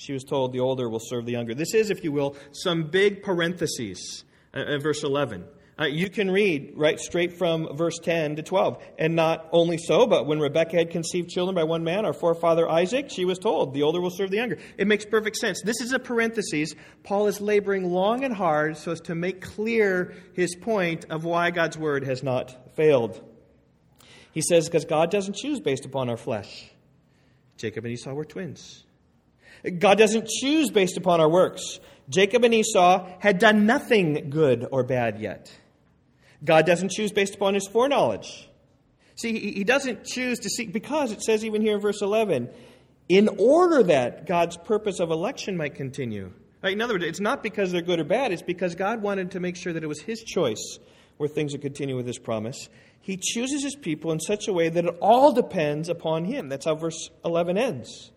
She 0.00 0.14
was 0.14 0.24
told 0.24 0.54
the 0.54 0.60
older 0.60 0.88
will 0.88 0.98
serve 0.98 1.26
the 1.26 1.32
younger. 1.32 1.54
This 1.54 1.74
is, 1.74 1.90
if 1.90 2.02
you 2.04 2.10
will, 2.10 2.34
some 2.52 2.84
big 2.84 3.22
parentheses 3.22 4.24
in 4.54 4.62
uh, 4.62 4.76
uh, 4.76 4.78
verse 4.78 5.04
11. 5.04 5.44
Uh, 5.78 5.84
you 5.84 6.08
can 6.08 6.30
read 6.30 6.72
right 6.74 6.98
straight 6.98 7.34
from 7.34 7.76
verse 7.76 7.98
10 7.98 8.36
to 8.36 8.42
12. 8.42 8.82
And 8.98 9.14
not 9.14 9.46
only 9.52 9.76
so, 9.76 10.06
but 10.06 10.26
when 10.26 10.40
Rebekah 10.40 10.74
had 10.74 10.90
conceived 10.90 11.28
children 11.28 11.54
by 11.54 11.64
one 11.64 11.84
man, 11.84 12.06
our 12.06 12.14
forefather 12.14 12.66
Isaac, 12.66 13.10
she 13.10 13.26
was 13.26 13.38
told, 13.38 13.74
the 13.74 13.82
older 13.82 14.00
will 14.00 14.10
serve 14.10 14.30
the 14.30 14.38
younger. 14.38 14.56
It 14.78 14.86
makes 14.86 15.04
perfect 15.04 15.36
sense. 15.36 15.60
This 15.62 15.82
is 15.82 15.92
a 15.92 15.98
parenthesis. 15.98 16.74
Paul 17.02 17.26
is 17.26 17.42
laboring 17.42 17.92
long 17.92 18.24
and 18.24 18.34
hard 18.34 18.78
so 18.78 18.92
as 18.92 19.02
to 19.02 19.14
make 19.14 19.42
clear 19.42 20.14
his 20.32 20.56
point 20.56 21.04
of 21.10 21.24
why 21.24 21.50
God's 21.50 21.76
word 21.76 22.04
has 22.04 22.22
not 22.22 22.74
failed. 22.74 23.22
He 24.32 24.40
says, 24.40 24.66
because 24.66 24.86
God 24.86 25.10
doesn't 25.10 25.36
choose 25.36 25.60
based 25.60 25.84
upon 25.84 26.08
our 26.08 26.16
flesh. 26.16 26.70
Jacob 27.58 27.84
and 27.84 27.92
Esau 27.92 28.14
were 28.14 28.24
twins. 28.24 28.84
God 29.78 29.98
doesn't 29.98 30.28
choose 30.28 30.70
based 30.70 30.96
upon 30.96 31.20
our 31.20 31.28
works. 31.28 31.80
Jacob 32.08 32.44
and 32.44 32.54
Esau 32.54 33.06
had 33.20 33.38
done 33.38 33.66
nothing 33.66 34.30
good 34.30 34.66
or 34.70 34.82
bad 34.82 35.20
yet. 35.20 35.52
God 36.42 36.66
doesn't 36.66 36.90
choose 36.90 37.12
based 37.12 37.34
upon 37.34 37.54
his 37.54 37.68
foreknowledge. 37.68 38.48
See, 39.16 39.38
he 39.52 39.64
doesn't 39.64 40.04
choose 40.04 40.38
to 40.40 40.48
seek, 40.48 40.72
because 40.72 41.12
it 41.12 41.22
says 41.22 41.44
even 41.44 41.60
here 41.60 41.74
in 41.74 41.80
verse 41.80 42.00
11, 42.00 42.48
in 43.08 43.28
order 43.38 43.82
that 43.82 44.26
God's 44.26 44.56
purpose 44.56 44.98
of 44.98 45.10
election 45.10 45.56
might 45.56 45.74
continue. 45.74 46.32
Right? 46.62 46.72
In 46.72 46.80
other 46.80 46.94
words, 46.94 47.04
it's 47.04 47.20
not 47.20 47.42
because 47.42 47.70
they're 47.70 47.82
good 47.82 48.00
or 48.00 48.04
bad, 48.04 48.32
it's 48.32 48.42
because 48.42 48.74
God 48.74 49.02
wanted 49.02 49.32
to 49.32 49.40
make 49.40 49.56
sure 49.56 49.72
that 49.72 49.84
it 49.84 49.88
was 49.88 50.00
his 50.00 50.22
choice 50.22 50.78
where 51.18 51.28
things 51.28 51.52
would 51.52 51.60
continue 51.60 51.96
with 51.96 52.06
his 52.06 52.18
promise. 52.18 52.68
He 53.02 53.18
chooses 53.18 53.62
his 53.62 53.76
people 53.76 54.10
in 54.12 54.20
such 54.20 54.48
a 54.48 54.52
way 54.52 54.70
that 54.70 54.84
it 54.84 54.96
all 55.00 55.32
depends 55.32 55.90
upon 55.90 56.24
him. 56.24 56.48
That's 56.48 56.64
how 56.64 56.74
verse 56.74 57.10
11 57.24 57.58
ends 57.58 58.10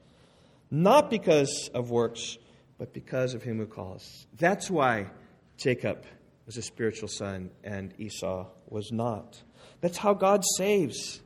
not 0.74 1.12
because 1.12 1.70
of 1.76 1.92
works, 1.92 2.40
but 2.80 2.94
because 2.94 3.36
of 3.36 3.44
him 3.44 3.60
who 3.60 3.68
calls. 3.68 4.26
That's 4.40 4.72
why 4.72 5.12
Jacob 5.56 6.04
was 6.48 6.58
a 6.58 6.64
spiritual 6.64 7.10
son 7.10 7.52
and 7.64 7.94
Esau 8.00 8.48
was 8.68 8.92
not. 8.92 9.40
That's 9.82 10.00
how 10.00 10.16
God 10.16 10.44
saves. 10.58 11.22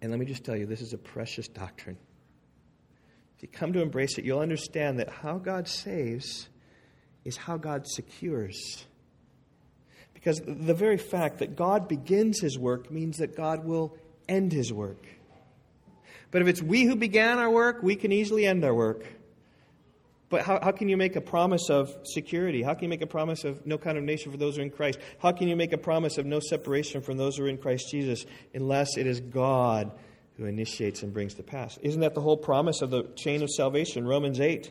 And 0.00 0.12
let 0.12 0.20
me 0.20 0.26
just 0.26 0.44
tell 0.44 0.56
you, 0.56 0.64
this 0.64 0.80
is 0.80 0.92
a 0.92 0.98
precious 0.98 1.48
doctrine. 1.48 1.98
If 3.36 3.42
you 3.42 3.48
come 3.48 3.72
to 3.72 3.82
embrace 3.82 4.16
it, 4.16 4.24
you'll 4.24 4.38
understand 4.38 5.00
that 5.00 5.10
how 5.10 5.38
God 5.38 5.66
saves 5.66 6.48
is 7.24 7.36
how 7.36 7.56
God 7.56 7.84
secures. 7.84 8.86
Because 10.14 10.40
the 10.46 10.74
very 10.74 10.98
fact 10.98 11.40
that 11.40 11.56
God 11.56 11.88
begins 11.88 12.40
his 12.40 12.56
work 12.56 12.92
means 12.92 13.16
that 13.16 13.36
God 13.36 13.64
will 13.64 13.96
end 14.28 14.52
his 14.52 14.72
work. 14.72 15.04
But 16.30 16.42
if 16.42 16.48
it's 16.48 16.62
we 16.62 16.84
who 16.84 16.96
began 16.96 17.38
our 17.38 17.50
work, 17.50 17.82
we 17.82 17.96
can 17.96 18.12
easily 18.12 18.46
end 18.46 18.64
our 18.64 18.74
work. 18.74 19.04
But 20.30 20.42
how, 20.42 20.60
how 20.62 20.70
can 20.70 20.88
you 20.88 20.96
make 20.96 21.16
a 21.16 21.20
promise 21.20 21.68
of 21.70 21.92
security? 22.04 22.62
How 22.62 22.74
can 22.74 22.84
you 22.84 22.88
make 22.88 23.02
a 23.02 23.06
promise 23.06 23.42
of 23.44 23.66
no 23.66 23.76
condemnation 23.76 24.30
for 24.30 24.38
those 24.38 24.54
who 24.54 24.62
are 24.62 24.64
in 24.64 24.70
Christ? 24.70 25.00
How 25.18 25.32
can 25.32 25.48
you 25.48 25.56
make 25.56 25.72
a 25.72 25.78
promise 25.78 26.18
of 26.18 26.26
no 26.26 26.38
separation 26.38 27.02
from 27.02 27.16
those 27.16 27.36
who 27.36 27.44
are 27.44 27.48
in 27.48 27.58
Christ 27.58 27.90
Jesus 27.90 28.24
unless 28.54 28.96
it 28.96 29.08
is 29.08 29.20
God 29.20 29.90
who 30.36 30.44
initiates 30.44 31.02
and 31.02 31.12
brings 31.12 31.34
to 31.34 31.42
pass? 31.42 31.78
Isn't 31.82 32.02
that 32.02 32.14
the 32.14 32.20
whole 32.20 32.36
promise 32.36 32.80
of 32.80 32.90
the 32.90 33.08
chain 33.16 33.42
of 33.42 33.50
salvation? 33.50 34.06
Romans 34.06 34.38
8, 34.38 34.70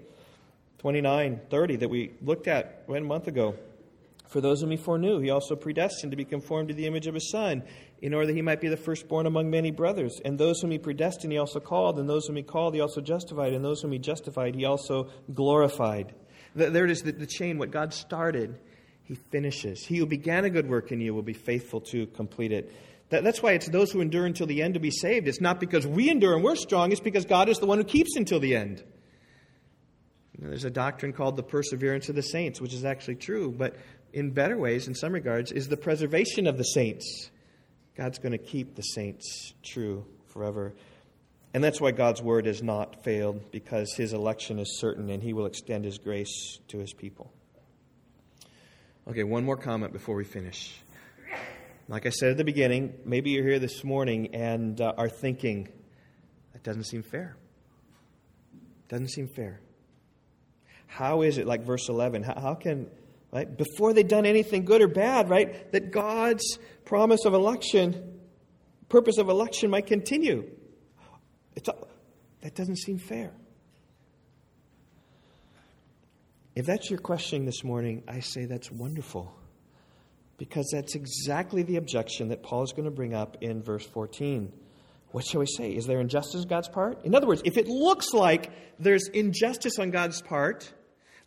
29, 0.78 1.42
30 1.50 1.76
that 1.76 1.90
we 1.90 2.14
looked 2.22 2.48
at 2.48 2.84
one 2.86 3.04
month 3.04 3.28
ago. 3.28 3.56
For 4.30 4.40
those 4.40 4.62
whom 4.62 4.72
he 4.72 4.78
foreknew, 4.78 5.20
he 5.20 5.30
also 5.30 5.56
predestined 5.56 6.12
to 6.12 6.16
be 6.16 6.24
conformed 6.24 6.70
to 6.70 6.74
the 6.74 6.86
image 6.86 7.08
of 7.08 7.16
his 7.16 7.30
Son, 7.32 7.64
in 8.02 8.14
order 8.14 8.28
that 8.28 8.36
he 8.36 8.42
might 8.42 8.62
be 8.62 8.68
the 8.68 8.78
firstborn 8.78 9.26
among 9.26 9.50
many 9.50 9.72
brothers. 9.72 10.22
And 10.24 10.38
those 10.38 10.62
whom 10.62 10.72
he 10.72 10.78
predestined, 10.78 11.34
he 11.34 11.38
also 11.38 11.60
called. 11.60 12.00
And 12.00 12.10
those 12.10 12.28
whom 12.28 12.36
he 12.36 12.44
called, 12.44 12.74
he 12.74 12.82
also 12.82 13.02
justified. 13.02 13.54
And 13.54 13.64
those 13.64 13.82
whom 13.82 13.92
he 13.92 14.00
justified, 14.00 14.56
he 14.56 14.66
also 14.66 15.10
glorified. 15.34 16.14
There 16.56 16.86
it 16.86 16.92
is, 16.92 17.04
the, 17.04 17.28
chain. 17.28 17.58
What 17.58 17.72
God 17.72 17.94
started, 17.94 18.58
he 19.04 19.16
finishes. 19.16 19.86
He 19.86 19.98
who 19.98 20.06
began 20.06 20.46
a 20.46 20.50
good 20.50 20.70
work 20.70 20.92
in 20.92 21.02
you 21.02 21.14
will 21.14 21.22
be 21.22 21.34
faithful 21.34 21.82
to 21.82 22.08
complete 22.08 22.52
it. 22.52 22.74
That, 23.10 23.24
that's 23.24 23.42
why 23.42 23.54
it's 23.54 23.68
those 23.68 23.92
who 23.92 24.02
endure 24.02 24.26
until 24.26 24.48
the 24.48 24.62
end 24.62 24.76
to 24.76 24.80
be 24.80 24.92
saved. 24.92 25.28
It's 25.28 25.42
not 25.42 25.60
because 25.60 25.86
we 25.86 26.10
endure 26.10 26.36
and 26.36 26.44
we're 26.44 26.56
strong, 26.56 26.92
it's 26.92 27.02
because 27.02 27.26
God 27.26 27.50
is 27.50 27.58
the 27.60 27.66
one 27.66 27.80
who 27.80 27.84
keeps 27.84 28.16
until 28.16 28.40
the 28.40 28.56
end. 28.56 28.84
There's 30.38 30.64
a 30.64 30.70
doctrine 30.70 31.12
called 31.12 31.36
the 31.36 31.44
perseverance 31.44 32.08
of 32.08 32.16
the 32.16 32.22
saints, 32.22 32.62
which 32.62 32.74
is 32.74 32.86
actually 32.86 33.16
true, 33.16 33.52
but 33.52 33.76
in 34.14 34.32
better 34.32 34.58
ways, 34.58 34.88
in 34.88 34.96
some 34.96 35.12
regards, 35.12 35.52
is 35.52 35.68
the 35.68 35.76
preservation 35.76 36.48
of 36.48 36.58
the 36.58 36.64
saints. 36.64 37.30
God's 38.00 38.18
going 38.18 38.32
to 38.32 38.38
keep 38.38 38.76
the 38.76 38.82
saints 38.82 39.54
true 39.62 40.06
forever. 40.28 40.74
And 41.54 41.62
that's 41.62 41.82
why 41.82 41.92
God's 41.92 42.22
word 42.22 42.46
has 42.46 42.64
not 42.64 43.04
failed, 43.04 43.52
because 43.52 43.94
his 43.94 44.14
election 44.14 44.58
is 44.58 44.80
certain 44.80 45.10
and 45.10 45.22
he 45.22 45.34
will 45.34 45.46
extend 45.46 45.84
his 45.84 45.98
grace 45.98 46.60
to 46.70 46.78
his 46.78 46.94
people. 46.94 47.34
Okay, 49.06 49.26
one 49.26 49.44
more 49.44 49.58
comment 49.58 49.92
before 49.92 50.16
we 50.16 50.24
finish. 50.24 50.80
Like 51.90 52.06
I 52.06 52.10
said 52.12 52.32
at 52.32 52.38
the 52.38 52.46
beginning, 52.46 52.94
maybe 53.04 53.32
you're 53.32 53.44
here 53.44 53.60
this 53.60 53.84
morning 53.84 54.34
and 54.34 54.80
uh, 54.80 54.94
are 54.98 55.10
thinking, 55.10 55.68
that 56.54 56.64
doesn't 56.64 56.86
seem 56.86 57.04
fair. 57.04 57.36
Doesn't 58.88 59.10
seem 59.10 59.28
fair. 59.28 59.60
How 60.88 61.24
is 61.24 61.38
it, 61.38 61.46
like 61.46 61.66
verse 61.66 61.90
11, 61.90 62.24
how, 62.24 62.40
how 62.40 62.56
can 62.56 62.88
right? 63.32 63.58
Before 63.58 63.94
they'd 63.94 64.08
done 64.08 64.26
anything 64.26 64.66
good 64.66 64.82
or 64.82 64.88
bad, 64.88 65.30
right? 65.30 65.72
That 65.72 65.92
God's 65.92 66.58
promise 66.86 67.26
of 67.26 67.34
election, 67.34 68.20
purpose 68.90 69.18
of 69.18 69.30
election 69.30 69.70
might 69.70 69.88
continue. 69.88 70.50
It's, 71.56 71.70
that 72.42 72.56
doesn't 72.56 72.78
seem 72.78 72.98
fair. 72.98 73.32
If 76.56 76.66
that's 76.66 76.90
your 76.90 77.00
question 77.00 77.46
this 77.46 77.64
morning, 77.64 78.04
I 78.08 78.20
say 78.20 78.46
that's 78.46 78.72
wonderful. 78.72 79.34
Because 80.38 80.70
that's 80.72 80.96
exactly 80.96 81.64
the 81.64 81.76
objection 81.76 82.30
that 82.30 82.44
Paul 82.44 82.64
is 82.64 82.72
going 82.72 82.86
to 82.86 82.92
bring 82.92 83.14
up 83.14 83.38
in 83.42 83.62
verse 83.62 83.86
14. 83.86 84.52
What 85.12 85.26
shall 85.26 85.40
we 85.40 85.48
say? 85.48 85.72
Is 85.72 85.86
there 85.86 86.00
injustice 86.00 86.42
on 86.42 86.48
God's 86.48 86.70
part? 86.70 87.04
In 87.06 87.16
other 87.16 87.28
words, 87.28 87.42
if 87.44 87.58
it 87.58 87.68
looks 87.68 88.14
like 88.14 88.52
there's 88.80 89.08
injustice 89.08 89.80
on 89.80 89.92
God's 89.92 90.22
part, 90.22 90.72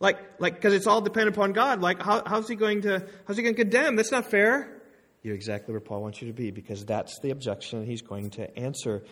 like, 0.03 0.19
like, 0.37 0.55
because 0.55 0.73
it's 0.73 0.85
all 0.85 0.99
dependent 0.99 1.37
upon 1.37 1.53
God. 1.53 1.79
Like, 1.79 2.01
how, 2.01 2.23
how's 2.25 2.49
he 2.49 2.55
going 2.55 2.81
to, 2.81 3.07
how's 3.25 3.37
he 3.37 3.43
going 3.43 3.55
to 3.55 3.61
condemn? 3.61 3.95
That's 3.95 4.11
not 4.11 4.29
fair. 4.29 4.81
You're 5.23 5.33
exactly 5.33 5.71
where 5.71 5.79
Paul 5.79 6.01
wants 6.01 6.21
you 6.21 6.27
to 6.27 6.33
be 6.33 6.51
because 6.51 6.83
that's 6.83 7.17
the 7.21 7.29
objection 7.29 7.85
he's 7.85 8.01
going 8.01 8.31
to 8.31 8.59
answer. 8.59 9.03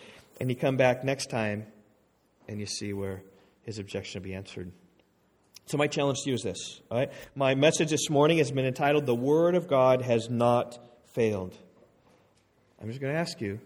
And 0.42 0.50
you 0.50 0.56
come 0.58 0.76
back 0.76 1.06
next 1.06 1.30
time 1.30 1.66
and 2.50 2.60
you 2.60 2.66
see 2.66 2.92
where 2.92 3.24
his 3.62 3.80
objection 3.80 4.22
will 4.22 4.26
be 4.26 4.34
answered. 4.34 4.74
So 5.68 5.78
my 5.78 5.88
challenge 5.88 6.24
to 6.24 6.30
you 6.30 6.36
is 6.36 6.42
this, 6.42 6.82
all 6.92 6.98
right? 6.98 7.12
My 7.36 7.56
message 7.56 7.90
this 7.90 8.10
morning 8.10 8.40
has 8.40 8.52
been 8.52 8.66
entitled 8.66 9.06
The 9.06 9.16
Word 9.16 9.56
of 9.56 9.70
God 9.70 10.02
Has 10.02 10.30
Not 10.30 10.78
Failed. 11.14 11.58
I'm 12.82 12.90
just 12.90 13.00
going 13.00 13.14
to 13.14 13.20
ask 13.20 13.40
you, 13.40 13.62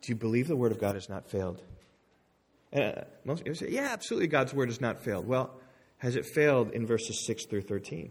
do 0.00 0.12
you 0.12 0.14
believe 0.14 0.48
the 0.48 0.56
Word 0.56 0.72
of 0.72 0.80
God 0.80 0.94
has 0.94 1.10
not 1.10 1.28
failed? 1.28 1.60
Uh, 2.72 3.02
most 3.26 3.44
people 3.44 3.56
say, 3.56 3.68
yeah, 3.68 3.90
absolutely, 3.92 4.28
God's 4.28 4.54
Word 4.54 4.70
has 4.70 4.80
not 4.80 5.00
failed. 5.04 5.26
Well, 5.26 5.50
has 5.98 6.16
it 6.16 6.26
failed 6.26 6.70
in 6.72 6.86
verses 6.86 7.26
6 7.26 7.46
through 7.46 7.62
13? 7.62 8.10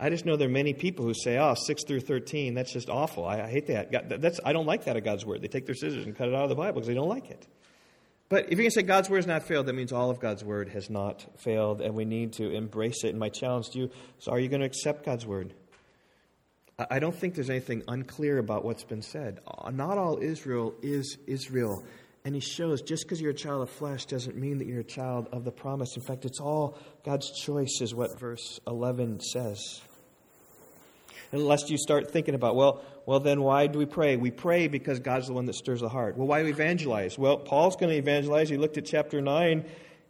I 0.00 0.10
just 0.10 0.24
know 0.24 0.36
there 0.36 0.48
are 0.48 0.52
many 0.52 0.74
people 0.74 1.04
who 1.04 1.14
say, 1.14 1.38
oh, 1.38 1.54
6 1.54 1.84
through 1.84 2.00
13, 2.00 2.54
that's 2.54 2.72
just 2.72 2.88
awful. 2.88 3.24
I, 3.24 3.42
I 3.42 3.48
hate 3.48 3.66
that. 3.66 4.20
That's, 4.20 4.38
I 4.44 4.52
don't 4.52 4.66
like 4.66 4.84
that 4.84 4.96
of 4.96 5.04
God's 5.04 5.26
Word. 5.26 5.42
They 5.42 5.48
take 5.48 5.66
their 5.66 5.74
scissors 5.74 6.04
and 6.04 6.16
cut 6.16 6.28
it 6.28 6.34
out 6.34 6.44
of 6.44 6.50
the 6.50 6.54
Bible 6.54 6.74
because 6.74 6.86
they 6.86 6.94
don't 6.94 7.08
like 7.08 7.30
it. 7.30 7.46
But 8.28 8.44
if 8.44 8.50
you're 8.52 8.58
going 8.58 8.70
to 8.70 8.74
say 8.74 8.82
God's 8.82 9.08
word 9.08 9.16
has 9.16 9.26
not 9.26 9.42
failed, 9.44 9.66
that 9.66 9.72
means 9.72 9.90
all 9.90 10.10
of 10.10 10.20
God's 10.20 10.44
word 10.44 10.68
has 10.68 10.90
not 10.90 11.24
failed, 11.38 11.80
and 11.80 11.94
we 11.94 12.04
need 12.04 12.34
to 12.34 12.50
embrace 12.50 13.02
it. 13.04 13.08
And 13.08 13.18
my 13.18 13.30
challenge 13.30 13.70
to 13.70 13.78
you 13.78 13.90
is 14.20 14.28
are 14.28 14.38
you 14.38 14.48
going 14.48 14.60
to 14.60 14.66
accept 14.66 15.04
God's 15.04 15.24
word? 15.24 15.54
I 16.90 17.00
don't 17.00 17.14
think 17.14 17.34
there's 17.34 17.50
anything 17.50 17.82
unclear 17.88 18.38
about 18.38 18.64
what's 18.64 18.84
been 18.84 19.02
said. 19.02 19.40
Not 19.72 19.98
all 19.98 20.18
Israel 20.20 20.74
is 20.80 21.16
Israel. 21.26 21.82
And 22.28 22.34
he 22.34 22.42
shows 22.42 22.82
just 22.82 23.04
because 23.04 23.22
you're 23.22 23.30
a 23.30 23.34
child 23.34 23.62
of 23.62 23.70
flesh 23.70 24.04
doesn't 24.04 24.36
mean 24.36 24.58
that 24.58 24.66
you're 24.66 24.80
a 24.80 24.84
child 24.84 25.28
of 25.32 25.44
the 25.44 25.50
promise. 25.50 25.96
In 25.96 26.02
fact, 26.02 26.26
it's 26.26 26.40
all 26.40 26.76
God's 27.02 27.30
choice, 27.30 27.80
is 27.80 27.94
what 27.94 28.20
verse 28.20 28.60
11 28.66 29.20
says. 29.20 29.80
Unless 31.32 31.70
you 31.70 31.78
start 31.78 32.10
thinking 32.10 32.34
about, 32.34 32.54
well, 32.54 32.82
well, 33.06 33.18
then 33.18 33.40
why 33.40 33.66
do 33.66 33.78
we 33.78 33.86
pray? 33.86 34.18
We 34.18 34.30
pray 34.30 34.68
because 34.68 34.98
God's 34.98 35.28
the 35.28 35.32
one 35.32 35.46
that 35.46 35.54
stirs 35.54 35.80
the 35.80 35.88
heart. 35.88 36.18
Well, 36.18 36.26
why 36.26 36.40
do 36.40 36.44
we 36.44 36.50
evangelize? 36.50 37.16
Well, 37.18 37.38
Paul's 37.38 37.76
going 37.76 37.92
to 37.92 37.96
evangelize. 37.96 38.50
He 38.50 38.58
looked 38.58 38.76
at 38.76 38.84
chapter 38.84 39.22
9 39.22 39.64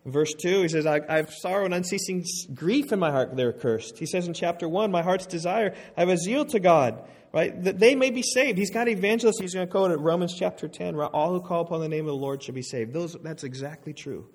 Verse 0.04 0.32
2, 0.32 0.62
he 0.62 0.68
says, 0.68 0.86
I, 0.86 1.00
I, 1.08 1.16
have 1.16 1.30
sorrow 1.30 1.64
and 1.64 1.74
unceasing 1.74 2.24
grief 2.54 2.92
in 2.92 2.98
my 2.98 3.10
heart, 3.10 3.36
they're 3.36 3.52
cursed. 3.52 3.98
He 3.98 4.06
says 4.06 4.26
in 4.26 4.32
chapter 4.32 4.68
1, 4.68 4.90
My 4.90 5.02
heart's 5.02 5.26
desire, 5.26 5.74
I 5.96 6.00
have 6.00 6.08
a 6.08 6.16
zeal 6.16 6.44
to 6.46 6.60
God, 6.60 7.02
right? 7.32 7.62
That 7.64 7.78
they 7.78 7.94
may 7.94 8.10
be 8.10 8.22
saved. 8.22 8.58
He's 8.58 8.70
got 8.70 8.88
evangelists, 8.88 9.40
he's 9.40 9.54
going 9.54 9.66
to 9.66 9.70
quote 9.70 9.90
it, 9.90 9.98
Romans 9.98 10.34
chapter 10.38 10.68
10, 10.68 10.94
all 10.94 11.32
who 11.32 11.40
call 11.40 11.62
upon 11.62 11.80
the 11.80 11.88
name 11.88 12.06
of 12.06 12.12
the 12.12 12.14
Lord 12.14 12.42
shall 12.42 12.54
be 12.54 12.62
saved. 12.62 12.92
Those, 12.92 13.14
that's 13.22 13.44
exactly 13.44 13.92
true. 13.92 14.26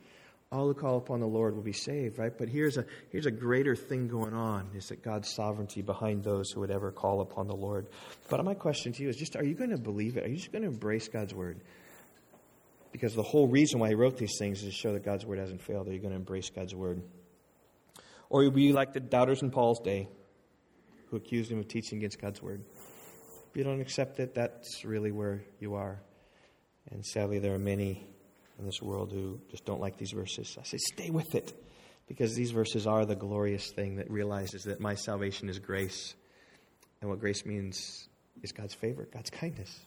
All 0.51 0.67
who 0.67 0.75
call 0.75 0.97
upon 0.97 1.19
the 1.19 1.27
Lord 1.27 1.55
will 1.55 1.63
be 1.63 1.73
saved, 1.73 2.19
right? 2.19 2.37
But 2.37 2.49
here's 2.49 2.77
a, 2.77 2.85
here's 3.09 3.25
a 3.25 3.31
greater 3.31 3.75
thing 3.75 4.07
going 4.07 4.35
on, 4.35 4.69
is 4.75 4.89
that 4.89 5.01
God's 5.01 5.33
sovereignty 5.33 5.81
behind 5.81 6.23
those 6.23 6.51
who 6.51 6.59
would 6.59 6.69
ever 6.69 6.91
call 6.91 7.21
upon 7.21 7.47
the 7.47 7.55
Lord. 7.55 7.87
But 8.29 8.45
my 8.45 8.53
question 8.53 8.93
to 8.93 9.01
you 9.01 9.09
is 9.09 9.15
just, 9.15 9.35
are 9.35 9.43
you 9.43 9.55
going 9.55 9.71
to 9.71 9.79
believe 9.79 10.17
it? 10.17 10.25
Are 10.25 10.29
you 10.29 10.35
just 10.35 10.51
going 10.51 10.61
to 10.61 10.67
embrace 10.67 11.07
God's 11.07 11.33
word? 11.33 11.61
Because 12.93 13.15
the 13.15 13.23
whole 13.23 13.47
reason 13.47 13.79
why 13.79 13.89
he 13.89 13.95
wrote 13.95 14.17
these 14.17 14.37
things 14.37 14.59
is 14.59 14.69
to 14.69 14.71
show 14.71 14.93
that 14.93 15.03
God's 15.03 15.25
word 15.25 15.39
hasn't 15.39 15.61
failed. 15.61 15.89
Are 15.89 15.91
you 15.91 15.99
going 15.99 16.11
to 16.11 16.15
embrace 16.15 16.49
God's 16.49 16.73
word? 16.73 17.01
Or 18.29 18.43
you'll 18.43 18.51
be 18.51 18.71
like 18.71 18.93
the 18.93 19.01
doubters 19.01 19.41
in 19.41 19.51
Paul's 19.51 19.79
day 19.81 20.07
who 21.09 21.17
accused 21.17 21.51
him 21.51 21.59
of 21.59 21.67
teaching 21.67 21.97
against 21.97 22.21
God's 22.21 22.41
word. 22.41 22.63
If 23.49 23.57
you 23.57 23.63
don't 23.63 23.81
accept 23.81 24.19
it, 24.19 24.35
that's 24.35 24.85
really 24.85 25.11
where 25.11 25.43
you 25.59 25.73
are. 25.73 26.01
And 26.91 27.03
sadly, 27.05 27.39
there 27.39 27.55
are 27.55 27.59
many 27.59 28.07
in 28.59 28.65
this 28.65 28.81
world 28.81 29.11
who 29.11 29.39
just 29.49 29.65
don't 29.65 29.81
like 29.81 29.97
these 29.97 30.11
verses. 30.11 30.55
I 30.59 30.63
say, 30.63 30.77
stay 30.77 31.09
with 31.09 31.35
it. 31.35 31.51
Because 32.07 32.35
these 32.35 32.51
verses 32.51 32.85
are 32.85 33.05
the 33.05 33.15
glorious 33.15 33.71
thing 33.71 33.95
that 33.95 34.11
realizes 34.11 34.63
that 34.63 34.79
my 34.79 34.93
salvation 34.95 35.49
is 35.49 35.57
grace. 35.57 36.13
And 37.01 37.09
what 37.09 37.19
grace 37.19 37.45
means 37.45 38.07
is 38.43 38.51
God's 38.51 38.75
favor, 38.75 39.07
God's 39.11 39.29
kindness. 39.29 39.79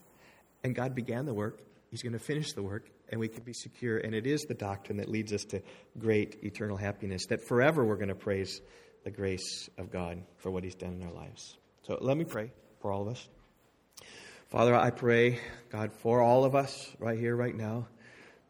And 0.65 0.75
God 0.75 0.95
began 0.95 1.25
the 1.27 1.35
work, 1.35 1.61
He's 1.91 2.03
going 2.03 2.15
to 2.15 2.19
finish 2.19 2.53
the 2.53 2.63
work, 2.63 2.89
and 3.09 3.21
we 3.21 3.29
can 3.29 3.43
be 3.43 3.53
secure. 3.53 3.99
And 3.99 4.15
it 4.15 4.27
is 4.27 4.43
the 4.43 4.55
doctrine 4.55 4.99
that 4.99 5.09
leads 5.09 5.33
us 5.33 5.45
to 5.47 5.63
great 5.99 6.39
eternal 6.43 6.77
happiness, 6.77 7.27
that 7.27 7.47
forever 7.47 7.85
we're 7.85 7.97
going 7.97 8.09
to 8.09 8.15
praise 8.15 8.61
the 9.05 9.11
grace 9.11 9.69
of 9.79 9.91
God 9.91 10.23
for 10.39 10.51
what 10.51 10.65
He's 10.65 10.75
done 10.75 10.95
in 10.95 11.03
our 11.07 11.13
lives. 11.13 11.57
So 11.83 11.99
let 12.01 12.17
me 12.17 12.25
pray 12.25 12.51
for 12.81 12.93
all 12.93 13.03
of 13.03 13.09
us. 13.09 13.29
Father, 14.49 14.75
I 14.75 14.91
pray, 14.91 15.41
God, 15.71 15.93
for 15.93 16.21
all 16.21 16.45
of 16.45 16.55
us 16.55 16.93
right 16.99 17.19
here, 17.19 17.35
right 17.35 17.55
now, 17.55 17.89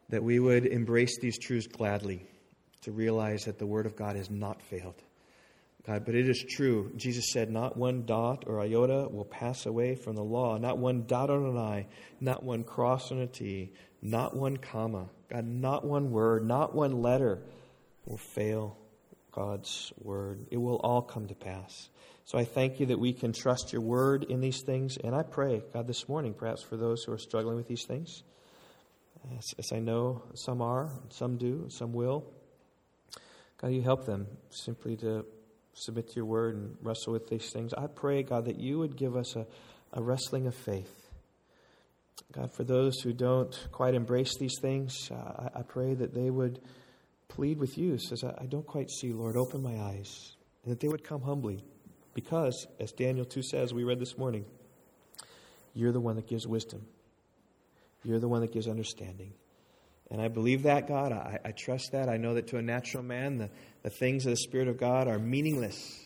that 0.09 0.23
we 0.23 0.39
would 0.39 0.65
embrace 0.65 1.17
these 1.19 1.37
truths 1.37 1.67
gladly, 1.67 2.25
to 2.81 2.91
realize 2.91 3.45
that 3.45 3.59
the 3.59 3.65
Word 3.65 3.85
of 3.85 3.95
God 3.95 4.15
has 4.15 4.29
not 4.29 4.61
failed. 4.61 5.01
God, 5.85 6.05
but 6.05 6.15
it 6.15 6.27
is 6.27 6.43
true. 6.47 6.91
Jesus 6.97 7.31
said, 7.31 7.49
Not 7.49 7.77
one 7.77 8.05
dot 8.05 8.43
or 8.45 8.59
iota 8.59 9.07
will 9.09 9.25
pass 9.25 9.65
away 9.65 9.95
from 9.95 10.15
the 10.15 10.23
law, 10.23 10.57
not 10.57 10.77
one 10.77 11.05
dot 11.07 11.29
on 11.29 11.45
an 11.45 11.57
I, 11.57 11.87
not 12.19 12.43
one 12.43 12.63
cross 12.63 13.11
on 13.11 13.19
a 13.19 13.27
T, 13.27 13.71
not 14.01 14.35
one 14.35 14.57
comma. 14.57 15.09
God, 15.29 15.45
not 15.45 15.85
one 15.85 16.11
word, 16.11 16.45
not 16.45 16.73
one 16.75 17.01
letter 17.01 17.39
will 18.05 18.17
fail 18.17 18.77
God's 19.31 19.91
word. 20.01 20.47
It 20.51 20.57
will 20.57 20.77
all 20.77 21.01
come 21.01 21.27
to 21.27 21.35
pass. 21.35 21.89
So 22.25 22.37
I 22.37 22.43
thank 22.43 22.79
you 22.79 22.87
that 22.87 22.99
we 22.99 23.13
can 23.13 23.33
trust 23.33 23.71
your 23.71 23.81
word 23.81 24.23
in 24.23 24.41
these 24.41 24.61
things. 24.61 24.97
And 24.97 25.15
I 25.15 25.23
pray, 25.23 25.61
God, 25.73 25.87
this 25.87 26.09
morning, 26.09 26.33
perhaps 26.33 26.61
for 26.61 26.75
those 26.75 27.03
who 27.03 27.13
are 27.13 27.17
struggling 27.17 27.55
with 27.55 27.67
these 27.67 27.85
things, 27.85 28.23
as, 29.37 29.53
as 29.57 29.71
I 29.71 29.79
know 29.79 30.23
some 30.33 30.61
are, 30.61 30.89
some 31.09 31.37
do, 31.37 31.67
some 31.69 31.93
will, 31.93 32.25
God, 33.59 33.71
you 33.71 33.81
help 33.81 34.05
them 34.05 34.27
simply 34.49 34.95
to 34.97 35.25
submit 35.73 36.09
to 36.09 36.15
your 36.15 36.25
word 36.25 36.55
and 36.55 36.75
wrestle 36.81 37.13
with 37.13 37.27
these 37.27 37.49
things. 37.51 37.73
I 37.73 37.87
pray, 37.87 38.23
God, 38.23 38.45
that 38.45 38.59
you 38.59 38.79
would 38.79 38.95
give 38.95 39.15
us 39.15 39.35
a, 39.35 39.45
a 39.93 40.01
wrestling 40.01 40.47
of 40.47 40.55
faith. 40.55 41.06
God, 42.31 42.53
for 42.53 42.63
those 42.63 42.99
who 43.01 43.13
don't 43.13 43.67
quite 43.71 43.93
embrace 43.93 44.37
these 44.37 44.57
things, 44.61 45.09
uh, 45.11 45.15
I, 45.55 45.59
I, 45.59 45.61
pray 45.61 45.93
that 45.93 46.13
they 46.13 46.29
would 46.29 46.59
plead 47.27 47.57
with 47.57 47.77
you, 47.77 47.97
says, 47.97 48.23
I, 48.23 48.33
I 48.41 48.45
don't 48.45 48.65
quite 48.65 48.89
see, 48.89 49.13
Lord, 49.13 49.35
open 49.37 49.61
my 49.61 49.77
eyes. 49.77 50.35
And 50.63 50.71
that 50.71 50.79
they 50.79 50.87
would 50.87 51.03
come 51.03 51.21
humbly. 51.21 51.63
Because, 52.13 52.67
as 52.79 52.91
Daniel 52.91 53.25
2 53.25 53.43
says, 53.43 53.73
we 53.73 53.83
read 53.83 53.99
this 53.99 54.17
morning, 54.17 54.45
you're 55.73 55.91
the 55.91 56.01
one 56.01 56.15
that 56.15 56.27
gives 56.27 56.47
wisdom. 56.47 56.85
You're 58.03 58.19
the 58.19 58.27
one 58.27 58.41
that 58.41 58.51
gives 58.51 58.67
understanding. 58.67 59.33
And 60.09 60.21
I 60.21 60.27
believe 60.27 60.63
that, 60.63 60.87
God. 60.87 61.11
I, 61.11 61.39
I, 61.45 61.51
trust 61.51 61.91
that. 61.91 62.09
I 62.09 62.17
know 62.17 62.33
that 62.33 62.47
to 62.47 62.57
a 62.57 62.61
natural 62.61 63.03
man, 63.03 63.37
the, 63.37 63.49
the 63.83 63.89
things 63.89 64.25
of 64.25 64.31
the 64.31 64.37
Spirit 64.37 64.67
of 64.67 64.77
God 64.77 65.07
are 65.07 65.19
meaningless. 65.19 65.99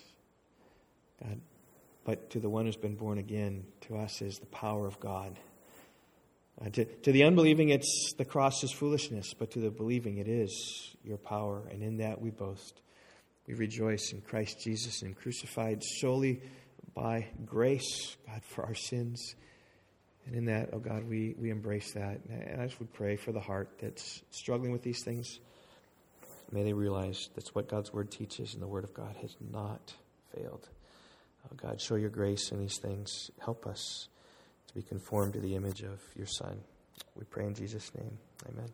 God, 1.23 1.39
but 2.03 2.29
to 2.31 2.39
the 2.39 2.49
one 2.49 2.65
who's 2.65 2.75
been 2.75 2.95
born 2.95 3.19
again, 3.19 3.63
to 3.81 3.97
us 3.97 4.21
is 4.21 4.39
the 4.39 4.47
power 4.47 4.87
of 4.87 4.99
God. 4.99 5.37
Uh, 6.63 6.69
to, 6.69 6.85
to 6.85 7.11
the 7.11 7.23
unbelieving, 7.23 7.69
it's 7.69 8.13
the 8.17 8.25
cross 8.25 8.63
is 8.63 8.71
foolishness, 8.71 9.33
but 9.33 9.51
to 9.51 9.59
the 9.59 9.71
believing, 9.71 10.17
it 10.17 10.27
is 10.27 10.95
your 11.03 11.17
power. 11.17 11.63
And 11.71 11.81
in 11.81 11.97
that 11.97 12.21
we 12.21 12.29
boast. 12.29 12.81
We 13.47 13.55
rejoice 13.55 14.11
in 14.13 14.21
Christ 14.21 14.61
Jesus 14.61 15.01
and 15.01 15.15
crucified 15.15 15.83
solely 15.99 16.41
by 16.93 17.27
grace, 17.45 18.15
God, 18.27 18.43
for 18.43 18.65
our 18.65 18.75
sins. 18.75 19.35
And 20.25 20.35
in 20.35 20.45
that, 20.45 20.69
oh 20.73 20.79
God, 20.79 21.03
we, 21.09 21.33
we 21.37 21.49
embrace 21.49 21.93
that. 21.93 22.19
And 22.29 22.61
I 22.61 22.67
just 22.67 22.79
would 22.79 22.93
pray 22.93 23.15
for 23.15 23.31
the 23.31 23.39
heart 23.39 23.79
that's 23.81 24.21
struggling 24.29 24.71
with 24.71 24.83
these 24.83 25.03
things. 25.03 25.39
May 26.51 26.63
they 26.63 26.73
realize 26.73 27.29
that's 27.33 27.55
what 27.55 27.69
God's 27.69 27.91
Word 27.93 28.11
teaches, 28.11 28.53
and 28.53 28.61
the 28.61 28.67
Word 28.67 28.83
of 28.83 28.93
God 28.93 29.15
has 29.21 29.35
not 29.39 29.93
failed. 30.35 30.67
Oh 31.45 31.55
God, 31.55 31.81
show 31.81 31.95
your 31.95 32.09
grace 32.09 32.51
in 32.51 32.59
these 32.59 32.77
things. 32.77 33.31
Help 33.43 33.65
us 33.65 34.09
to 34.71 34.79
be 34.79 34.87
conformed 34.87 35.33
to 35.33 35.39
the 35.39 35.55
image 35.55 35.81
of 35.81 35.99
your 36.15 36.27
Son. 36.27 36.59
We 37.15 37.25
pray 37.25 37.45
in 37.45 37.53
Jesus' 37.53 37.91
name. 37.95 38.17
Amen. 38.49 38.69